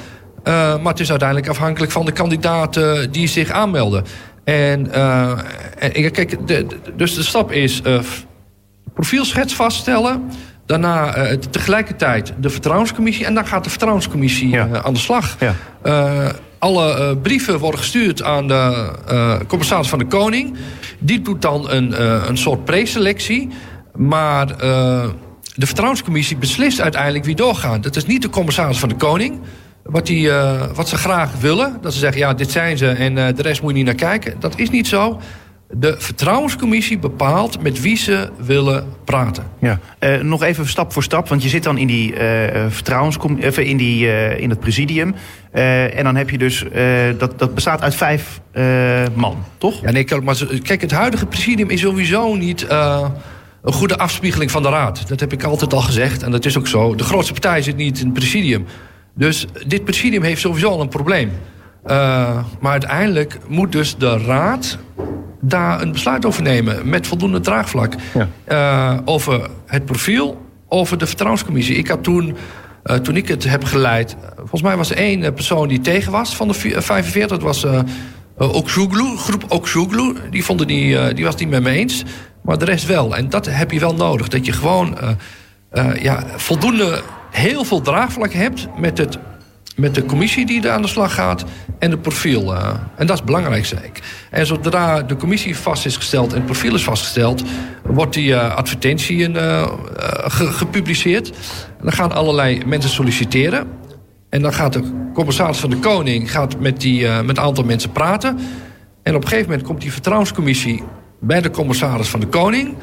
Maar 0.44 0.92
het 0.92 1.01
is 1.01 1.11
uiteindelijk 1.11 1.48
afhankelijk 1.48 1.92
van 1.92 2.05
de 2.05 2.12
kandidaten 2.12 3.12
die 3.12 3.29
zich 3.29 3.51
aanmelden. 3.51 4.05
En, 4.49 4.89
uh, 4.95 5.31
en 5.79 6.11
kijk, 6.11 6.47
de, 6.47 6.67
dus 6.97 7.15
de 7.15 7.23
stap 7.23 7.53
is 7.53 7.83
profielschets 8.95 9.55
vaststellen. 9.55 10.31
Daarna 10.67 11.15
tegelijkertijd 11.51 12.33
de 12.41 12.51
vertrouwenscommissie. 12.51 13.27
En 13.27 13.35
dan 13.35 13.47
gaat 13.47 13.65
de 13.65 13.71
vertrouwenscommissie 13.71 14.49
ja. 14.49 14.83
aan 14.83 14.93
de 14.93 14.99
slag. 15.01 15.37
Ja. 15.41 16.33
alle 16.59 17.17
brieven 17.17 17.59
worden 17.59 17.81
gestuurd 17.81 18.23
aan 18.23 18.49
de 18.49 18.91
commissaris 19.47 19.89
van 19.89 19.99
de 19.99 20.07
Koning. 20.07 20.57
Die 20.99 21.21
doet 21.23 21.43
dan 21.43 21.71
een, 21.71 22.03
een 22.29 22.39
soort 22.39 22.65
preselectie. 22.65 23.49
Maar 23.95 24.47
de 25.55 25.67
vertrouwenscommissie 25.67 26.37
beslist 26.37 26.81
uiteindelijk 26.81 27.25
wie 27.25 27.35
doorgaat. 27.35 27.83
Dat 27.83 27.97
is 27.97 28.07
niet 28.07 28.23
de 28.23 28.31
commissaris 28.31 28.79
van 28.79 28.89
de 28.89 28.97
Koning. 28.97 29.41
Wat, 29.88 30.07
die, 30.07 30.27
uh, 30.27 30.62
wat 30.74 30.88
ze 30.88 30.96
graag 30.96 31.31
willen. 31.40 31.79
Dat 31.81 31.92
ze 31.92 31.98
zeggen, 31.98 32.20
ja, 32.20 32.35
dit 32.35 32.51
zijn 32.51 32.79
ze 32.79 32.88
en 32.88 33.16
uh, 33.16 33.27
de 33.35 33.42
rest 33.42 33.62
moet 33.62 33.70
je 33.70 33.77
niet 33.77 33.87
naar 33.87 33.94
kijken. 33.94 34.35
Dat 34.38 34.59
is 34.59 34.70
niet 34.70 34.87
zo. 34.87 35.20
De 35.70 35.94
vertrouwenscommissie 35.98 36.98
bepaalt 36.98 37.62
met 37.62 37.81
wie 37.81 37.96
ze 37.96 38.31
willen 38.38 38.87
praten. 39.05 39.44
Ja. 39.61 39.79
Uh, 40.01 40.20
nog 40.20 40.42
even 40.42 40.68
stap 40.68 40.92
voor 40.92 41.03
stap, 41.03 41.29
want 41.29 41.42
je 41.42 41.48
zit 41.48 41.62
dan 41.62 41.79
in 41.79 41.87
die 41.87 42.14
vertrouwenscommissie, 42.68 43.64
in, 43.64 43.77
die, 43.77 44.07
in 44.38 44.51
het 44.51 44.61
presidium. 44.61 45.14
en 45.53 46.05
dan 46.05 46.16
heb 46.16 46.31
je 46.31 46.38
dus, 46.38 46.64
dat, 47.18 47.38
dat 47.38 47.55
bestaat 47.55 47.83
uit 47.83 47.94
vijf 47.94 48.40
man, 49.14 49.44
toch? 49.59 49.81
Ja, 49.81 49.90
nee, 49.90 50.07
maar 50.22 50.37
kijk, 50.62 50.81
het 50.81 50.90
huidige 50.90 51.27
presidium 51.27 51.70
is 51.70 51.81
sowieso 51.81 52.35
niet 52.35 52.66
een 53.62 53.72
goede 53.72 53.98
afspiegeling 53.98 54.51
van 54.51 54.62
de 54.62 54.68
raad. 54.68 55.09
Dat 55.09 55.20
heb 55.20 55.33
ik 55.33 55.42
altijd 55.42 55.74
al 55.74 55.81
gezegd 55.81 56.22
en 56.22 56.31
dat 56.31 56.44
is 56.44 56.59
ook 56.59 56.66
zo. 56.66 56.94
De 56.94 57.05
grootste 57.05 57.33
partij 57.33 57.62
zit 57.62 57.77
niet 57.77 57.98
in 57.98 58.05
het 58.05 58.14
presidium. 58.14 58.66
Dus 59.19 59.47
dit 59.67 59.85
presidium 59.85 60.23
heeft 60.23 60.41
sowieso 60.41 60.71
al 60.71 60.81
een 60.81 60.89
probleem. 60.89 61.31
Uh, 61.87 62.39
maar 62.61 62.73
uiteindelijk 62.73 63.39
moet 63.49 63.73
dus 63.73 63.97
de 63.97 64.19
raad 64.19 64.79
daar 65.41 65.83
een 65.83 65.93
besluit 65.93 66.25
over 66.25 66.43
nemen... 66.43 66.89
met 66.89 67.07
voldoende 67.07 67.41
draagvlak. 67.41 67.95
Ja. 68.15 68.29
Uh, 68.49 69.01
over 69.05 69.51
het 69.67 69.85
profiel, 69.85 70.43
over 70.69 70.99
de 70.99 71.07
vertrouwenscommissie. 71.07 71.77
Ik 71.77 71.89
had 71.89 72.03
toen, 72.03 72.37
uh, 72.85 72.97
toen 72.97 73.17
ik 73.17 73.29
het 73.29 73.45
heb 73.45 73.65
geleid... 73.65 74.17
volgens 74.37 74.63
mij 74.63 74.77
was 74.77 74.91
er 74.91 74.97
één 74.97 75.35
persoon 75.35 75.69
die 75.69 75.81
tegen 75.81 76.13
was 76.13 76.37
van 76.37 76.49
de 76.49 76.55
45. 76.55 77.27
Dat 77.27 77.43
was 77.43 77.65
uh, 77.65 77.81
Oksuglu, 78.37 79.17
groep 79.17 79.45
Oksuglu. 79.49 80.15
Die, 80.31 80.45
vonden 80.45 80.67
die, 80.67 81.15
die 81.15 81.25
was 81.25 81.33
het 81.33 81.43
niet 81.43 81.51
met 81.51 81.63
me 81.63 81.71
eens. 81.71 82.03
Maar 82.43 82.59
de 82.59 82.65
rest 82.65 82.87
wel. 82.87 83.17
En 83.17 83.29
dat 83.29 83.47
heb 83.47 83.71
je 83.71 83.81
wel 83.81 83.95
nodig. 83.95 84.29
Dat 84.29 84.47
je 84.47 84.53
gewoon 84.53 84.99
ja, 86.01 86.25
voldoende 86.37 87.03
heel 87.31 87.64
veel 87.64 87.81
draagvlak 87.81 88.33
hebt 88.33 88.69
met, 88.77 88.99
het, 88.99 89.19
met 89.77 89.95
de 89.95 90.05
commissie 90.05 90.47
die 90.47 90.62
er 90.62 90.71
aan 90.71 90.83
de 90.83 90.88
slag 90.88 91.14
gaat 91.14 91.45
en 91.79 91.91
het 91.91 92.03
profiel. 92.03 92.55
Uh, 92.55 92.71
en 92.97 93.07
dat 93.07 93.19
is 93.19 93.25
belangrijk, 93.25 93.67
zeg 93.67 93.85
ik. 93.85 94.03
En 94.31 94.47
zodra 94.47 95.03
de 95.03 95.17
commissie 95.17 95.57
vast 95.57 95.87
is 95.87 95.97
gesteld 95.97 96.31
en 96.31 96.37
het 96.37 96.45
profiel 96.45 96.75
is 96.75 96.85
vastgesteld, 96.85 97.43
wordt 97.83 98.14
die 98.14 98.31
uh, 98.31 98.55
advertentie 98.55 99.35
ge 99.35 100.47
gepubliceerd. 100.53 101.33
Dan 101.83 101.93
gaan 101.93 102.12
allerlei 102.12 102.62
mensen 102.67 102.91
solliciteren. 102.91 103.67
En 104.29 104.43
dan 104.43 104.53
gaat 104.53 104.73
de 104.73 105.11
commissaris 105.14 105.59
van 105.59 105.71
de 105.71 105.79
Koning 105.79 106.31
gaat 106.31 106.61
met, 106.61 106.81
die, 106.81 107.09
met 107.09 107.37
een 107.37 107.45
aantal 107.45 107.64
mensen 107.64 107.93
praten. 107.93 108.38
En 109.03 109.14
op 109.14 109.23
een 109.23 109.29
gegeven 109.29 109.51
moment 109.51 109.67
komt 109.67 109.81
die 109.81 109.93
vertrouwenscommissie 109.93 110.83
bij 111.21 111.41
de 111.41 111.51
commissaris 111.51 112.09
van 112.09 112.21
de 112.21 112.27
Koning. 112.27 112.75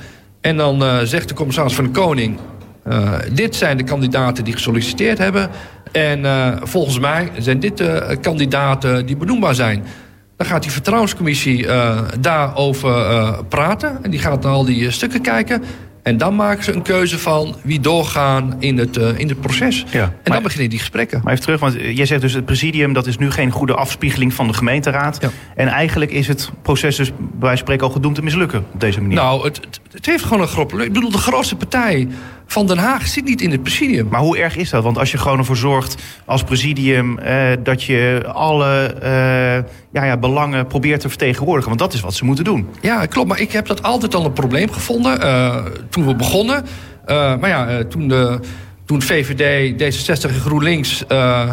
En 0.41 0.57
dan 0.57 1.07
zegt 1.07 1.27
de 1.27 1.33
commissaris 1.33 1.73
van 1.73 1.83
de 1.83 1.89
Koning... 1.89 2.39
Uh, 2.87 3.13
dit 3.31 3.55
zijn 3.55 3.77
de 3.77 3.83
kandidaten 3.83 4.43
die 4.43 4.53
gesolliciteerd 4.53 5.17
hebben. 5.17 5.49
En 5.91 6.19
uh, 6.19 6.47
volgens 6.61 6.99
mij 6.99 7.31
zijn 7.37 7.59
dit 7.59 7.77
de 7.77 8.17
kandidaten 8.21 9.05
die 9.05 9.17
benoembaar 9.17 9.55
zijn. 9.55 9.83
Dan 10.37 10.47
gaat 10.47 10.61
die 10.61 10.71
vertrouwenscommissie 10.71 11.63
uh, 11.63 12.01
daarover 12.19 12.93
praten. 13.45 14.03
En 14.03 14.11
die 14.11 14.19
gaat 14.19 14.43
naar 14.43 14.51
al 14.51 14.65
die 14.65 14.91
stukken 14.91 15.21
kijken. 15.21 15.63
En 16.05 16.17
dan 16.17 16.35
maken 16.35 16.63
ze 16.63 16.73
een 16.73 16.81
keuze 16.81 17.19
van 17.19 17.55
wie 17.61 17.79
doorgaan 17.79 18.55
in 18.59 18.77
het, 18.77 18.97
uh, 18.97 19.19
in 19.19 19.29
het 19.29 19.41
proces. 19.41 19.85
Ja, 19.91 20.01
en 20.01 20.11
maar- 20.23 20.33
dan 20.33 20.43
beginnen 20.43 20.69
die 20.69 20.79
gesprekken. 20.79 21.21
Maar 21.23 21.33
even 21.33 21.45
terug, 21.45 21.59
want 21.59 21.77
eh, 21.77 21.97
jij 21.97 22.05
zegt 22.05 22.21
dus 22.21 22.33
het 22.33 22.45
presidium... 22.45 22.93
dat 22.93 23.07
is 23.07 23.17
nu 23.17 23.31
geen 23.31 23.51
goede 23.51 23.75
afspiegeling 23.75 24.33
van 24.33 24.47
de 24.47 24.53
gemeenteraad. 24.53 25.17
Ja. 25.21 25.29
En 25.55 25.67
eigenlijk 25.67 26.11
is 26.11 26.27
het 26.27 26.51
proces 26.61 26.95
dus 26.95 27.09
bij 27.09 27.17
wijze 27.39 27.47
van 27.47 27.57
spreken 27.57 27.87
al 27.87 27.93
gedoemd 27.93 28.15
te 28.15 28.21
mislukken 28.21 28.65
op 28.73 28.79
deze 28.79 29.01
manier. 29.01 29.15
Nou, 29.15 29.43
het, 29.43 29.59
het, 29.91 30.05
heeft 30.05 30.23
gewoon 30.23 30.41
een 30.41 30.47
groot. 30.47 30.71
Ik 30.71 30.93
bedoel, 30.93 31.11
de 31.11 31.17
grootste 31.17 31.55
partij 31.55 32.07
van 32.47 32.67
Den 32.67 32.77
Haag 32.77 33.07
zit 33.07 33.23
niet 33.23 33.41
in 33.41 33.51
het 33.51 33.63
presidium. 33.63 34.07
Maar 34.09 34.21
hoe 34.21 34.37
erg 34.37 34.55
is 34.55 34.69
dat? 34.69 34.83
Want 34.83 34.97
als 34.97 35.11
je 35.11 35.17
gewoon 35.17 35.37
ervoor 35.37 35.57
zorgt 35.57 35.95
als 36.25 36.43
presidium... 36.43 37.19
Eh, 37.19 37.51
dat 37.63 37.83
je 37.83 38.21
alle 38.33 38.83
eh, 39.01 39.11
ja, 39.91 40.03
ja, 40.03 40.17
belangen 40.17 40.67
probeert 40.67 41.01
te 41.01 41.09
vertegenwoordigen... 41.09 41.67
want 41.67 41.79
dat 41.81 41.93
is 41.93 42.01
wat 42.01 42.13
ze 42.13 42.25
moeten 42.25 42.43
doen. 42.43 42.67
Ja, 42.81 43.05
klopt. 43.05 43.27
Maar 43.27 43.39
ik 43.39 43.51
heb 43.51 43.67
dat 43.67 43.83
altijd 43.83 44.15
al 44.15 44.25
een 44.25 44.33
probleem 44.33 44.71
gevonden 44.71 45.21
eh, 45.21 45.65
toen 45.95 46.05
we 46.05 46.15
begonnen. 46.15 46.65
Eh, 47.05 47.37
maar 47.37 47.49
ja, 47.49 47.67
eh, 47.67 47.79
toen, 47.79 48.07
de, 48.07 48.39
toen 48.85 49.01
VVD, 49.01 49.73
D66 49.73 50.29
en 50.29 50.39
GroenLinks 50.39 51.03
eh, 51.07 51.49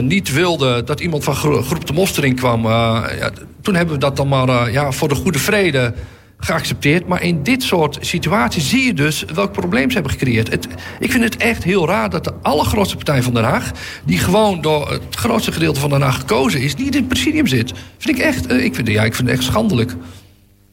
niet 0.00 0.32
wilden 0.32 0.86
dat 0.86 1.00
iemand 1.00 1.24
van 1.24 1.34
Gro- 1.34 1.62
Groep 1.62 1.86
de 1.86 1.92
Mostering 1.92 2.36
kwam... 2.36 2.62
ja, 2.62 3.30
toen 3.62 3.74
hebben 3.74 3.94
we 3.94 4.00
dat 4.00 4.16
dan 4.16 4.28
maar 4.28 4.72
ja, 4.72 4.92
voor 4.92 5.08
de 5.08 5.14
goede 5.14 5.38
vrede 5.38 5.94
geaccepteerd. 6.38 7.06
Maar 7.06 7.22
in 7.22 7.42
dit 7.42 7.62
soort 7.62 7.98
situaties 8.00 8.68
zie 8.68 8.84
je 8.84 8.94
dus 8.94 9.24
welk 9.34 9.52
probleem 9.52 9.88
ze 9.88 9.94
hebben 9.94 10.12
gecreëerd. 10.12 10.50
Het, 10.50 10.66
ik 10.98 11.10
vind 11.10 11.24
het 11.24 11.36
echt 11.36 11.64
heel 11.64 11.86
raar 11.86 12.10
dat 12.10 12.24
de 12.24 12.32
allergrootste 12.42 12.96
partij 12.96 13.22
van 13.22 13.34
Den 13.34 13.44
Haag... 13.44 13.70
die 14.04 14.18
gewoon 14.18 14.60
door 14.60 14.90
het 14.90 15.16
grootste 15.16 15.52
gedeelte 15.52 15.80
van 15.80 15.90
Den 15.90 16.02
Haag 16.02 16.16
gekozen 16.16 16.60
is... 16.60 16.74
niet 16.74 16.94
in 16.94 17.00
het 17.00 17.08
presidium 17.08 17.46
zit. 17.46 17.72
Vind 17.98 18.18
ik 18.18 18.24
echt, 18.24 18.50
ik 18.50 18.74
vind, 18.74 18.88
ja, 18.88 19.04
ik 19.04 19.14
vind 19.14 19.28
het 19.28 19.38
echt 19.38 19.46
schandelijk. 19.46 19.94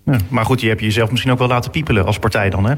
Ja. 0.05 0.17
Maar 0.29 0.45
goed, 0.45 0.61
je 0.61 0.67
hebt 0.67 0.81
jezelf 0.81 1.09
misschien 1.11 1.31
ook 1.31 1.37
wel 1.39 1.47
laten 1.47 1.71
piepelen 1.71 2.05
als 2.05 2.19
partij 2.19 2.49
dan, 2.49 2.65
hè? 2.65 2.73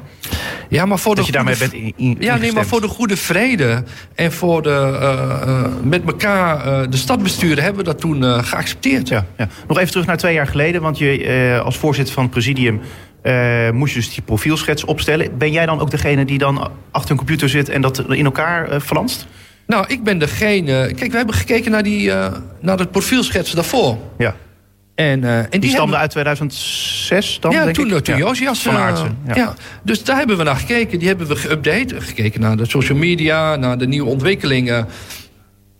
Ja, 0.69 0.85
maar 0.85 0.99
voor 0.99 1.15
Dat 1.15 1.25
de 1.25 1.31
je 1.31 1.38
daarmee 1.38 1.55
goede 1.55 1.71
bent 1.71 1.83
in, 1.97 2.05
in- 2.09 2.17
Ja, 2.19 2.38
nee, 2.38 2.51
maar 2.51 2.65
voor 2.65 2.81
de 2.81 2.88
goede 2.88 3.17
vrede 3.17 3.83
en 4.15 4.31
voor 4.31 4.61
de, 4.61 4.69
eh, 4.69 5.41
eh, 5.41 5.65
met 5.83 6.01
elkaar 6.05 6.65
eh, 6.65 6.89
de 6.89 6.97
stad 6.97 7.23
besturen 7.23 7.63
hebben 7.63 7.83
we 7.83 7.91
dat 7.91 7.99
toen 7.99 8.23
geaccepteerd. 8.43 9.07
Ja, 9.07 9.25
ja. 9.38 9.47
Nog 9.67 9.77
even 9.77 9.91
terug 9.91 10.05
naar 10.05 10.17
twee 10.17 10.33
jaar 10.33 10.47
geleden. 10.47 10.81
Want 10.81 10.97
je, 10.97 11.61
als 11.63 11.77
voorzitter 11.77 12.13
van 12.13 12.23
het 12.23 12.31
presidium 12.31 12.81
moest 13.73 13.93
je 13.93 13.99
dus 13.99 14.13
die 14.13 14.23
profielschets 14.23 14.85
opstellen. 14.85 15.38
Ben 15.38 15.51
jij 15.51 15.65
dan 15.65 15.79
ook 15.79 15.91
degene 15.91 16.25
die 16.25 16.38
dan 16.38 16.71
achter 16.91 17.11
een 17.11 17.17
computer 17.17 17.49
zit 17.49 17.69
en 17.69 17.81
dat 17.81 18.03
in 18.09 18.25
elkaar 18.25 18.69
eh 18.69 18.79
flanst? 18.79 19.27
Nou, 19.67 19.85
ik 19.88 20.03
ben 20.03 20.17
degene. 20.17 20.91
Kijk, 20.95 21.11
we 21.11 21.17
hebben 21.17 21.35
gekeken 21.35 21.71
naar, 21.71 21.83
die, 21.83 22.11
naar 22.61 22.77
het 22.77 22.91
profielschets 22.91 23.51
daarvoor. 23.51 23.97
Ja. 24.17 24.35
En, 24.95 25.23
eh, 25.23 25.38
en 25.38 25.47
Die, 25.49 25.60
die, 25.60 25.69
stamde 25.69 25.79
hebben- 25.79 25.99
uit 25.99 26.12
2006 26.12 27.38
dan, 27.39 27.51
ja, 27.51 27.63
denk 27.63 27.75
toen, 27.75 27.95
ik? 27.95 28.03
toen 28.03 28.17
Ja. 28.17 28.25
Josias. 28.25 28.62
Van 28.62 28.73
eh, 28.73 28.81
Aartsen, 28.81 29.17
ja. 29.27 29.36
ja. 29.36 29.53
Dus 29.84 30.03
daar 30.03 30.17
hebben 30.17 30.38
we 30.38 30.43
naar 30.43 30.55
gekeken. 30.55 30.99
Die 30.99 31.08
hebben 31.08 31.27
we 31.27 31.36
geüpdate. 31.36 31.95
Gekeken 32.01 32.41
naar 32.41 32.58
de 32.58 32.65
social 32.69 32.97
media, 32.97 33.55
naar 33.55 33.77
de 33.77 33.88
nieuwe 33.88 34.10
ontwikkelingen. 34.10 34.88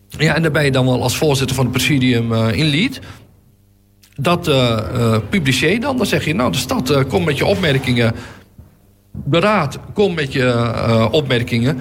Ja, 0.08 0.34
en 0.34 0.42
daar 0.42 0.50
ben 0.50 0.64
je 0.64 0.70
dan 0.70 0.86
wel 0.86 1.02
als 1.02 1.16
voorzitter 1.16 1.56
van 1.56 1.64
het 1.64 1.74
presidium 1.74 2.32
eh, 2.32 2.52
in 2.52 2.64
lead. 2.66 2.98
Dat 4.14 4.48
eh 4.48 4.78
eh, 4.78 5.16
publiceer 5.30 5.70
je 5.72 5.80
dan. 5.80 5.96
Dan 5.96 6.06
zeg 6.06 6.24
je, 6.24 6.34
nou, 6.34 6.52
de 6.52 6.58
stad, 6.58 7.06
kom 7.08 7.24
met 7.24 7.38
je 7.38 7.44
opmerkingen. 7.46 8.14
De 9.24 9.40
raad, 9.40 9.78
kom 9.92 10.14
met 10.14 10.32
je 10.32 10.44
eh, 10.44 11.08
opmerkingen. 11.10 11.78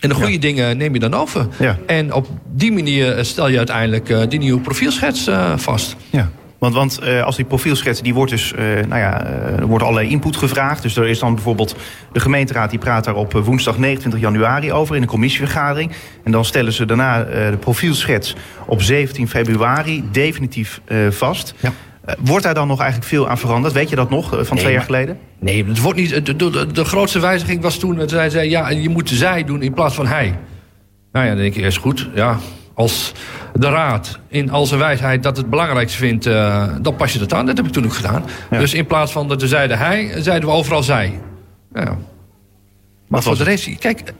En 0.00 0.08
de 0.08 0.14
goede 0.14 0.38
dingen 0.38 0.76
neem 0.76 0.94
je 0.94 1.00
dan 1.00 1.14
over. 1.14 1.46
Ja. 1.58 1.78
En 1.86 2.12
op 2.12 2.26
die 2.52 2.72
manier 2.72 3.16
eh, 3.16 3.24
stel 3.24 3.48
je 3.48 3.56
uiteindelijk 3.56 4.08
eh, 4.08 4.22
die 4.28 4.38
nieuwe 4.38 4.60
profielschets 4.60 5.26
eh, 5.26 5.52
vast. 5.56 5.96
Ja. 6.10 6.30
Want, 6.58 6.74
want 6.74 7.00
als 7.24 7.36
die 7.36 7.44
profielschets, 7.44 8.02
die 8.02 8.14
wordt 8.14 8.30
dus, 8.30 8.54
nou 8.88 9.00
ja, 9.00 9.26
er 9.26 9.66
wordt 9.66 9.84
allerlei 9.84 10.08
input 10.08 10.36
gevraagd. 10.36 10.82
Dus 10.82 10.96
er 10.96 11.06
is 11.06 11.18
dan 11.18 11.34
bijvoorbeeld 11.34 11.76
de 12.12 12.20
gemeenteraad 12.20 12.70
die 12.70 12.78
praat 12.78 13.04
daar 13.04 13.14
op 13.14 13.32
woensdag 13.32 13.78
29 13.78 14.20
januari 14.20 14.72
over 14.72 14.96
in 14.96 15.02
een 15.02 15.08
commissievergadering. 15.08 15.92
En 16.24 16.32
dan 16.32 16.44
stellen 16.44 16.72
ze 16.72 16.84
daarna 16.84 17.22
de 17.24 17.56
profielschets 17.60 18.34
op 18.66 18.82
17 18.82 19.28
februari 19.28 20.04
definitief 20.12 20.80
vast. 21.10 21.54
Ja. 21.60 21.72
Eh, 22.08 22.14
wordt 22.18 22.44
daar 22.44 22.54
dan 22.54 22.68
nog 22.68 22.80
eigenlijk 22.80 23.10
veel 23.10 23.28
aan 23.28 23.38
veranderd? 23.38 23.74
Weet 23.74 23.88
je 23.88 23.96
dat 23.96 24.10
nog 24.10 24.34
eh, 24.34 24.44
van 24.44 24.56
twee 24.56 24.72
jaar 24.72 24.82
geleden? 24.82 25.18
Nee, 25.38 25.64
het 25.64 25.80
wordt 25.80 25.98
niet. 25.98 26.26
De, 26.26 26.36
de, 26.36 26.66
de 26.72 26.84
grootste 26.84 27.20
wijziging 27.20 27.62
was 27.62 27.78
toen 27.78 27.96
dat 27.96 28.10
zij 28.10 28.30
zei: 28.30 28.50
ja, 28.50 28.70
je 28.70 28.88
moet 28.88 29.10
zij 29.10 29.44
doen 29.44 29.62
in 29.62 29.74
plaats 29.74 29.94
van 29.94 30.06
hij. 30.06 30.38
Nou 31.12 31.26
ja, 31.26 31.32
dan 31.32 31.42
denk 31.42 31.54
ik, 31.54 31.64
is 31.64 31.76
goed. 31.76 32.08
Ja, 32.14 32.38
als 32.74 33.12
de 33.54 33.68
raad 33.68 34.18
in 34.28 34.50
al 34.50 34.66
zijn 34.66 34.80
wijsheid 34.80 35.22
dat 35.22 35.36
het 35.36 35.50
belangrijkste 35.50 35.98
vindt, 35.98 36.26
eh, 36.26 36.66
dan 36.80 36.96
pas 36.96 37.12
je 37.12 37.18
dat 37.18 37.34
aan. 37.34 37.46
Dat 37.46 37.56
heb 37.56 37.66
ik 37.66 37.72
toen 37.72 37.84
ook 37.84 37.94
gedaan. 37.94 38.24
Ja. 38.50 38.58
Dus 38.58 38.74
in 38.74 38.86
plaats 38.86 39.12
van 39.12 39.28
dat 39.28 39.40
we 39.40 39.48
zeiden 39.48 39.78
hij, 39.78 40.12
zeiden 40.18 40.48
we 40.48 40.54
overal 40.54 40.82
zij. 40.82 41.20
Ja. 41.74 41.84
Maar 41.84 41.96
Wat 43.08 43.22
voor 43.22 43.36
was 43.36 43.38
de 43.38 43.50
rest, 43.50 43.78
kijk, 43.78 44.12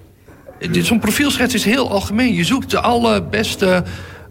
zo'n 0.70 0.98
profielschets 0.98 1.54
is 1.54 1.64
heel 1.64 1.90
algemeen. 1.90 2.34
Je 2.34 2.44
zoekt 2.44 2.70
de 2.70 2.80
allerbeste 2.80 3.82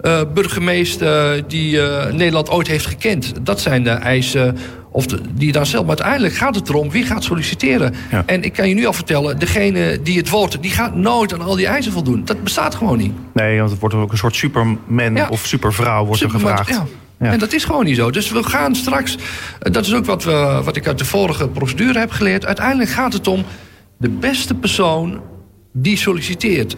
eh 0.01 0.21
burgemeester 0.33 1.47
die 1.47 1.81
eh, 1.81 2.13
Nederland 2.13 2.49
ooit 2.49 2.67
heeft 2.67 2.85
gekend. 2.85 3.33
Dat 3.41 3.61
zijn 3.61 3.83
de 3.83 3.89
eisen 3.89 4.57
of 4.91 5.05
de, 5.05 5.19
die 5.33 5.45
je 5.47 5.51
dan 5.51 5.65
stelt. 5.65 5.85
Maar 5.85 5.95
uiteindelijk 5.95 6.35
gaat 6.35 6.55
het 6.55 6.69
erom 6.69 6.89
wie 6.91 7.03
gaat 7.03 7.23
solliciteren. 7.23 7.93
Ja. 8.11 8.23
En 8.25 8.43
ik 8.43 8.53
kan 8.53 8.69
je 8.69 8.75
nu 8.75 8.85
al 8.85 8.93
vertellen, 8.93 9.39
degene 9.39 9.99
die 10.01 10.17
het 10.17 10.29
wordt, 10.29 10.61
die 10.61 10.71
gaat 10.71 10.95
nooit 10.95 11.33
aan 11.33 11.41
al 11.41 11.55
die 11.55 11.67
eisen 11.67 11.91
voldoen. 11.91 12.25
Dat 12.25 12.43
bestaat 12.43 12.75
gewoon 12.75 12.97
niet. 12.97 13.13
Nee, 13.33 13.57
want 13.59 13.71
het 13.71 13.79
wordt 13.79 13.95
ook 13.95 14.11
een 14.11 14.17
soort 14.17 14.35
superman 14.35 15.15
Ja. 15.15 15.27
of 15.29 15.45
supervrouw 15.45 16.05
wordt 16.05 16.21
er 16.21 16.29
gevraagd. 16.29 16.69
Ja. 17.19 17.31
En 17.31 17.39
dat 17.39 17.53
is 17.53 17.63
gewoon 17.65 17.85
niet 17.85 17.95
zo. 17.95 18.11
Dus 18.11 18.31
we 18.31 18.43
gaan 18.43 18.75
straks, 18.75 19.17
eh, 19.59 19.71
dat 19.71 19.85
is 19.85 19.93
ook 19.93 20.05
wat, 20.05 20.23
we, 20.23 20.61
wat 20.63 20.75
ik 20.75 20.87
uit 20.87 20.97
de 20.97 21.05
vorige 21.05 21.47
procedure 21.47 21.99
heb 21.99 22.11
geleerd. 22.11 22.45
Uiteindelijk 22.45 22.89
gaat 22.89 23.13
het 23.13 23.27
om 23.27 23.43
de 23.97 24.09
beste 24.09 24.53
persoon 24.53 25.21
die 25.73 25.97
solliciteert. 25.97 26.75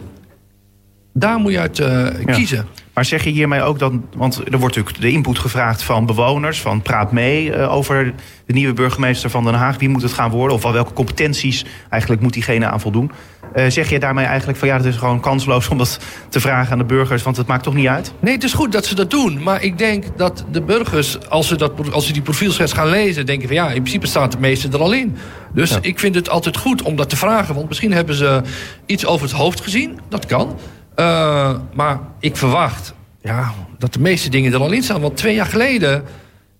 Daar 1.12 1.38
moet 1.38 1.52
je 1.52 1.58
uit 1.58 1.82
kiezen. 2.26 2.66
Maar 3.00 3.08
zeg 3.08 3.24
je 3.24 3.30
hiermee 3.30 3.62
ook 3.62 3.78
dan, 3.78 4.04
want 4.16 4.36
er 4.36 4.58
wordt 4.58 4.76
natuurlijk 4.76 5.00
de 5.00 5.10
input 5.10 5.38
gevraagd 5.38 5.82
van 5.82 6.06
bewoners, 6.06 6.60
van 6.60 6.82
praat 6.82 7.12
mee 7.12 7.52
eh, 7.52 7.74
over 7.74 8.14
de 8.46 8.52
nieuwe 8.52 8.72
burgemeester 8.72 9.30
van 9.30 9.44
Den 9.44 9.54
Haag. 9.54 9.78
Wie 9.78 9.88
moet 9.88 10.02
het 10.02 10.12
gaan 10.12 10.30
worden? 10.30 10.56
Of 10.56 10.62
wel 10.62 10.72
welke 10.72 10.92
competenties 10.92 11.64
eigenlijk 11.88 12.22
moet 12.22 12.32
diegene 12.32 12.66
aan 12.66 12.80
voldoen? 12.80 13.10
Eh, 13.52 13.64
zeg 13.68 13.90
je 13.90 13.98
daarmee 13.98 14.24
eigenlijk 14.24 14.58
van 14.58 14.68
ja, 14.68 14.76
het 14.76 14.84
is 14.84 14.96
gewoon 14.96 15.20
kansloos 15.20 15.68
om 15.68 15.78
dat 15.78 16.00
te 16.28 16.40
vragen 16.40 16.72
aan 16.72 16.78
de 16.78 16.84
burgers, 16.84 17.22
want 17.22 17.36
het 17.36 17.46
maakt 17.46 17.62
toch 17.62 17.74
niet 17.74 17.86
uit? 17.86 18.12
Nee, 18.20 18.34
het 18.34 18.44
is 18.44 18.52
goed 18.52 18.72
dat 18.72 18.86
ze 18.86 18.94
dat 18.94 19.10
doen. 19.10 19.42
Maar 19.42 19.62
ik 19.62 19.78
denk 19.78 20.04
dat 20.16 20.44
de 20.50 20.62
burgers, 20.62 21.28
als 21.28 21.48
ze, 21.48 21.56
dat, 21.56 21.92
als 21.92 22.06
ze 22.06 22.12
die 22.12 22.22
profielschets 22.22 22.72
gaan 22.72 22.88
lezen... 22.88 23.26
denken 23.26 23.46
van 23.46 23.56
ja, 23.56 23.66
in 23.66 23.82
principe 23.82 24.06
staat 24.06 24.32
het 24.32 24.40
meeste 24.40 24.68
er 24.68 24.80
al 24.80 24.92
in. 24.92 25.16
Dus 25.54 25.70
Ja. 25.70 25.78
ik 25.80 25.98
vind 25.98 26.14
het 26.14 26.28
altijd 26.28 26.56
goed 26.56 26.82
om 26.82 26.96
dat 26.96 27.08
te 27.08 27.16
vragen. 27.16 27.54
Want 27.54 27.68
misschien 27.68 27.92
hebben 27.92 28.14
ze 28.14 28.42
iets 28.86 29.06
over 29.06 29.26
het 29.26 29.36
hoofd 29.36 29.60
gezien. 29.60 29.98
Dat 30.08 30.26
kan. 30.26 30.56
Eh, 31.00 31.54
maar 31.74 32.00
ik 32.18 32.36
verwacht 32.36 32.94
ja, 33.22 33.52
dat 33.78 33.92
de 33.92 34.00
meeste 34.00 34.30
dingen 34.30 34.52
er 34.52 34.60
al 34.60 34.72
in 34.72 34.82
staan. 34.82 35.00
Want 35.00 35.16
twee 35.16 35.34
jaar 35.34 35.46
geleden 35.46 36.04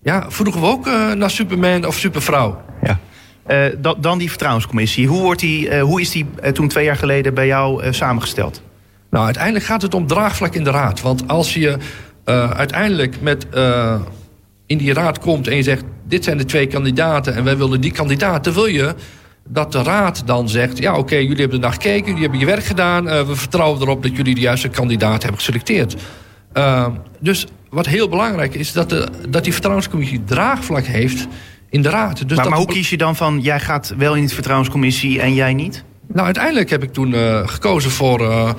ja, 0.03 0.25
vroegen 0.27 0.61
we 0.61 0.67
ook 0.67 0.87
eh, 0.87 1.11
naar 1.11 1.29
Superman 1.29 1.85
of 1.85 1.95
Supervrouw. 1.95 2.61
Ja. 2.83 2.99
Eh, 3.45 3.65
da- 3.77 3.95
dan 3.97 4.17
die 4.17 4.29
vertrouwenscommissie. 4.29 5.07
Hoe, 5.07 5.21
wordt 5.21 5.39
die, 5.39 5.69
eh, 5.69 5.81
hoe 5.81 6.01
is 6.01 6.11
die 6.11 6.25
toen 6.53 6.67
twee 6.67 6.85
jaar 6.85 6.95
geleden 6.95 7.33
bij 7.33 7.47
jou 7.47 7.83
eh, 7.83 7.91
samengesteld? 7.91 8.61
Nou, 9.09 9.25
uiteindelijk 9.25 9.65
gaat 9.65 9.81
het 9.81 9.93
om 9.93 10.07
draagvlak 10.07 10.55
in 10.55 10.63
de 10.63 10.71
raad. 10.71 11.01
Want 11.01 11.27
als 11.27 11.53
je 11.53 11.77
eh, 12.25 12.51
uiteindelijk 12.51 13.21
met, 13.21 13.49
eh, 13.49 13.99
in 14.65 14.77
die 14.77 14.93
raad 14.93 15.19
komt 15.19 15.47
en 15.47 15.55
je 15.55 15.63
zegt... 15.63 15.83
dit 16.07 16.23
zijn 16.23 16.37
de 16.37 16.45
twee 16.45 16.67
kandidaten 16.67 17.35
en 17.35 17.43
wij 17.43 17.57
willen 17.57 17.81
die 17.81 17.91
kandidaten... 17.91 18.53
wil 18.53 18.65
je 18.65 18.95
dat 19.49 19.71
de 19.71 19.83
raad 19.83 20.23
dan 20.25 20.49
zegt... 20.49 20.77
ja, 20.77 20.97
oké, 20.97 21.15
jullie 21.15 21.41
hebben 21.41 21.59
naar 21.59 21.71
gekeken, 21.71 22.05
jullie 22.07 22.21
hebben 22.21 22.39
je 22.39 22.45
werk 22.45 22.63
gedaan... 22.65 23.09
eh, 23.09 23.27
we 23.27 23.35
vertrouwen 23.35 23.81
erop 23.81 24.03
dat 24.03 24.15
jullie 24.15 24.35
de 24.35 24.41
juiste 24.41 24.67
kandidaat 24.67 25.21
hebben 25.21 25.39
geselecteerd. 25.39 25.95
Eh, 26.53 26.87
dus 27.19 27.45
wat 27.69 27.85
heel 27.85 28.09
belangrijk 28.09 28.53
is 28.55 28.71
dat, 28.71 28.89
de, 28.89 29.07
dat 29.29 29.43
die 29.43 29.51
vertrouwenscommissie 29.53 30.23
draagvlak 30.23 30.83
heeft 30.83 31.27
in 31.69 31.81
de 31.81 31.89
raad. 31.89 32.17
Dus 32.17 32.25
maar, 32.27 32.35
dat 32.37 32.49
maar 32.49 32.57
hoe 32.57 32.67
de- 32.67 32.73
kies 32.73 32.89
je 32.89 32.97
dan 32.97 33.15
van 33.15 33.39
jij 33.41 33.59
gaat 33.59 33.93
wel 33.97 34.15
in 34.15 34.25
die 34.25 34.33
vertrouwenscommissie 34.33 35.21
en 35.21 35.33
jij 35.33 35.53
niet? 35.53 35.83
Nou, 36.07 36.25
uiteindelijk 36.25 36.69
heb 36.69 36.83
ik 36.83 36.93
toen 36.93 37.13
eh, 37.13 37.47
gekozen 37.47 37.91
voor 37.91 38.21
eh, 38.21 38.49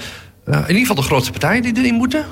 in 0.45 0.59
ieder 0.61 0.77
geval 0.77 0.95
de 0.95 1.03
grootste 1.03 1.31
partijen 1.31 1.63
die 1.63 1.77
erin 1.77 1.95
moeten. 1.95 2.25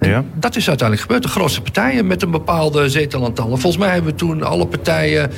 Ja. 0.00 0.24
Dat 0.34 0.56
is 0.56 0.68
uiteindelijk 0.68 1.08
gebeurd. 1.08 1.22
De 1.22 1.28
grootste 1.38 1.60
partijen 1.60 2.06
met 2.06 2.22
een 2.22 2.30
bepaalde 2.30 2.88
zetelaantallen. 2.88 3.58
Volgens 3.58 3.82
mij 3.82 3.94
hebben 3.94 4.14
toen 4.14 4.42
alle 4.42 4.66
partijen 4.66 5.30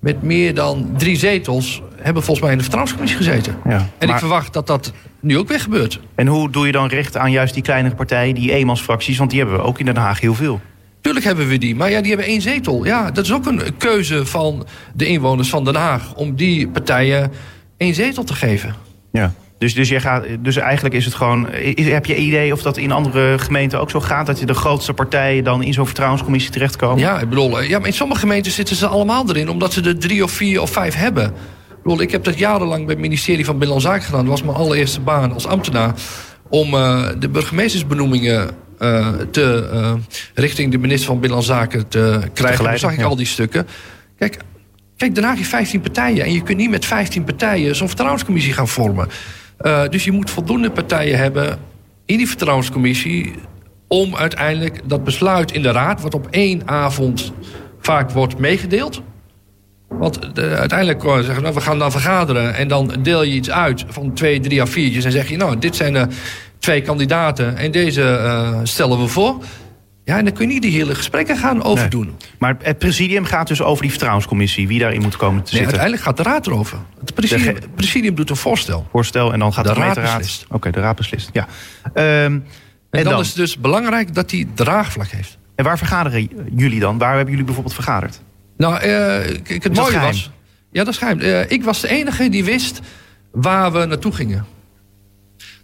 met 0.00 0.22
meer 0.22 0.54
dan 0.54 0.90
drie 0.96 1.16
zetels... 1.16 1.82
hebben 1.96 2.22
volgens 2.22 2.40
mij 2.40 2.50
in 2.50 2.56
de 2.56 2.62
vertrouwenscommissie 2.62 3.24
gezeten. 3.24 3.56
Ja, 3.68 3.88
En 3.98 4.06
maar- 4.06 4.08
ik 4.08 4.20
verwacht 4.20 4.52
dat 4.52 4.66
dat 4.66 4.92
nu 5.20 5.38
ook 5.38 5.48
weer 5.48 5.60
gebeurt. 5.60 6.00
En 6.14 6.26
hoe 6.26 6.50
doe 6.50 6.66
je 6.66 6.72
dan 6.72 6.88
recht 6.88 7.16
aan 7.16 7.30
juist 7.30 7.54
die 7.54 7.62
kleinere 7.62 7.94
partijen, 7.94 8.34
die 8.34 8.52
eenmansfracties? 8.52 9.18
Want 9.18 9.30
die 9.30 9.38
hebben 9.38 9.58
we 9.58 9.64
ook 9.64 9.78
in 9.78 9.84
Den 9.84 9.96
Haag 9.96 10.20
heel 10.20 10.34
veel. 10.34 10.60
Tuurlijk 11.00 11.24
hebben 11.24 11.48
we 11.48 11.58
die, 11.58 11.74
maar 11.76 11.90
ja, 11.90 12.00
die 12.00 12.08
hebben 12.08 12.26
één 12.26 12.40
zetel. 12.40 12.84
Ja, 12.84 13.10
dat 13.10 13.24
is 13.24 13.32
ook 13.32 13.46
een 13.46 13.76
keuze 13.76 14.26
van 14.26 14.66
de 14.94 15.06
inwoners 15.06 15.48
van 15.48 15.64
Den 15.64 15.74
Haag... 15.74 16.14
om 16.14 16.34
die 16.34 16.68
partijen 16.68 17.32
één 17.76 17.94
zetel 17.94 18.24
te 18.24 18.34
geven. 18.34 18.74
Ja. 19.12 19.32
Dus, 19.58 19.74
dus, 19.74 19.88
jij 19.88 20.00
gaat, 20.00 20.24
dus 20.40 20.56
eigenlijk 20.56 20.94
is 20.94 21.04
het 21.04 21.14
gewoon. 21.14 21.52
Is, 21.52 21.88
heb 21.88 22.06
je 22.06 22.16
idee 22.16 22.52
of 22.52 22.62
dat 22.62 22.76
in 22.76 22.92
andere 22.92 23.38
gemeenten 23.38 23.80
ook 23.80 23.90
zo 23.90 24.00
gaat? 24.00 24.26
Dat 24.26 24.38
je 24.38 24.46
de 24.46 24.54
grootste 24.54 24.92
partijen 24.92 25.44
dan 25.44 25.62
in 25.62 25.72
zo'n 25.72 25.86
vertrouwenscommissie 25.86 26.50
terechtkomen? 26.50 26.98
Ja, 26.98 27.20
ik 27.20 27.28
bedoel, 27.28 27.60
eh, 27.60 27.68
ja, 27.68 27.78
maar 27.78 27.86
in 27.86 27.92
sommige 27.92 28.20
gemeenten 28.20 28.52
zitten 28.52 28.76
ze 28.76 28.86
allemaal 28.86 29.28
erin... 29.28 29.48
omdat 29.48 29.72
ze 29.72 29.82
er 29.82 29.98
drie 29.98 30.24
of 30.24 30.30
vier 30.30 30.60
of 30.60 30.70
vijf 30.70 30.94
hebben. 30.94 31.32
bedoel, 31.82 32.00
ik 32.00 32.10
heb 32.10 32.24
dat 32.24 32.38
jarenlang 32.38 32.84
bij 32.84 32.94
het 32.94 33.02
ministerie 33.02 33.44
van 33.44 33.58
Binnenlandse 33.58 33.88
Zaken 33.88 34.04
gedaan. 34.04 34.20
Dat 34.20 34.30
was 34.30 34.42
mijn 34.42 34.56
allereerste 34.56 35.00
baan 35.00 35.32
als 35.32 35.46
ambtenaar. 35.46 35.94
Om 36.48 36.74
uh, 36.74 37.08
de 37.18 37.28
burgemeestersbenoemingen 37.28 38.50
uh, 38.78 39.08
te, 39.30 39.70
uh, 39.72 39.92
richting 40.34 40.72
de 40.72 40.78
minister 40.78 41.06
van 41.06 41.20
Binnenlandse 41.20 41.52
Zaken 41.52 41.88
te 41.88 42.20
krijgen. 42.32 42.64
Dan 42.64 42.78
zag 42.78 42.92
ik 42.92 42.98
ja. 42.98 43.04
al 43.04 43.16
die 43.16 43.26
stukken. 43.26 43.66
Kijk, 44.18 44.38
kijk, 44.96 45.14
daarna 45.14 45.30
heb 45.30 45.38
je 45.38 45.44
15 45.44 45.80
partijen. 45.80 46.24
En 46.24 46.32
je 46.32 46.42
kunt 46.42 46.58
niet 46.58 46.70
met 46.70 46.84
15 46.84 47.24
partijen 47.24 47.76
zo'n 47.76 47.86
vertrouwenscommissie 47.86 48.52
gaan 48.52 48.68
vormen. 48.68 49.08
Dus 49.90 50.04
je 50.04 50.12
moet 50.12 50.30
voldoende 50.30 50.70
partijen 50.70 51.18
hebben 51.18 51.58
in 52.06 52.16
die 52.16 52.28
vertrouwenscommissie 52.28 53.34
om 53.86 54.16
uiteindelijk 54.16 54.80
dat 54.84 55.04
besluit 55.04 55.52
in 55.52 55.62
de 55.62 55.70
raad, 55.70 56.00
wat 56.00 56.14
op 56.14 56.26
één 56.30 56.68
avond 56.68 57.32
vaak 57.80 58.10
wordt 58.10 58.38
meegedeeld. 58.38 59.02
Want 59.88 60.34
de, 60.34 60.42
uiteindelijk 60.42 61.04
uh, 61.04 61.18
zeggen 61.18 61.42
nou, 61.42 61.54
we 61.54 61.60
gaan 61.60 61.78
dan 61.78 61.90
vergaderen 61.90 62.54
en 62.54 62.68
dan 62.68 62.92
deel 63.02 63.22
je 63.22 63.32
iets 63.32 63.50
uit 63.50 63.84
van 63.88 64.12
twee, 64.12 64.40
drie 64.40 64.62
of 64.62 64.70
viertjes 64.70 65.04
en 65.04 65.12
zeg 65.12 65.28
je, 65.28 65.36
nou, 65.36 65.58
dit 65.58 65.76
zijn 65.76 65.92
de 65.92 66.06
twee 66.58 66.82
kandidaten 66.82 67.56
en 67.56 67.70
deze 67.70 68.60
stellen 68.62 69.00
we 69.00 69.06
voor. 69.06 69.36
Ja, 70.08 70.18
en 70.18 70.24
dan 70.24 70.34
kun 70.34 70.46
je 70.46 70.52
niet 70.52 70.62
die 70.62 70.72
hele 70.72 70.94
gesprekken 70.94 71.36
gaan 71.36 71.62
overdoen. 71.62 72.04
Nee. 72.04 72.30
Maar 72.38 72.56
het 72.62 72.78
presidium 72.78 73.24
gaat 73.24 73.48
dus 73.48 73.62
over 73.62 73.82
die 73.82 73.90
vertrouwenscommissie, 73.90 74.68
wie 74.68 74.78
daarin 74.78 75.02
moet 75.02 75.16
komen 75.16 75.42
te 75.42 75.54
nee, 75.54 75.62
zitten. 75.62 75.80
Uiteindelijk 75.80 76.02
gaat 76.02 76.16
de 76.16 76.22
raad 76.22 76.46
erover. 76.46 76.78
Het 77.00 77.14
presidium, 77.14 77.54
het 77.54 77.74
presidium 77.74 78.14
doet 78.14 78.30
een 78.30 78.36
voorstel. 78.36 78.86
Voorstel 78.90 79.32
en 79.32 79.38
dan 79.38 79.52
gaat 79.52 79.64
de, 79.64 79.72
de 79.72 79.80
raad 79.80 79.94
beslist. 79.94 80.44
Oké, 80.44 80.54
okay, 80.54 80.72
de 80.72 80.80
raad 80.80 80.96
beslist. 80.96 81.30
Ja. 81.32 81.42
Um, 81.42 81.94
en, 81.94 82.44
en 82.90 83.04
dan, 83.04 83.12
dan, 83.12 83.20
is 83.20 83.26
het 83.26 83.36
dus 83.36 83.58
belangrijk 83.58 84.14
dat 84.14 84.30
hij 84.30 84.48
draagvlak 84.54 85.08
heeft. 85.08 85.38
En 85.54 85.64
waar 85.64 85.78
vergaderen 85.78 86.28
jullie 86.56 86.80
dan? 86.80 86.98
Waar 86.98 87.10
hebben 87.10 87.30
jullie 87.30 87.44
bijvoorbeeld 87.44 87.74
vergaderd? 87.74 88.20
Nou, 88.56 88.74
uh, 88.74 89.36
het 89.44 89.74
mooie 89.74 90.00
was. 90.00 90.30
Ja, 90.70 90.84
dat 90.84 90.92
is 90.92 90.98
geheim. 90.98 91.20
Uh, 91.20 91.50
ik 91.50 91.64
was 91.64 91.80
de 91.80 91.88
enige 91.88 92.28
die 92.28 92.44
wist 92.44 92.80
waar 93.30 93.72
we 93.72 93.84
naartoe 93.84 94.12
gingen. 94.12 94.46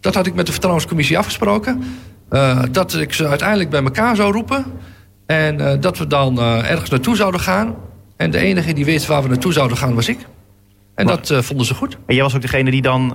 Dat 0.00 0.14
had 0.14 0.26
ik 0.26 0.34
met 0.34 0.46
de 0.46 0.52
vertrouwenscommissie 0.52 1.18
afgesproken. 1.18 1.82
Uh, 2.30 2.62
dat 2.70 2.94
ik 2.94 3.12
ze 3.12 3.28
uiteindelijk 3.28 3.70
bij 3.70 3.82
elkaar 3.82 4.16
zou 4.16 4.32
roepen. 4.32 4.64
En 5.26 5.60
uh, 5.60 5.72
dat 5.80 5.98
we 5.98 6.06
dan 6.06 6.38
uh, 6.38 6.70
ergens 6.70 6.90
naartoe 6.90 7.16
zouden 7.16 7.40
gaan. 7.40 7.74
En 8.16 8.30
de 8.30 8.38
enige 8.38 8.72
die 8.72 8.84
wist 8.84 9.06
waar 9.06 9.22
we 9.22 9.28
naartoe 9.28 9.52
zouden 9.52 9.76
gaan 9.76 9.94
was 9.94 10.08
ik. 10.08 10.18
En 10.94 11.06
maar, 11.06 11.16
dat 11.22 11.44
vonden 11.44 11.66
ze 11.66 11.74
goed. 11.74 11.98
En 12.06 12.14
jij 12.14 12.22
was 12.22 12.34
ook 12.34 12.40
degene 12.40 12.70
die 12.70 12.82
dan 12.82 13.06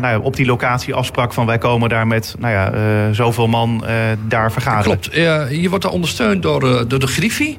nou 0.00 0.06
ja, 0.06 0.18
op 0.18 0.36
die 0.36 0.46
locatie 0.46 0.94
afsprak 0.94 1.32
van 1.32 1.46
wij 1.46 1.58
komen 1.58 1.88
daar 1.88 2.06
met 2.06 2.34
nou 2.38 2.52
ja, 2.52 3.12
zoveel 3.12 3.46
man 3.46 3.84
daar 4.28 4.52
vergaderen. 4.52 4.98
Klopt. 4.98 5.14
je 5.50 5.66
wordt 5.68 5.84
daar 5.84 5.92
ondersteund 5.92 6.42
door, 6.42 6.88
door 6.88 6.98
de 6.98 7.06
Griffie. 7.06 7.58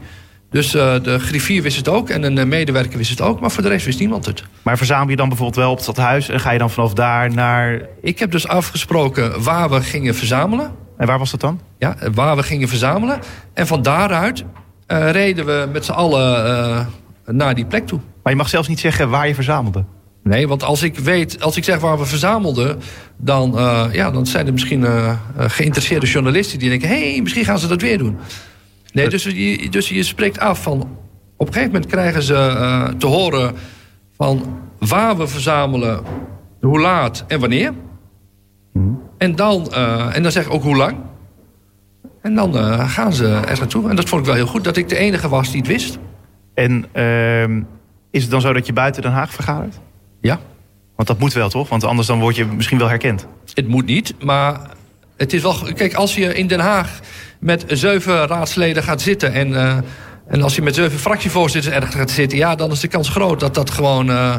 Dus 0.52 0.76
uh, 0.76 0.93
de 1.04 1.20
griffier 1.20 1.62
wist 1.62 1.78
het 1.78 1.88
ook 1.88 2.10
en 2.10 2.38
een 2.38 2.47
medewerker 2.47 2.97
wist 2.97 3.10
het 3.10 3.22
ook, 3.22 3.39
maar 3.39 3.52
voor 3.52 3.64
de 3.64 3.70
rest 3.70 3.86
wist 3.86 3.99
niemand 3.99 4.26
het. 4.26 4.43
Maar 4.62 4.78
verzamel 4.78 5.10
je 5.10 5.16
dan 5.16 5.28
bijvoorbeeld 5.28 5.58
wel 5.58 5.70
op 5.70 5.76
het 5.76 5.84
stadhuis 5.84 6.30
en 6.30 6.39
ga 6.39 6.52
je 6.52 6.58
dan 6.58 6.70
vanaf 6.70 6.93
daar 6.93 7.34
naar. 7.34 7.82
Ik 8.02 8.20
heb 8.20 8.32
dus 8.32 8.47
afgesproken 8.47 9.43
waar 9.43 9.70
we 9.70 9.82
gingen 9.82 10.16
verzamelen. 10.16 10.72
En 10.97 11.08
waar 11.08 11.20
was 11.20 11.32
dat 11.32 11.39
dan? 11.39 11.62
Ja, 11.78 11.95
waar 12.14 12.36
we 12.36 12.43
gingen 12.43 12.68
verzamelen. 12.68 13.20
En 13.54 13.68
van 13.68 13.82
daaruit 13.82 14.43
uh, 14.88 15.12
reden 15.12 15.45
we 15.45 15.70
met 15.72 15.86
z'n 15.86 15.91
allen 15.91 16.45
uh, 16.45 16.80
naar 17.26 17.56
die 17.56 17.66
plek 17.66 17.88
toe. 17.88 17.99
Maar 18.24 18.32
je 18.32 18.38
mag 18.38 18.49
zelfs 18.49 18.68
niet 18.68 18.80
zeggen 18.80 19.10
waar 19.10 19.28
je 19.28 19.36
verzamelde. 19.36 19.86
Nee, 20.24 20.47
want 20.47 20.64
als 20.64 20.84
ik 20.84 20.99
weet, 20.99 21.43
als 21.43 21.58
ik 21.58 21.64
zeg 21.64 21.80
waar 21.80 21.97
we 21.97 22.06
verzamelden, 22.06 22.80
dan, 23.18 23.52
ja, 23.91 24.12
dan 24.12 24.26
zijn 24.26 24.45
er 24.45 24.52
misschien 24.52 24.86
geïnteresseerde 25.38 26.06
journalisten 26.06 26.60
die 26.60 26.70
denken: 26.70 26.88
hé, 26.88 27.12
hey, 27.12 27.22
misschien 27.22 27.45
gaan 27.45 27.60
ze 27.60 27.68
dat 27.68 27.82
weer 27.82 27.97
doen. 27.97 28.18
Nee, 28.91 29.09
dus 29.09 29.23
je, 29.23 29.69
dus 29.69 29.89
je 29.89 30.03
spreekt 30.03 30.39
af 30.39 30.61
van... 30.61 30.99
Op 31.37 31.47
een 31.47 31.53
gegeven 31.53 31.73
moment 31.73 31.91
krijgen 31.91 32.21
ze 32.21 32.33
uh, 32.33 32.87
te 32.87 33.07
horen 33.07 33.55
van 34.15 34.59
waar 34.79 35.17
we 35.17 35.27
verzamelen, 35.27 36.03
hoe 36.61 36.79
laat 36.79 37.23
en 37.27 37.39
wanneer. 37.39 37.73
Mm. 38.73 39.01
En, 39.17 39.35
dan, 39.35 39.67
uh, 39.71 40.15
en 40.15 40.23
dan 40.23 40.31
zeg 40.31 40.45
ik 40.45 40.53
ook 40.53 40.63
hoe 40.63 40.75
lang. 40.75 40.97
En 42.21 42.35
dan 42.35 42.57
uh, 42.57 42.89
gaan 42.89 43.13
ze 43.13 43.25
er 43.25 43.57
naartoe. 43.59 43.89
En 43.89 43.95
dat 43.95 44.09
vond 44.09 44.21
ik 44.21 44.27
wel 44.27 44.35
heel 44.35 44.47
goed, 44.47 44.63
dat 44.63 44.77
ik 44.77 44.89
de 44.89 44.97
enige 44.97 45.29
was 45.29 45.51
die 45.51 45.59
het 45.59 45.69
wist. 45.69 45.97
En 46.53 46.85
uh, 46.93 47.63
is 48.11 48.21
het 48.21 48.31
dan 48.31 48.41
zo 48.41 48.53
dat 48.53 48.65
je 48.65 48.73
buiten 48.73 49.01
Den 49.01 49.11
Haag 49.11 49.33
vergadert? 49.33 49.79
Ja. 50.21 50.39
Want 50.95 51.07
dat 51.07 51.19
moet 51.19 51.33
wel, 51.33 51.49
toch? 51.49 51.69
Want 51.69 51.83
anders 51.83 52.07
dan 52.07 52.19
word 52.19 52.35
je 52.35 52.45
misschien 52.45 52.77
wel 52.77 52.87
herkend. 52.89 53.27
Het 53.53 53.67
moet 53.67 53.85
niet, 53.85 54.13
maar 54.23 54.59
het 55.18 55.34
is 55.34 55.41
wel... 55.41 55.55
Kijk, 55.74 55.93
als 55.93 56.16
je 56.16 56.34
in 56.34 56.47
Den 56.47 56.59
Haag 56.59 56.99
met 57.39 57.64
zeven 57.68 58.28
raadsleden 58.28 58.84
gaat 58.84 59.01
zitten... 59.01 59.34
en, 59.34 59.49
uh, 59.49 59.78
en 60.28 60.41
als 60.41 60.55
je 60.55 60.62
met 60.62 60.76
zeven 60.76 60.99
fractievoorzitters 60.99 61.76
ergens 61.76 61.95
gaat 61.95 62.12
zitten... 62.12 62.38
ja, 62.38 62.55
dan 62.55 62.72
is 62.72 62.80
de 62.80 62.88
kans 62.88 63.09
groot 63.09 63.39
dat 63.39 63.55
dat 63.55 63.70
gewoon 63.70 64.09
uh, 64.09 64.36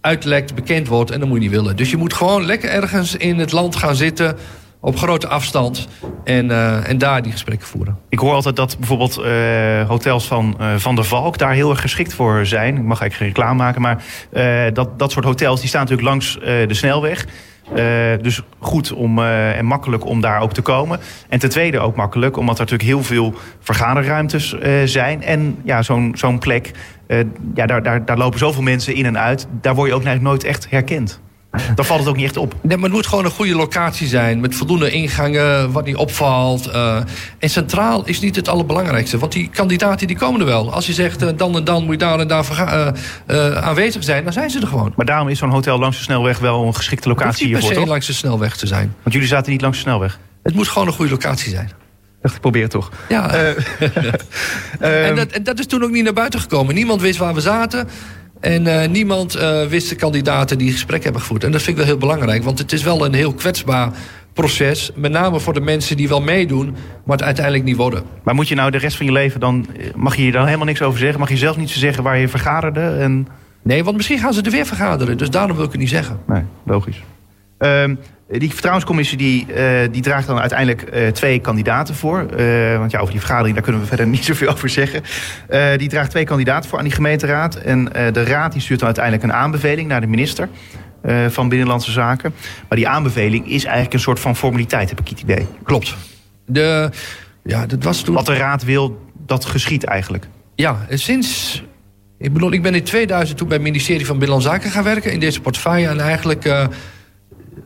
uitlekt, 0.00 0.54
bekend 0.54 0.88
wordt... 0.88 1.10
en 1.10 1.20
dat 1.20 1.28
moet 1.28 1.36
je 1.36 1.42
niet 1.42 1.56
willen. 1.56 1.76
Dus 1.76 1.90
je 1.90 1.96
moet 1.96 2.14
gewoon 2.14 2.44
lekker 2.44 2.70
ergens 2.70 3.16
in 3.16 3.38
het 3.38 3.52
land 3.52 3.76
gaan 3.76 3.96
zitten 3.96 4.36
op 4.80 4.96
grote 4.96 5.28
afstand 5.28 5.88
en, 6.24 6.46
uh, 6.46 6.88
en 6.88 6.98
daar 6.98 7.22
die 7.22 7.32
gesprekken 7.32 7.66
voeren. 7.66 7.98
Ik 8.08 8.18
hoor 8.18 8.34
altijd 8.34 8.56
dat 8.56 8.76
bijvoorbeeld 8.78 9.14
hotels 9.86 10.26
van 10.26 10.56
uh, 10.60 10.74
Van 10.76 10.94
der 10.94 11.04
Valk 11.04 11.38
daar 11.38 11.52
heel 11.52 11.70
erg 11.70 11.80
geschikt 11.80 12.14
voor 12.14 12.46
zijn. 12.46 12.76
Ik 12.76 12.82
mag 12.82 13.00
eigenlijk 13.00 13.14
geen 13.14 13.26
reclame 13.26 13.62
maken, 13.62 13.80
maar 13.80 14.02
dat, 14.72 14.98
dat 14.98 15.12
soort 15.12 15.24
hotels 15.24 15.60
die 15.60 15.68
staan 15.68 15.80
natuurlijk 15.80 16.08
langs 16.08 16.38
de 16.40 16.74
snelweg. 16.74 17.26
Uh, 17.76 18.22
dus 18.22 18.42
goed 18.58 18.92
om, 18.92 19.18
uh, 19.18 19.58
en 19.58 19.64
makkelijk 19.64 20.04
om 20.04 20.20
daar 20.20 20.40
ook 20.40 20.52
te 20.52 20.62
komen. 20.62 21.00
En 21.28 21.38
ten 21.38 21.50
tweede 21.50 21.78
ook 21.78 21.96
makkelijk, 21.96 22.36
omdat 22.36 22.54
er 22.54 22.60
natuurlijk 22.60 22.88
heel 22.88 23.02
veel 23.02 23.34
vergaderruimtes 23.60 24.52
uh, 24.52 24.72
zijn. 24.84 25.22
En 25.22 25.56
ja, 25.64 25.82
zo'n 25.82 26.12
zo'n 26.14 26.38
plek, 26.38 26.70
ja, 27.54 27.66
daar, 27.66 27.82
daar, 27.82 28.04
daar 28.04 28.18
lopen 28.18 28.38
zoveel 28.38 28.62
mensen 28.62 28.94
in 28.94 29.06
en 29.06 29.18
uit. 29.18 29.46
Daar 29.60 29.74
word 29.74 29.88
je 29.88 29.94
ook 29.94 30.04
eigenlijk 30.04 30.32
nooit 30.32 30.44
echt 30.44 30.70
herkend. 30.70 31.20
Dan 31.74 31.84
valt 31.84 32.00
het 32.00 32.08
ook 32.08 32.16
niet 32.16 32.24
echt 32.24 32.36
op. 32.36 32.54
Nee, 32.60 32.76
maar 32.76 32.84
het 32.84 32.94
moet 32.96 33.06
gewoon 33.06 33.24
een 33.24 33.30
goede 33.30 33.54
locatie 33.54 34.06
zijn. 34.06 34.40
Met 34.40 34.54
voldoende 34.54 34.90
ingangen, 34.90 35.72
wat 35.72 35.84
niet 35.84 35.96
opvalt. 35.96 36.68
Uh, 36.68 36.96
en 37.38 37.50
centraal 37.50 38.02
is 38.04 38.20
niet 38.20 38.36
het 38.36 38.48
allerbelangrijkste. 38.48 39.18
Want 39.18 39.32
die 39.32 39.48
kandidaten 39.48 40.06
die 40.06 40.16
komen 40.16 40.40
er 40.40 40.46
wel. 40.46 40.72
Als 40.72 40.86
je 40.86 40.92
zegt 40.92 41.22
uh, 41.22 41.28
dan 41.36 41.56
en 41.56 41.64
dan 41.64 41.82
moet 41.84 41.92
je 41.92 41.98
daar 41.98 42.18
en 42.18 42.28
daar 42.28 42.94
uh, 43.30 43.52
aanwezig 43.56 44.04
zijn, 44.04 44.24
dan 44.24 44.32
zijn 44.32 44.50
ze 44.50 44.60
er 44.60 44.66
gewoon. 44.66 44.92
Maar 44.96 45.06
daarom 45.06 45.28
is 45.28 45.38
zo'n 45.38 45.50
hotel 45.50 45.78
langs 45.78 45.96
de 45.96 46.02
snelweg 46.02 46.38
wel 46.38 46.66
een 46.66 46.74
geschikte 46.74 47.08
locatie 47.08 47.46
hiervoor, 47.46 47.62
Het 47.62 47.70
moet 47.70 47.78
niet 47.78 47.88
langs 47.88 48.06
de 48.06 48.12
snelweg 48.12 48.56
te 48.56 48.66
zijn. 48.66 48.94
Want 49.02 49.14
jullie 49.14 49.28
zaten 49.28 49.52
niet 49.52 49.60
langs 49.60 49.76
de 49.76 49.82
snelweg? 49.82 50.18
Het 50.42 50.54
moet 50.54 50.68
gewoon 50.68 50.88
een 50.88 50.94
goede 50.94 51.10
locatie 51.10 51.50
zijn. 51.50 51.70
Dacht, 52.22 52.34
ik 52.34 52.40
probeer 52.40 52.62
het 52.62 52.70
toch. 52.70 52.90
Ja. 53.08 53.30
en, 54.80 55.16
dat, 55.16 55.30
en 55.30 55.42
dat 55.42 55.58
is 55.58 55.66
toen 55.66 55.82
ook 55.82 55.90
niet 55.90 56.04
naar 56.04 56.12
buiten 56.12 56.40
gekomen. 56.40 56.74
Niemand 56.74 57.00
wist 57.00 57.18
waar 57.18 57.34
we 57.34 57.40
zaten. 57.40 57.88
En 58.40 58.66
uh, 58.66 58.86
niemand 58.86 59.36
uh, 59.36 59.66
wist 59.66 59.88
de 59.88 59.94
kandidaten 59.94 60.58
die 60.58 60.72
gesprek 60.72 61.02
hebben 61.02 61.20
gevoerd. 61.20 61.44
En 61.44 61.52
dat 61.52 61.62
vind 61.62 61.76
ik 61.76 61.82
wel 61.82 61.92
heel 61.92 62.00
belangrijk, 62.00 62.42
want 62.42 62.58
het 62.58 62.72
is 62.72 62.82
wel 62.82 63.04
een 63.04 63.14
heel 63.14 63.32
kwetsbaar 63.32 63.92
proces. 64.32 64.90
Met 64.94 65.12
name 65.12 65.40
voor 65.40 65.54
de 65.54 65.60
mensen 65.60 65.96
die 65.96 66.08
wel 66.08 66.20
meedoen, 66.20 66.74
maar 67.04 67.16
het 67.16 67.26
uiteindelijk 67.26 67.64
niet 67.64 67.76
worden. 67.76 68.02
Maar 68.22 68.34
moet 68.34 68.48
je 68.48 68.54
nou 68.54 68.70
de 68.70 68.78
rest 68.78 68.96
van 68.96 69.06
je 69.06 69.12
leven 69.12 69.40
dan... 69.40 69.66
Mag 69.94 70.16
je 70.16 70.22
hier 70.22 70.32
dan 70.32 70.44
helemaal 70.44 70.66
niks 70.66 70.82
over 70.82 70.98
zeggen? 70.98 71.20
Mag 71.20 71.28
je 71.28 71.36
zelf 71.36 71.56
niet 71.56 71.70
zeggen 71.70 72.02
waar 72.02 72.18
je 72.18 72.28
vergaderde? 72.28 72.80
En... 72.80 73.28
Nee, 73.62 73.84
want 73.84 73.96
misschien 73.96 74.18
gaan 74.18 74.34
ze 74.34 74.42
er 74.42 74.50
weer 74.50 74.66
vergaderen. 74.66 75.18
Dus 75.18 75.30
daarom 75.30 75.56
wil 75.56 75.64
ik 75.64 75.70
het 75.70 75.80
niet 75.80 75.88
zeggen. 75.88 76.20
Nee, 76.26 76.42
logisch. 76.64 77.02
Um, 77.58 77.98
die 78.38 78.50
vertrouwenscommissie 78.50 79.18
die, 79.18 79.46
uh, 79.48 79.80
die 79.90 80.02
draagt 80.02 80.26
dan 80.26 80.38
uiteindelijk 80.38 80.84
uh, 80.94 81.08
twee 81.08 81.40
kandidaten 81.40 81.94
voor. 81.94 82.26
Uh, 82.38 82.78
want 82.78 82.90
ja, 82.90 82.98
over 82.98 83.10
die 83.10 83.20
vergadering 83.20 83.54
daar 83.54 83.64
kunnen 83.64 83.80
we 83.80 83.86
verder 83.86 84.06
niet 84.16 84.24
zoveel 84.24 84.48
over 84.48 84.68
zeggen. 84.68 85.02
die 85.76 85.88
draagt 85.88 86.10
twee 86.10 86.24
kandidaten 86.24 86.68
voor 86.68 86.78
aan 86.78 86.84
die 86.84 86.92
gemeenteraad. 86.92 87.54
En 87.54 87.84
de 88.12 88.24
raad 88.24 88.52
die 88.52 88.60
stuurt 88.60 88.78
dan 88.78 88.88
uiteindelijk 88.88 89.24
een 89.24 89.32
aanbeveling 89.32 89.88
naar 89.88 90.00
de 90.00 90.06
minister 90.06 90.48
van 91.28 91.48
Binnenlandse 91.48 91.90
Zaken. 91.90 92.34
Maar 92.68 92.78
die 92.78 92.88
aanbeveling 92.88 93.48
is 93.48 93.64
eigenlijk 93.64 93.94
een 93.94 94.00
soort 94.00 94.20
van 94.20 94.36
formaliteit, 94.36 94.88
heb 94.88 95.00
ik 95.00 95.08
het 95.08 95.20
idee. 95.20 95.46
Klopt. 95.62 95.96
De, 96.46 96.90
ja, 97.44 97.66
dat 97.66 97.84
was 97.84 98.02
toen... 98.02 98.14
Wat 98.14 98.26
de 98.26 98.36
raad 98.36 98.64
wil, 98.64 99.06
dat 99.26 99.44
geschiet 99.44 99.84
eigenlijk. 99.84 100.26
Ja, 100.54 100.86
sinds 100.88 101.62
ik 102.20 102.32
bedoel, 102.32 102.52
ik 102.52 102.62
ben 102.62 102.74
in 102.74 102.82
2000 102.82 103.38
toen 103.38 103.48
bij 103.48 103.56
het 103.56 103.66
ministerie 103.66 104.06
van 104.06 104.18
Binnenlandse 104.18 104.50
Zaken 104.50 104.70
gaan 104.70 104.84
werken 104.84 105.12
in 105.12 105.20
deze 105.20 105.40
portefeuille. 105.40 105.88
En 105.88 106.00
eigenlijk 106.00 106.44
uh, 106.44 106.66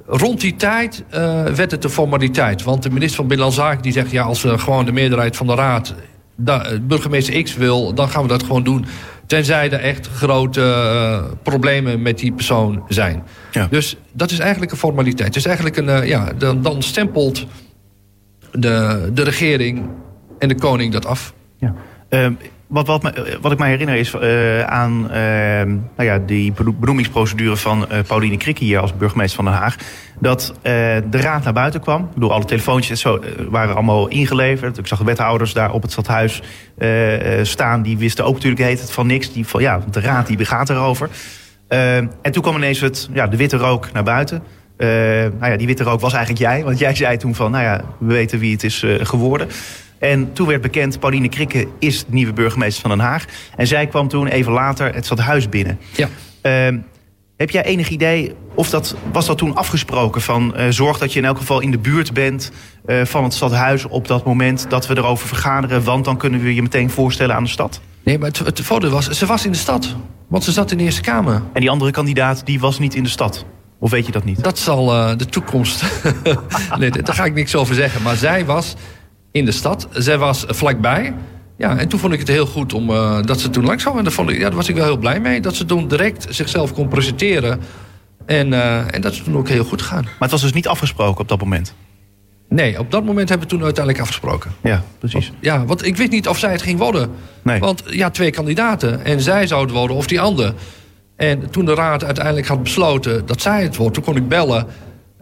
rond 0.06 0.40
die 0.40 0.56
tijd 0.56 1.04
uh, 1.14 1.44
werd 1.44 1.70
het 1.70 1.82
de 1.82 1.88
formaliteit. 1.88 2.62
Want 2.62 2.82
de 2.82 2.90
minister 2.90 3.16
van 3.16 3.26
Binnenlandse 3.26 3.60
Zaken 3.60 3.82
die 3.82 3.92
zegt... 3.92 4.10
ja, 4.10 4.22
als 4.22 4.44
uh, 4.44 4.58
gewoon 4.58 4.84
de 4.84 4.92
meerderheid 4.92 5.36
van 5.36 5.46
de 5.46 5.54
raad 5.54 5.94
da, 6.36 6.66
burgemeester 6.82 7.42
X 7.42 7.56
wil... 7.56 7.94
dan 7.94 8.08
gaan 8.08 8.22
we 8.22 8.28
dat 8.28 8.42
gewoon 8.42 8.62
doen. 8.62 8.86
Tenzij 9.26 9.70
er 9.70 9.80
echt 9.80 10.06
grote 10.06 10.60
uh, 10.60 11.32
problemen 11.42 12.02
met 12.02 12.18
die 12.18 12.32
persoon 12.32 12.84
zijn. 12.88 13.22
Ja. 13.50 13.66
Dus 13.70 13.96
dat 14.12 14.30
is 14.30 14.38
eigenlijk 14.38 14.72
een 14.72 14.78
formaliteit. 14.78 15.28
Het 15.28 15.36
is 15.36 15.46
eigenlijk 15.46 15.76
een... 15.76 16.06
ja, 16.06 16.32
dan, 16.38 16.62
dan 16.62 16.82
stempelt 16.82 17.46
de, 18.52 19.10
de 19.14 19.22
regering 19.22 19.88
en 20.38 20.48
de 20.48 20.54
koning 20.54 20.92
dat 20.92 21.06
af. 21.06 21.34
Ja. 21.58 21.74
Wat, 22.66 22.86
wat, 22.86 23.12
wat, 23.40 23.52
ik 23.52 23.58
mij 23.58 23.68
herinner 23.68 23.96
is 23.96 24.14
uh, 24.14 24.62
aan 24.62 25.06
uh, 25.10 25.16
nou 25.96 26.08
ja, 26.08 26.18
die 26.18 26.52
benoemingsprocedure 26.52 27.56
van 27.56 27.86
uh, 27.92 27.98
Pauline 28.06 28.36
Krikke 28.36 28.64
hier 28.64 28.78
als 28.78 28.96
burgemeester 28.96 29.36
van 29.36 29.52
Den 29.52 29.60
Haag. 29.60 29.76
Dat 30.20 30.54
de 30.62 31.20
raad 31.20 31.44
naar 31.44 31.52
buiten 31.52 31.80
kwam. 31.80 32.02
Ik 32.02 32.14
bedoel, 32.14 32.32
alle 32.32 32.44
telefoontjes 32.44 33.00
zo, 33.00 33.20
waren 33.48 33.74
allemaal 33.74 34.08
ingeleverd. 34.08 34.78
Ik 34.78 34.86
zag 34.86 34.98
de 34.98 35.04
wethouders 35.04 35.52
daar 35.52 35.72
op 35.72 35.82
het 35.82 35.92
stadhuis 35.92 36.42
staan. 37.42 37.82
Die 37.82 37.98
wisten 37.98 38.24
ook 38.24 38.34
natuurlijk 38.34 38.62
het 38.80 38.92
van 38.92 39.06
niks. 39.06 39.32
Die 39.32 39.46
de 39.90 40.00
raad 40.00 40.26
die 40.26 40.44
gaat 40.44 40.70
erover. 40.70 41.08
En 41.68 42.10
toen 42.30 42.42
kwam 42.42 42.56
ineens 42.56 42.80
het, 42.80 43.08
ja, 43.12 43.26
de 43.26 43.36
witte 43.36 43.56
rook 43.56 43.92
naar 43.92 44.04
buiten. 44.04 44.42
Nou 44.76 45.46
ja, 45.50 45.56
die 45.56 45.66
witte 45.66 45.84
rook 45.84 46.00
was 46.00 46.12
eigenlijk 46.12 46.42
jij. 46.42 46.64
Want 46.64 46.78
jij 46.86 46.94
zei 46.94 47.16
toen 47.16 47.34
van, 47.34 47.50
nou 47.50 47.64
ja, 47.64 47.80
we 47.98 48.12
weten 48.12 48.38
wie 48.38 48.52
het 48.52 48.64
is 48.64 48.84
geworden. 49.00 49.48
En 49.98 50.32
toen 50.32 50.46
werd 50.46 50.60
bekend, 50.60 51.00
Pauline 51.00 51.28
Krikke 51.28 51.68
is 51.78 51.98
de 51.98 52.12
nieuwe 52.12 52.32
burgemeester 52.32 52.80
van 52.80 52.90
Den 52.90 53.06
Haag. 53.06 53.24
En 53.56 53.66
zij 53.66 53.86
kwam 53.86 54.08
toen 54.08 54.26
even 54.26 54.52
later 54.52 54.94
het 54.94 55.04
stadhuis 55.04 55.48
binnen. 55.48 55.78
Ja. 55.92 56.08
Uh, 56.70 56.78
heb 57.36 57.50
jij 57.50 57.64
enig 57.64 57.88
idee 57.88 58.34
of 58.54 58.70
dat 58.70 58.96
was 59.12 59.26
dat 59.26 59.38
toen 59.38 59.54
afgesproken 59.54 60.20
van 60.20 60.54
uh, 60.56 60.66
zorg 60.68 60.98
dat 60.98 61.12
je 61.12 61.18
in 61.18 61.24
elk 61.24 61.38
geval 61.38 61.60
in 61.60 61.70
de 61.70 61.78
buurt 61.78 62.12
bent 62.12 62.52
uh, 62.86 63.04
van 63.04 63.24
het 63.24 63.34
stadhuis 63.34 63.84
op 63.84 64.08
dat 64.08 64.24
moment 64.24 64.70
dat 64.70 64.86
we 64.86 64.96
erover 64.96 65.28
vergaderen, 65.28 65.84
want 65.84 66.04
dan 66.04 66.16
kunnen 66.16 66.40
we 66.40 66.54
je 66.54 66.62
meteen 66.62 66.90
voorstellen 66.90 67.34
aan 67.34 67.44
de 67.44 67.50
stad? 67.50 67.80
Nee, 68.02 68.18
maar 68.18 68.28
het, 68.28 68.38
het 68.38 68.60
voordeel 68.60 68.90
was, 68.90 69.08
ze 69.08 69.26
was 69.26 69.44
in 69.44 69.52
de 69.52 69.58
stad. 69.58 69.96
Want 70.28 70.44
ze 70.44 70.52
zat 70.52 70.70
in 70.70 70.78
de 70.78 70.84
Eerste 70.84 71.00
Kamer. 71.00 71.42
En 71.52 71.60
die 71.60 71.70
andere 71.70 71.90
kandidaat, 71.90 72.46
die 72.46 72.60
was 72.60 72.78
niet 72.78 72.94
in 72.94 73.02
de 73.02 73.08
stad? 73.08 73.44
Of 73.78 73.90
weet 73.90 74.06
je 74.06 74.12
dat 74.12 74.24
niet? 74.24 74.44
Dat 74.44 74.58
zal 74.58 74.94
uh, 74.94 75.16
de 75.16 75.26
toekomst... 75.26 75.84
nee, 76.78 76.90
daar 76.90 77.14
ga 77.14 77.24
ik 77.24 77.34
niks 77.34 77.54
over 77.54 77.74
zeggen. 77.74 78.02
Maar 78.02 78.16
zij 78.16 78.44
was 78.44 78.74
in 79.34 79.44
de 79.44 79.52
stad. 79.52 79.88
Zij 79.92 80.18
was 80.18 80.44
vlakbij. 80.48 81.14
Ja, 81.56 81.78
en 81.78 81.88
toen 81.88 81.98
vond 81.98 82.12
ik 82.12 82.18
het 82.18 82.28
heel 82.28 82.46
goed 82.46 82.72
om, 82.72 82.90
uh, 82.90 83.22
dat 83.22 83.40
ze 83.40 83.50
toen 83.50 83.64
langs 83.64 83.82
kwam. 83.82 83.98
En 83.98 84.04
daar, 84.04 84.12
vond 84.12 84.30
ik, 84.30 84.36
ja, 84.36 84.42
daar 84.42 84.54
was 84.54 84.68
ik 84.68 84.74
wel 84.74 84.84
heel 84.84 84.96
blij 84.96 85.20
mee. 85.20 85.40
Dat 85.40 85.54
ze 85.54 85.64
toen 85.64 85.88
direct 85.88 86.26
zichzelf 86.28 86.72
kon 86.72 86.88
presenteren. 86.88 87.60
En, 88.26 88.52
uh, 88.52 88.94
en 88.94 89.00
dat 89.00 89.12
is 89.12 89.22
toen 89.22 89.36
ook 89.36 89.48
heel 89.48 89.64
goed 89.64 89.82
gegaan. 89.82 90.02
Maar 90.02 90.14
het 90.18 90.30
was 90.30 90.40
dus 90.40 90.52
niet 90.52 90.68
afgesproken 90.68 91.20
op 91.20 91.28
dat 91.28 91.40
moment? 91.40 91.74
Nee, 92.48 92.78
op 92.78 92.90
dat 92.90 93.04
moment 93.04 93.28
hebben 93.28 93.48
we 93.48 93.54
toen 93.54 93.64
uiteindelijk 93.64 94.04
afgesproken. 94.04 94.52
Ja, 94.62 94.82
precies. 94.98 95.32
Ja, 95.40 95.64
want 95.64 95.86
ik 95.86 95.96
wist 95.96 96.10
niet 96.10 96.28
of 96.28 96.38
zij 96.38 96.52
het 96.52 96.62
ging 96.62 96.78
worden. 96.78 97.10
Nee. 97.42 97.60
Want 97.60 97.82
ja, 97.86 98.10
twee 98.10 98.30
kandidaten. 98.30 99.04
En 99.04 99.20
zij 99.20 99.46
zou 99.46 99.62
het 99.62 99.70
worden 99.70 99.96
of 99.96 100.06
die 100.06 100.20
ander. 100.20 100.54
En 101.16 101.50
toen 101.50 101.64
de 101.64 101.74
raad 101.74 102.04
uiteindelijk 102.04 102.46
had 102.46 102.62
besloten 102.62 103.26
dat 103.26 103.40
zij 103.40 103.62
het 103.62 103.76
wordt... 103.76 103.94
toen 103.94 104.04
kon 104.04 104.16
ik 104.16 104.28
bellen. 104.28 104.66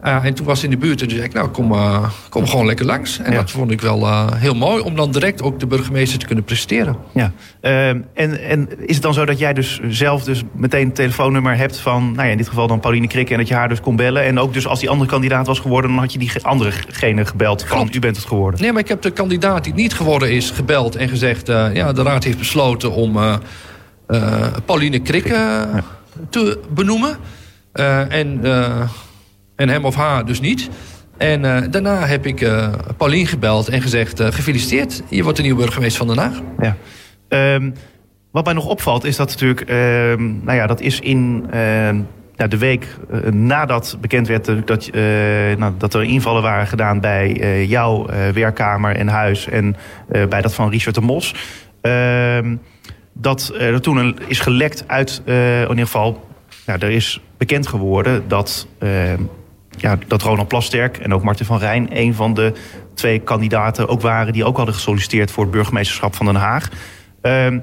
Uh, 0.05 0.25
en 0.25 0.33
toen 0.33 0.45
was 0.45 0.59
ze 0.59 0.65
in 0.65 0.71
de 0.71 0.77
buurt 0.77 1.01
en 1.01 1.07
toen 1.07 1.15
zei 1.17 1.29
ik, 1.29 1.33
nou, 1.33 1.47
kom, 1.47 1.71
uh, 1.71 2.09
kom 2.29 2.47
gewoon 2.47 2.65
lekker 2.65 2.85
langs. 2.85 3.19
En 3.19 3.31
Ja. 3.31 3.37
dat 3.37 3.51
vond 3.51 3.71
ik 3.71 3.81
wel 3.81 4.01
uh, 4.01 4.27
heel 4.33 4.53
mooi... 4.55 4.81
om 4.83 4.95
dan 4.95 5.11
direct 5.11 5.41
ook 5.41 5.59
de 5.59 5.67
burgemeester 5.67 6.19
te 6.19 6.25
kunnen 6.25 6.43
presenteren. 6.43 6.95
Ja. 7.13 7.31
Uh, 7.61 7.87
en, 7.89 8.03
en 8.13 8.69
is 8.87 8.93
het 8.93 9.03
dan 9.03 9.13
zo 9.13 9.25
dat 9.25 9.39
jij 9.39 9.53
dus 9.53 9.79
zelf 9.89 10.23
dus 10.23 10.43
meteen 10.55 10.85
een 10.85 10.93
telefoonnummer 10.93 11.57
hebt 11.57 11.77
van... 11.77 12.03
nou 12.11 12.25
ja, 12.25 12.31
in 12.31 12.37
dit 12.37 12.47
geval 12.47 12.67
dan 12.67 12.79
Pauline 12.79 13.07
Krikke... 13.07 13.31
en 13.31 13.37
dat 13.39 13.47
je 13.47 13.53
haar 13.53 13.69
dus 13.69 13.79
kon 13.81 13.95
bellen? 13.95 14.23
En 14.23 14.39
ook 14.39 14.53
dus 14.53 14.67
als 14.67 14.79
die 14.79 14.89
andere 14.89 15.09
kandidaat 15.09 15.47
was 15.47 15.59
geworden... 15.59 15.91
dan 15.91 15.99
had 15.99 16.13
je 16.13 16.19
die 16.19 16.29
ge- 16.29 16.41
anderegene 16.43 17.25
gebeld 17.25 17.63
van 17.65 17.77
Klopt. 17.77 17.95
u 17.95 17.99
bent 17.99 18.15
het 18.15 18.25
geworden? 18.25 18.61
Nee, 18.61 18.71
maar 18.71 18.81
ik 18.81 18.87
heb 18.87 19.01
de 19.01 19.11
kandidaat 19.11 19.63
die 19.63 19.73
niet 19.73 19.93
geworden 19.93 20.31
is 20.31 20.51
gebeld 20.51 20.95
en 20.95 21.09
gezegd... 21.09 21.49
eh, 21.49 21.73
ja, 21.73 21.93
de 21.93 22.01
raad 22.03 22.23
heeft 22.23 22.37
besloten 22.37 22.91
om 22.91 23.17
eh, 23.17 23.35
eh, 24.07 24.47
Pauline 24.65 24.99
Krikke 24.99 25.65
te 26.29 26.59
benoemen. 26.73 27.17
Eh, 27.71 28.13
en, 28.13 28.39
eh, 28.43 28.81
en 29.55 29.69
hem 29.69 29.85
of 29.85 29.95
haar 29.95 30.25
dus 30.25 30.39
niet. 30.39 30.69
En 31.17 31.45
eh, 31.45 31.71
daarna 31.71 32.05
heb 32.05 32.25
ik 32.25 32.41
eh 32.41 32.69
Pauline 32.97 33.25
gebeld 33.25 33.69
en 33.69 33.81
gezegd... 33.81 34.19
eh, 34.19 34.27
gefeliciteerd, 34.31 35.03
je 35.09 35.23
wordt 35.23 35.37
de 35.37 35.43
nieuwe 35.43 35.61
burgemeester 35.61 36.05
van 36.05 36.15
Den 36.15 36.23
Haag. 36.23 36.41
Ja. 36.59 36.75
Ehm, 37.27 37.71
wat 38.31 38.45
mij 38.45 38.53
nog 38.53 38.65
opvalt 38.65 39.03
is 39.03 39.15
dat 39.15 39.29
natuurlijk, 39.29 39.61
ehm, 39.61 40.43
nou 40.43 40.57
ja, 40.57 40.67
dat 40.67 40.81
is 40.81 40.99
in 40.99 41.45
ehm, 41.51 41.99
de 42.35 42.57
week 42.57 42.87
nadat 43.31 43.97
bekend 44.01 44.27
werd 44.27 44.45
dat, 44.45 44.89
nou, 45.57 45.73
dat 45.77 45.93
er 45.93 46.03
invallen 46.03 46.41
waren 46.41 46.67
gedaan 46.67 46.99
bij 46.99 47.65
jouw 47.65 48.05
werkkamer 48.33 48.95
en 48.95 49.07
huis 49.07 49.47
en 49.47 49.75
bij 50.29 50.41
dat 50.41 50.53
van 50.53 50.69
Richard 50.69 50.95
de 50.95 51.01
Mos. 51.01 51.35
Dat 53.13 53.53
er 53.57 53.81
toen 53.81 54.19
is 54.27 54.39
gelekt 54.39 54.83
uit, 54.87 55.21
in 55.25 55.69
ieder 55.69 55.85
geval, 55.85 56.27
ja, 56.65 56.79
er 56.79 56.91
is 56.91 57.21
bekend 57.37 57.67
geworden 57.67 58.23
dat, 58.27 58.67
ja, 59.77 59.97
dat 60.07 60.21
Ronald 60.21 60.47
Plasterk 60.47 60.97
en 60.97 61.13
ook 61.13 61.23
Martin 61.23 61.45
van 61.45 61.57
Rijn 61.57 61.87
een 61.91 62.13
van 62.13 62.33
de 62.33 62.53
twee 62.93 63.19
kandidaten 63.19 63.87
ook 63.87 64.01
waren 64.01 64.33
die 64.33 64.45
ook 64.45 64.57
hadden 64.57 64.75
gesolliciteerd 64.75 65.31
voor 65.31 65.43
het 65.43 65.51
burgemeesterschap 65.51 66.15
van 66.15 66.25
Den 66.25 66.35
Haag. 66.35 66.69
Ehm, 67.21 67.59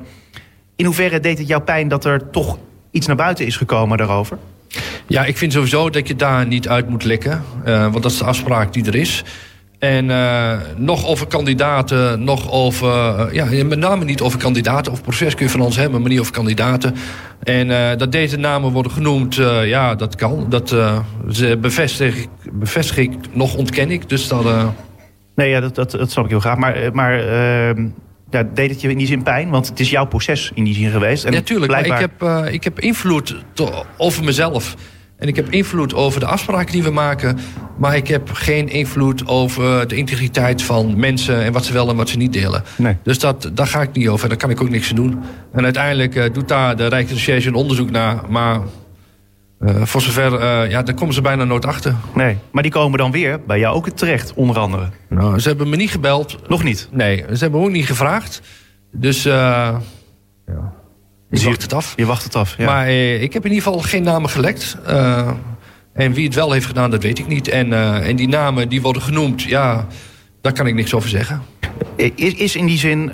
in 0.77 0.85
hoeverre 0.85 1.21
deed 1.21 1.39
het 1.39 1.49
jou 1.49 1.63
pijn 1.63 1.89
dat 1.89 2.05
er 2.05 2.31
toch 2.31 2.59
iets 2.91 3.07
naar 3.07 3.17
buiten 3.17 3.47
is 3.47 3.57
gekomen 3.57 3.99
daarover? 3.99 4.39
Ja, 5.07 5.25
ik 5.25 5.39
vind 5.39 5.53
sowieso 5.53 5.91
dat 5.91 6.09
je 6.09 6.17
daar 6.17 6.47
niet 6.47 6.69
uit 6.69 6.89
moet 6.89 7.05
lekken. 7.05 7.43
eh, 7.65 7.81
want 7.81 8.03
dat 8.03 8.13
is 8.13 8.19
de 8.19 8.25
afspraak 8.25 8.73
die 8.73 8.87
er 8.87 8.95
is. 8.95 9.25
En 9.81 10.11
eh, 10.11 10.53
nog 10.76 11.07
over 11.07 11.26
kandidaten, 11.26 12.24
nog 12.24 12.51
over... 12.51 12.89
eh, 12.89 13.33
ja, 13.33 13.64
met 13.64 13.78
name 13.78 14.05
niet 14.05 14.20
over 14.20 14.39
kandidaten. 14.39 14.93
Of 14.93 15.03
proces 15.03 15.35
kun 15.35 15.45
je 15.47 15.51
van 15.53 15.61
ons 15.61 15.76
hebben, 15.76 16.01
maar 16.01 16.11
niet 16.11 16.20
over 16.20 16.33
kandidaten. 16.33 16.95
En 17.43 17.70
eh, 17.91 17.97
dat 17.99 18.12
deze 18.12 18.37
namen 18.37 18.70
worden 18.72 18.93
genoemd, 18.93 19.35
ja, 19.64 19.95
dat 19.95 20.14
kan. 20.16 20.47
Dat 20.49 20.68
ze 21.31 21.59
bevestig, 21.61 22.16
ik- 22.16 22.28
bevestig 22.53 22.97
ik, 22.97 23.11
nog 23.33 23.55
ontken 23.55 23.91
ik. 23.91 24.09
Dus 24.09 24.28
dat... 24.28 24.45
Nee, 25.35 25.51
ja, 25.51 25.61
dat, 25.61 25.74
dat, 25.74 25.91
dat 25.91 26.11
snap 26.11 26.24
ik 26.24 26.31
heel 26.31 26.41
graag. 26.41 26.57
Maar, 26.59 26.76
maar 26.93 27.18
ehm, 27.20 27.87
ja, 28.31 28.43
deed 28.55 28.70
het 28.70 28.81
je 28.81 28.91
in 28.91 28.99
die 28.99 29.07
zin 29.07 29.22
pijn? 29.22 29.51
Want 29.51 29.68
het 29.68 29.81
is 29.81 29.91
jouw 29.91 30.07
proces 30.07 30.51
in 30.55 30.64
die 30.64 30.74
zin 30.74 30.91
geweest. 30.91 31.24
En 31.24 31.33
Ja, 31.33 31.41
tuurlijk. 31.41 31.72
Maar 31.72 31.81
ik 31.81 31.87
blijkbaar- 31.87 32.43
heb, 32.45 32.53
ik 32.55 32.64
heb 32.64 32.81
invloed 32.81 33.37
over 33.97 34.24
mezelf. 34.24 34.74
En 35.21 35.29
ik 35.29 35.37
heb 35.37 35.51
invloed 35.51 35.95
over 35.95 36.21
de 36.21 36.27
afspraken 36.27 36.73
die 36.73 36.83
we 36.83 36.91
maken. 36.91 37.39
Maar 37.77 37.97
ik 37.97 38.09
heb 38.09 38.31
geen 38.33 38.68
invloed 38.68 39.27
over 39.27 39.89
de 39.89 39.97
integriteit 39.97 40.62
van 40.62 40.99
mensen... 40.99 41.43
en 41.43 41.53
wat 41.53 41.64
ze 41.64 41.73
wel 41.73 41.89
en 41.89 41.97
wat 41.97 42.09
ze 42.09 42.16
niet 42.16 42.33
delen. 42.33 42.62
Nee. 42.77 42.97
Dus 43.03 43.18
dat, 43.18 43.51
daar 43.55 43.66
ga 43.66 43.83
ik 43.83 43.93
niet 43.93 44.09
over. 44.09 44.23
En 44.23 44.29
daar 44.29 44.39
kan 44.39 44.51
ik 44.51 44.61
ook 44.62 44.71
niks 44.71 44.91
aan 44.91 44.97
doen. 44.97 45.23
En 45.53 45.64
uiteindelijk 45.64 46.14
eh, 46.14 46.33
doet 46.33 46.49
daar 46.49 46.77
de 46.77 46.87
Rijksrecherche 46.87 47.49
een 47.49 47.55
onderzoek 47.55 47.91
naar. 47.91 48.21
Maar 48.29 48.61
eh, 49.59 49.83
voor 49.83 50.01
zover... 50.01 50.35
eh, 50.35 50.71
ja, 50.71 50.83
daar 50.83 50.95
komen 50.95 51.14
ze 51.14 51.21
bijna 51.21 51.45
nooit 51.45 51.66
achter. 51.66 51.95
Nee, 52.14 52.37
maar 52.51 52.62
die 52.62 52.73
komen 52.73 52.99
dan 52.99 53.11
weer 53.11 53.41
bij 53.47 53.59
jou 53.59 53.77
ook 53.77 53.89
terecht, 53.89 54.35
onder 54.35 54.59
andere. 54.59 54.89
Nou, 55.09 55.39
ze 55.39 55.49
hebben 55.49 55.68
me 55.68 55.77
niet 55.77 55.91
gebeld. 55.91 56.49
Nog 56.49 56.62
niet. 56.62 56.89
Nee, 56.91 57.16
ze 57.16 57.39
hebben 57.39 57.61
me 57.61 57.66
ook 57.66 57.73
niet 57.73 57.87
gevraagd. 57.87 58.43
Dus 58.93 59.23
ja, 59.23 59.81
Dus 61.31 61.41
je- 61.41 61.47
wacht 61.49 61.62
het 61.62 61.72
af. 61.72 61.93
Je 61.97 62.07
wacht 62.07 62.24
het 62.24 62.37
af. 62.37 62.55
Ja. 62.59 62.64
Maar 62.66 62.87
eh, 62.87 63.22
ik 63.22 63.33
heb 63.33 63.45
in 63.45 63.53
ieder 63.53 63.64
geval 63.66 63.81
geen 63.83 64.03
namen 64.03 64.31
gelekt. 64.31 64.76
Eh, 64.87 65.31
en 65.95 66.12
wie 66.12 66.24
het 66.24 66.35
wel 66.35 66.53
heeft 66.53 66.66
gedaan, 66.66 66.91
dat 66.91 67.03
weet 67.03 67.18
ik 67.18 67.26
niet. 67.26 67.49
En, 67.49 67.72
eh, 67.72 68.09
en 68.09 68.16
die 68.16 68.28
namen 68.28 68.68
die 68.68 68.83
worden 68.83 69.03
genoemd, 69.03 69.43
ja, 69.43 69.87
daar 70.41 70.53
kan 70.53 70.66
ik 70.66 70.74
niks 70.74 70.95
over 70.95 71.09
zeggen. 71.09 71.43
Is, 72.14 72.35
is 72.35 72.57
in 72.57 72.66
die 72.66 72.78
zin 72.78 73.11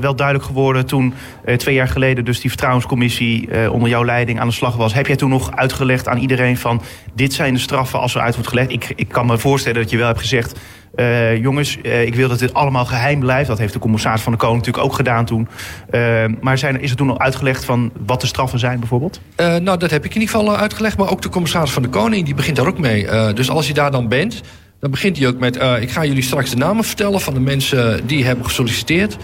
wel 0.00 0.14
duidelijk 0.16 0.46
geworden 0.46 0.86
toen 0.86 1.14
twee 1.56 1.74
jaar 1.74 1.88
geleden 1.88 2.24
dus 2.24 2.40
die 2.40 2.50
vertrouwenscommissie 2.50 3.70
onder 3.70 3.88
jouw 3.88 4.04
leiding 4.04 4.40
aan 4.40 4.48
de 4.48 4.54
slag 4.54 4.76
was. 4.76 4.94
Heb 4.94 5.06
jij 5.06 5.16
toen 5.16 5.30
nog 5.30 5.56
uitgelegd 5.56 6.08
aan 6.08 6.18
iedereen 6.18 6.56
van 6.56 6.82
dit 7.14 7.32
zijn 7.32 7.54
de 7.54 7.60
straffen 7.60 8.00
als 8.00 8.14
er 8.14 8.20
uit 8.20 8.34
wordt 8.34 8.48
gelegd? 8.48 8.70
Ik, 8.70 8.92
ik 8.96 9.08
kan 9.08 9.26
me 9.26 9.38
voorstellen 9.38 9.80
dat 9.82 9.90
je 9.90 9.96
wel 9.96 10.06
hebt 10.06 10.18
gezegd, 10.18 10.58
eh, 10.94 11.36
jongens, 11.36 11.80
eh, 11.80 12.06
ik 12.06 12.14
wil 12.14 12.28
dat 12.28 12.38
dit 12.38 12.54
allemaal 12.54 12.84
geheim 12.84 13.20
blijft. 13.20 13.48
Dat 13.48 13.58
heeft 13.58 13.72
de 13.72 13.78
commissaris 13.78 14.20
van 14.20 14.32
de 14.32 14.38
Koning 14.38 14.58
natuurlijk 14.58 14.84
ook 14.84 14.94
gedaan 14.94 15.24
toen. 15.24 15.48
Eh, 15.90 16.24
maar 16.40 16.58
zijn, 16.58 16.80
is 16.80 16.90
er 16.90 16.96
toen 16.96 17.06
nog 17.06 17.18
uitgelegd 17.18 17.64
van 17.64 17.92
wat 18.06 18.20
de 18.20 18.26
straffen 18.26 18.58
zijn 18.58 18.78
bijvoorbeeld? 18.78 19.20
Nou, 19.36 19.76
dat 19.76 19.90
heb 19.90 20.04
ik 20.04 20.14
in 20.14 20.20
ieder 20.20 20.36
geval 20.36 20.56
uitgelegd. 20.56 20.98
Maar 20.98 21.10
ook 21.10 21.22
de 21.22 21.28
commissaris 21.28 21.70
van 21.70 21.82
de 21.82 21.88
Koning, 21.88 22.24
die 22.24 22.34
begint 22.34 22.56
daar 22.56 22.66
ook 22.66 22.78
mee. 22.78 23.06
Dus 23.34 23.50
als 23.50 23.66
je 23.66 23.74
daar 23.74 23.90
dan 23.90 24.08
bent, 24.08 24.40
dan 24.80 24.90
begint 24.90 25.18
hij 25.18 25.28
ook 25.28 25.38
met... 25.38 25.56
ik 25.80 25.90
ga 25.90 26.04
jullie 26.04 26.22
straks 26.22 26.50
de 26.50 26.56
namen 26.56 26.84
vertellen 26.84 27.20
van 27.20 27.34
de 27.34 27.40
mensen 27.40 28.06
die 28.06 28.24
hebben 28.24 28.44
gesolliciteerd. 28.44 29.16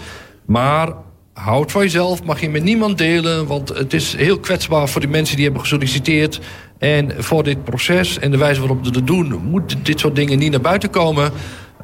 Maar 0.45 0.93
houd 1.33 1.71
voor 1.71 1.81
jezelf, 1.81 2.23
mag 2.23 2.41
je 2.41 2.49
met 2.49 2.63
niemand 2.63 2.97
delen... 2.97 3.47
want 3.47 3.69
het 3.69 3.93
is 3.93 4.15
heel 4.15 4.39
kwetsbaar 4.39 4.89
voor 4.89 5.01
die 5.01 5.09
mensen 5.09 5.35
die 5.35 5.45
hebben 5.45 5.61
gesolliciteerd... 5.61 6.39
en 6.77 7.11
voor 7.17 7.43
dit 7.43 7.63
proces 7.63 8.19
en 8.19 8.31
de 8.31 8.37
wijze 8.37 8.59
waarop 8.59 8.83
we 8.83 8.91
dat 8.91 9.07
doen... 9.07 9.41
moeten 9.43 9.83
dit 9.83 9.99
soort 9.99 10.15
dingen 10.15 10.39
niet 10.39 10.51
naar 10.51 10.61
buiten 10.61 10.89
komen... 10.89 11.31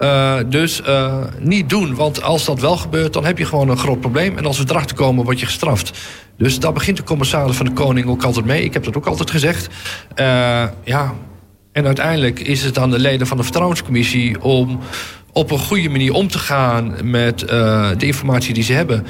Eh, 0.01 0.37
dus 0.47 0.81
eh, 0.81 1.17
niet 1.39 1.69
doen, 1.69 1.95
want 1.95 2.23
als 2.23 2.45
dat 2.45 2.59
wel 2.59 2.77
gebeurt, 2.77 3.13
dan 3.13 3.25
heb 3.25 3.37
je 3.37 3.45
gewoon 3.45 3.69
een 3.69 3.77
groot 3.77 3.99
probleem. 3.99 4.37
En 4.37 4.45
als 4.45 4.57
we 4.57 4.65
erachter 4.67 4.95
komen, 4.95 5.23
word 5.23 5.39
je 5.39 5.45
gestraft. 5.45 5.99
Dus 6.37 6.59
daar 6.59 6.73
begint 6.73 6.97
de 6.97 7.03
commissaris 7.03 7.55
van 7.55 7.65
de 7.65 7.71
Koning 7.71 8.07
ook 8.07 8.23
altijd 8.23 8.45
mee. 8.45 8.63
Ik 8.63 8.73
heb 8.73 8.83
dat 8.83 8.97
ook 8.97 9.05
altijd 9.05 9.31
gezegd. 9.31 9.69
Eh, 10.15 10.25
ja, 10.83 11.13
en 11.71 11.85
uiteindelijk 11.85 12.39
is 12.39 12.63
het 12.63 12.77
aan 12.77 12.91
de 12.91 12.99
leden 12.99 13.27
van 13.27 13.37
de 13.37 13.43
vertrouwenscommissie 13.43 14.41
om 14.41 14.79
op 15.31 15.51
een 15.51 15.59
goede 15.59 15.89
manier 15.89 16.13
om 16.13 16.27
te 16.27 16.39
gaan 16.39 16.95
met 17.03 17.39
de 17.39 18.05
informatie 18.05 18.53
die 18.53 18.63
ze 18.63 18.73
hebben. 18.73 19.05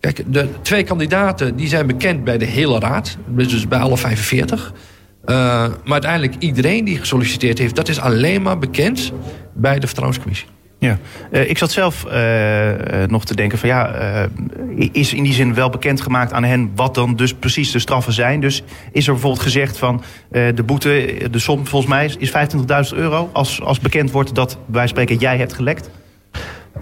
Kijk, 0.00 0.22
de 0.26 0.48
twee 0.62 0.82
kandidaten 0.82 1.56
die 1.56 1.68
zijn 1.68 1.86
bekend 1.86 2.24
bij 2.24 2.38
de 2.38 2.44
hele 2.44 2.78
raad, 2.78 3.16
dus 3.26 3.68
bij 3.68 3.78
alle 3.78 3.96
45. 3.96 4.72
Eh, 5.26 5.34
maar 5.84 5.92
uiteindelijk 5.92 6.34
iedereen 6.38 6.84
die 6.84 6.98
gesolliciteerd 6.98 7.58
heeft, 7.58 7.74
dat 7.76 7.88
is 7.88 8.00
alleen 8.00 8.42
maar 8.42 8.58
bekend 8.58 9.12
bij 9.54 9.78
de 9.78 9.86
vertrouwenscommissie. 9.86 10.48
Ja, 10.78 10.98
Eh, 11.30 11.50
ik 11.50 11.58
zat 11.58 11.70
zelf 11.70 12.04
eh, 12.04 12.70
nog 13.06 13.24
te 13.24 13.34
denken 13.36 13.58
van 13.58 13.68
ja, 13.68 13.94
is 14.92 15.14
in 15.14 15.22
die 15.22 15.32
zin 15.32 15.54
wel 15.54 15.70
bekendgemaakt 15.70 16.32
aan 16.32 16.44
hen 16.44 16.70
wat 16.74 16.94
dan 16.94 17.16
dus 17.16 17.34
precies 17.34 17.70
de 17.70 17.78
straffen 17.78 18.12
zijn. 18.12 18.40
Dus 18.40 18.62
is 18.92 19.06
er 19.06 19.12
bijvoorbeeld 19.12 19.42
gezegd 19.42 19.78
van 19.78 20.02
de 20.30 20.62
boete, 20.66 21.16
de 21.30 21.38
som 21.38 21.66
volgens 21.66 21.90
mij 21.92 22.04
is- 22.04 22.16
is 22.16 22.30
25.000 22.30 22.96
euro 23.00 23.30
als, 23.32 23.60
als 23.62 23.80
bekend 23.80 24.10
wordt 24.10 24.34
dat 24.34 24.58
van 24.72 24.88
spreken 24.88 25.16
jij 25.16 25.36
hebt 25.38 25.52
gelekt. 25.52 25.90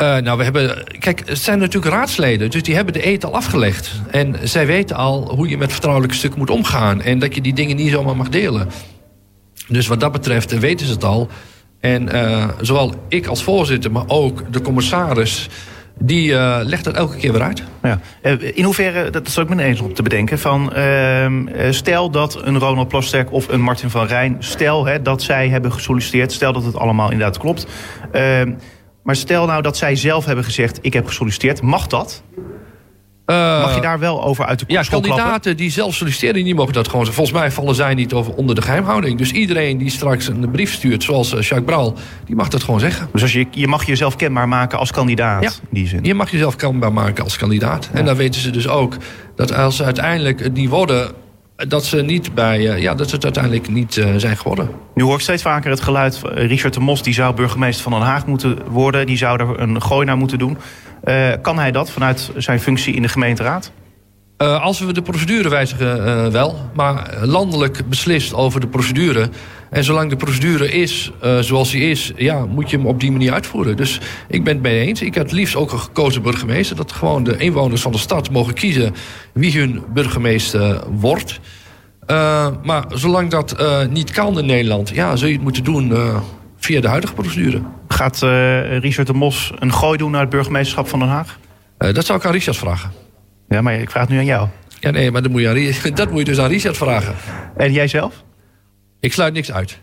Uh, 0.01 0.17
nou, 0.17 0.39
we 0.39 0.45
hebben. 0.45 0.85
Kijk, 0.99 1.23
het 1.29 1.39
zijn 1.39 1.59
natuurlijk 1.59 1.95
raadsleden, 1.95 2.51
dus 2.51 2.63
die 2.63 2.75
hebben 2.75 2.93
de 2.93 3.07
eet 3.07 3.25
al 3.25 3.35
afgelegd. 3.35 4.01
En 4.11 4.37
zij 4.43 4.67
weten 4.67 4.97
al 4.97 5.35
hoe 5.35 5.49
je 5.49 5.59
met 5.59 5.73
vertrouwelijke 5.73 6.17
stukken 6.17 6.39
moet 6.39 6.51
omgaan. 6.51 7.03
En 7.03 7.19
dat 7.19 7.35
je 7.35 7.41
die 7.41 7.55
dingen 7.55 7.77
niet 7.77 7.91
zomaar 7.91 8.17
mag 8.17 8.29
delen. 8.29 8.69
Dus 9.69 9.87
wat 9.87 10.01
dat 10.01 10.13
betreft 10.13 10.59
weten 10.59 10.87
ze 10.87 10.93
het 10.93 11.05
al. 11.05 11.29
En 11.81 12.15
uh, 12.15 12.49
zowel 12.61 12.95
ik 13.09 13.27
als 13.27 13.43
voorzitter, 13.43 13.93
maar 13.93 14.05
ook 14.07 14.53
de 14.53 14.61
commissaris 14.61 15.49
die 15.99 16.31
uh, 16.31 16.59
legt 16.63 16.85
dat 16.85 16.95
elke 16.95 17.17
keer 17.17 17.33
weer 17.33 17.43
uit. 17.43 17.63
Ja. 17.83 18.01
In 18.55 18.65
hoeverre, 18.65 19.11
dat 19.11 19.27
is 19.27 19.39
ook 19.39 19.49
me 19.49 19.63
eens 19.63 19.81
om 19.81 19.95
te 19.95 20.03
bedenken, 20.03 20.39
van 20.39 20.73
uh, 20.77 21.27
stel 21.71 22.11
dat 22.11 22.47
een 22.47 22.59
Ronald 22.59 22.89
Plasterk 22.89 23.33
of 23.33 23.49
een 23.49 23.61
Martin 23.61 23.91
van 23.91 24.07
Rijn, 24.07 24.37
stel 24.39 24.87
hè, 24.87 25.03
dat 25.03 25.23
zij 25.23 25.49
hebben 25.49 25.73
gesolliciteerd, 25.73 26.33
stel 26.33 26.53
dat 26.53 26.65
het 26.65 26.77
allemaal 26.77 27.11
inderdaad 27.11 27.39
klopt. 27.39 27.67
Maar 29.03 29.17
stel 29.17 29.47
nou 29.47 29.63
dat 29.63 29.77
zij 29.77 29.97
zelf 29.97 30.25
hebben 30.25 30.45
gezegd, 30.45 30.79
ik 30.83 30.93
heb 30.93 31.07
gesolliciteerd, 31.07 31.63
mag 31.63 31.87
dat? 31.87 32.23
Mag 33.27 33.75
je 33.75 33.81
daar 33.81 33.99
wel 33.99 34.25
over 34.25 34.45
uit 34.45 34.59
de 34.59 34.65
Ja, 34.69 34.83
kandidaten 34.83 35.25
klappen? 35.25 35.57
die 35.57 35.71
zelf 35.71 35.95
solliciteren, 35.95 36.45
die 36.45 36.55
mogen 36.55 36.73
dat 36.73 36.89
gewoon 36.89 37.07
Volgens 37.07 37.33
mij 37.39 37.51
vallen 37.51 37.75
zij 37.75 37.95
niet 37.95 38.13
over 38.13 38.35
onder 38.35 38.55
de 38.55 38.63
geheimhouding. 38.63 39.19
Dus 39.19 39.33
iedereen 39.33 39.79
die 39.79 39.91
straks 39.91 40.27
een 40.27 40.51
brief 40.51 40.73
stuurt, 40.73 41.03
zoals 41.03 41.31
Jacques 41.31 41.65
Bral, 41.65 41.95
die 42.25 42.37
mag 42.37 42.49
dat 42.49 42.63
gewoon 42.63 42.81
zeggen. 42.81 43.09
Dus 43.13 43.23
als 43.23 43.33
je, 43.33 43.47
je 43.51 43.67
mag 43.67 43.87
jezelf 43.87 44.17
kenbaar 44.17 44.49
maken 44.49 44.79
als 44.79 44.91
kandidaat, 44.91 45.43
ja, 45.43 45.49
in 45.49 45.69
die 45.71 45.87
zin? 45.87 46.05
je 46.05 46.15
mag 46.15 46.31
jezelf 46.31 46.57
kenbaar 46.57 46.93
maken 46.93 47.25
als 47.25 47.37
kandidaat. 47.37 47.89
Ja. 47.93 47.99
En 47.99 48.05
dan 48.05 48.17
weten 48.17 48.41
ze 48.41 48.51
dus 48.51 48.69
ook 48.69 48.97
dat 49.37 49.55
als 49.55 49.77
ze 49.77 49.85
uiteindelijk 49.85 50.41
het 50.41 50.55
niet 50.55 50.69
worden 50.69 51.13
dat 51.69 51.85
ze, 51.85 52.03
niet 52.03 52.35
bij, 52.35 52.61
ja, 52.61 52.95
dat 52.95 53.09
ze 53.09 53.15
het 53.15 53.25
uiteindelijk 53.25 53.69
niet 53.69 53.97
uh, 53.97 54.15
zijn 54.17 54.37
geworden. 54.37 54.71
Nu 54.95 55.03
hoor 55.03 55.15
ik 55.15 55.21
steeds 55.21 55.43
vaker 55.43 55.71
het 55.71 55.81
geluid 55.81 56.19
van 56.19 56.31
Richard 56.31 56.75
de 56.75 56.81
Mos... 56.81 57.03
die 57.03 57.15
zou 57.15 57.35
burgemeester 57.35 57.83
van 57.83 57.93
Den 57.93 58.09
Haag 58.09 58.27
moeten 58.27 58.59
worden. 58.69 59.07
Die 59.07 59.17
zou 59.17 59.41
er 59.41 59.61
een 59.61 59.83
gooi 59.83 60.07
naar 60.07 60.17
moeten 60.17 60.39
doen. 60.39 60.59
Kan 61.43 61.59
hij 61.59 61.71
dat 61.71 61.91
vanuit 61.91 62.31
zijn 62.37 62.61
functie 62.61 62.95
in 62.95 63.03
de 63.03 63.09
gemeenteraad? 63.09 63.73
Uh, 64.43 64.63
als 64.63 64.81
we 64.81 64.93
de 64.93 65.03
procedure 65.03 65.49
wijzigen, 65.49 66.33
wel. 66.33 66.71
Maar 66.75 67.17
landelijk 67.23 67.89
beslist 67.89 68.35
over 68.35 68.61
de 68.61 68.67
procedure. 68.67 69.29
En 69.71 69.85
zolang 69.85 70.11
de 70.11 70.17
procedure 70.17 70.71
is 70.71 71.13
zoals 71.41 71.71
die 71.71 71.91
is... 71.91 72.13
Ja, 72.17 72.47
moet 72.47 72.71
je 72.71 72.77
hem 72.77 72.87
op 72.87 73.01
die 73.01 73.13
manier 73.13 73.33
uitvoeren. 73.33 73.77
Dus 73.77 74.01
ik 74.29 74.45
ben 74.45 74.55
het 74.55 74.63
mee 74.63 74.87
eens. 74.87 75.03
Ik 75.03 75.15
had 75.15 75.33
liefst 75.33 75.57
ook 75.57 75.73
een 75.73 75.79
gekozen 75.79 76.23
burgemeester. 76.23 76.77
Dat 76.77 76.93
gewoon 76.93 77.25
de 77.25 77.37
inwoners 77.37 77.83
van 77.83 77.93
de 77.93 77.99
stad 77.99 78.31
mogen 78.31 78.55
kiezen... 78.55 78.95
wie 79.33 79.59
hun 79.59 79.83
burgemeester 79.95 80.83
wordt... 80.91 81.41
Maar 82.63 82.85
zolang 82.89 83.31
dat 83.31 83.65
niet 83.91 84.11
kan 84.11 84.39
in 84.39 84.47
Nederland, 84.47 84.89
ja, 84.89 85.17
zul 85.17 85.29
je 85.29 85.35
het 85.35 85.43
moeten 85.43 85.65
doen 85.65 85.93
via 86.57 86.81
de 86.81 86.89
huidige 86.89 87.15
procedure. 87.15 87.63
Gaat 87.89 88.21
Richard 88.81 89.07
de 89.07 89.15
Mos 89.15 89.53
een 89.59 89.73
gooi 89.73 89.99
doen 89.99 90.11
naar 90.11 90.21
het 90.21 90.31
burgemeesterschap 90.31 90.89
van 90.89 90.99
Den 90.99 91.09
Haag? 91.09 91.39
dat 91.79 92.05
zou 92.05 92.19
ik 92.19 92.25
aan 92.25 92.33
Richard 92.33 92.57
vragen. 92.57 92.91
Ja, 93.53 93.63
maar 93.63 93.75
ik 93.75 93.91
vraag 93.91 94.03
het 94.03 94.13
nu 94.13 94.19
aan 94.19 94.25
jou. 94.25 94.49
Ja, 94.81 94.91
nee, 94.91 95.11
maar 95.11 95.23
dat 95.23 95.31
moet 95.31 95.41
je, 95.41 95.49
aan, 95.49 95.95
dat 95.95 96.11
moet 96.11 96.19
je 96.19 96.25
dus 96.25 96.39
aan 96.39 96.49
Richard 96.49 96.77
vragen. 96.77 97.15
En 97.57 97.73
jij 97.73 97.89
zelf? 97.89 98.25
Ik 99.01 99.13
sluit 99.13 99.35
niks 99.35 99.53
uit. 99.53 99.79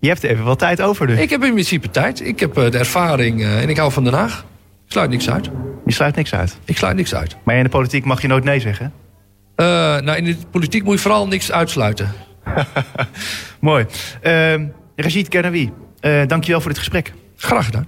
Je 0.00 0.08
hebt 0.08 0.22
even 0.22 0.44
wel 0.44 0.56
tijd 0.56 0.82
over 0.82 1.06
dus. 1.06 1.18
Ik 1.18 1.30
heb 1.30 1.44
in 1.44 1.52
principe 1.52 1.90
tijd. 1.90 2.26
Ik 2.26 2.40
heb 2.40 2.54
de 2.54 2.78
ervaring 2.78 3.44
en 3.44 3.68
ik 3.68 3.76
hou 3.76 3.92
van 3.92 4.04
Den 4.04 4.12
Haag. 4.12 4.44
Ik 4.84 4.92
sluit 4.92 5.10
niks 5.10 5.30
uit. 5.30 5.50
Je 5.86 5.92
sluit 5.92 6.16
niks 6.16 6.34
uit? 6.34 6.58
Ik 6.64 6.76
sluit 6.76 6.96
niks 6.96 7.14
uit. 7.14 7.36
Maar 7.42 7.56
in 7.56 7.62
de 7.62 7.68
politiek 7.68 8.04
mag 8.04 8.22
je 8.22 8.28
nooit 8.28 8.44
nee 8.44 8.60
zeggen? 8.60 8.92
Uh, 9.56 9.66
nou, 10.00 10.12
in 10.12 10.24
de 10.24 10.36
politiek 10.50 10.84
moet 10.84 10.94
je 10.94 11.00
vooral 11.00 11.26
niks 11.26 11.52
uitsluiten. 11.52 12.12
Mooi. 13.60 13.86
Uh, 14.22 14.54
Rashid 14.96 15.28
Kernawi, 15.28 15.72
dankjewel 16.26 16.60
voor 16.60 16.70
dit 16.70 16.78
gesprek. 16.78 17.12
Graag 17.36 17.64
gedaan. 17.64 17.86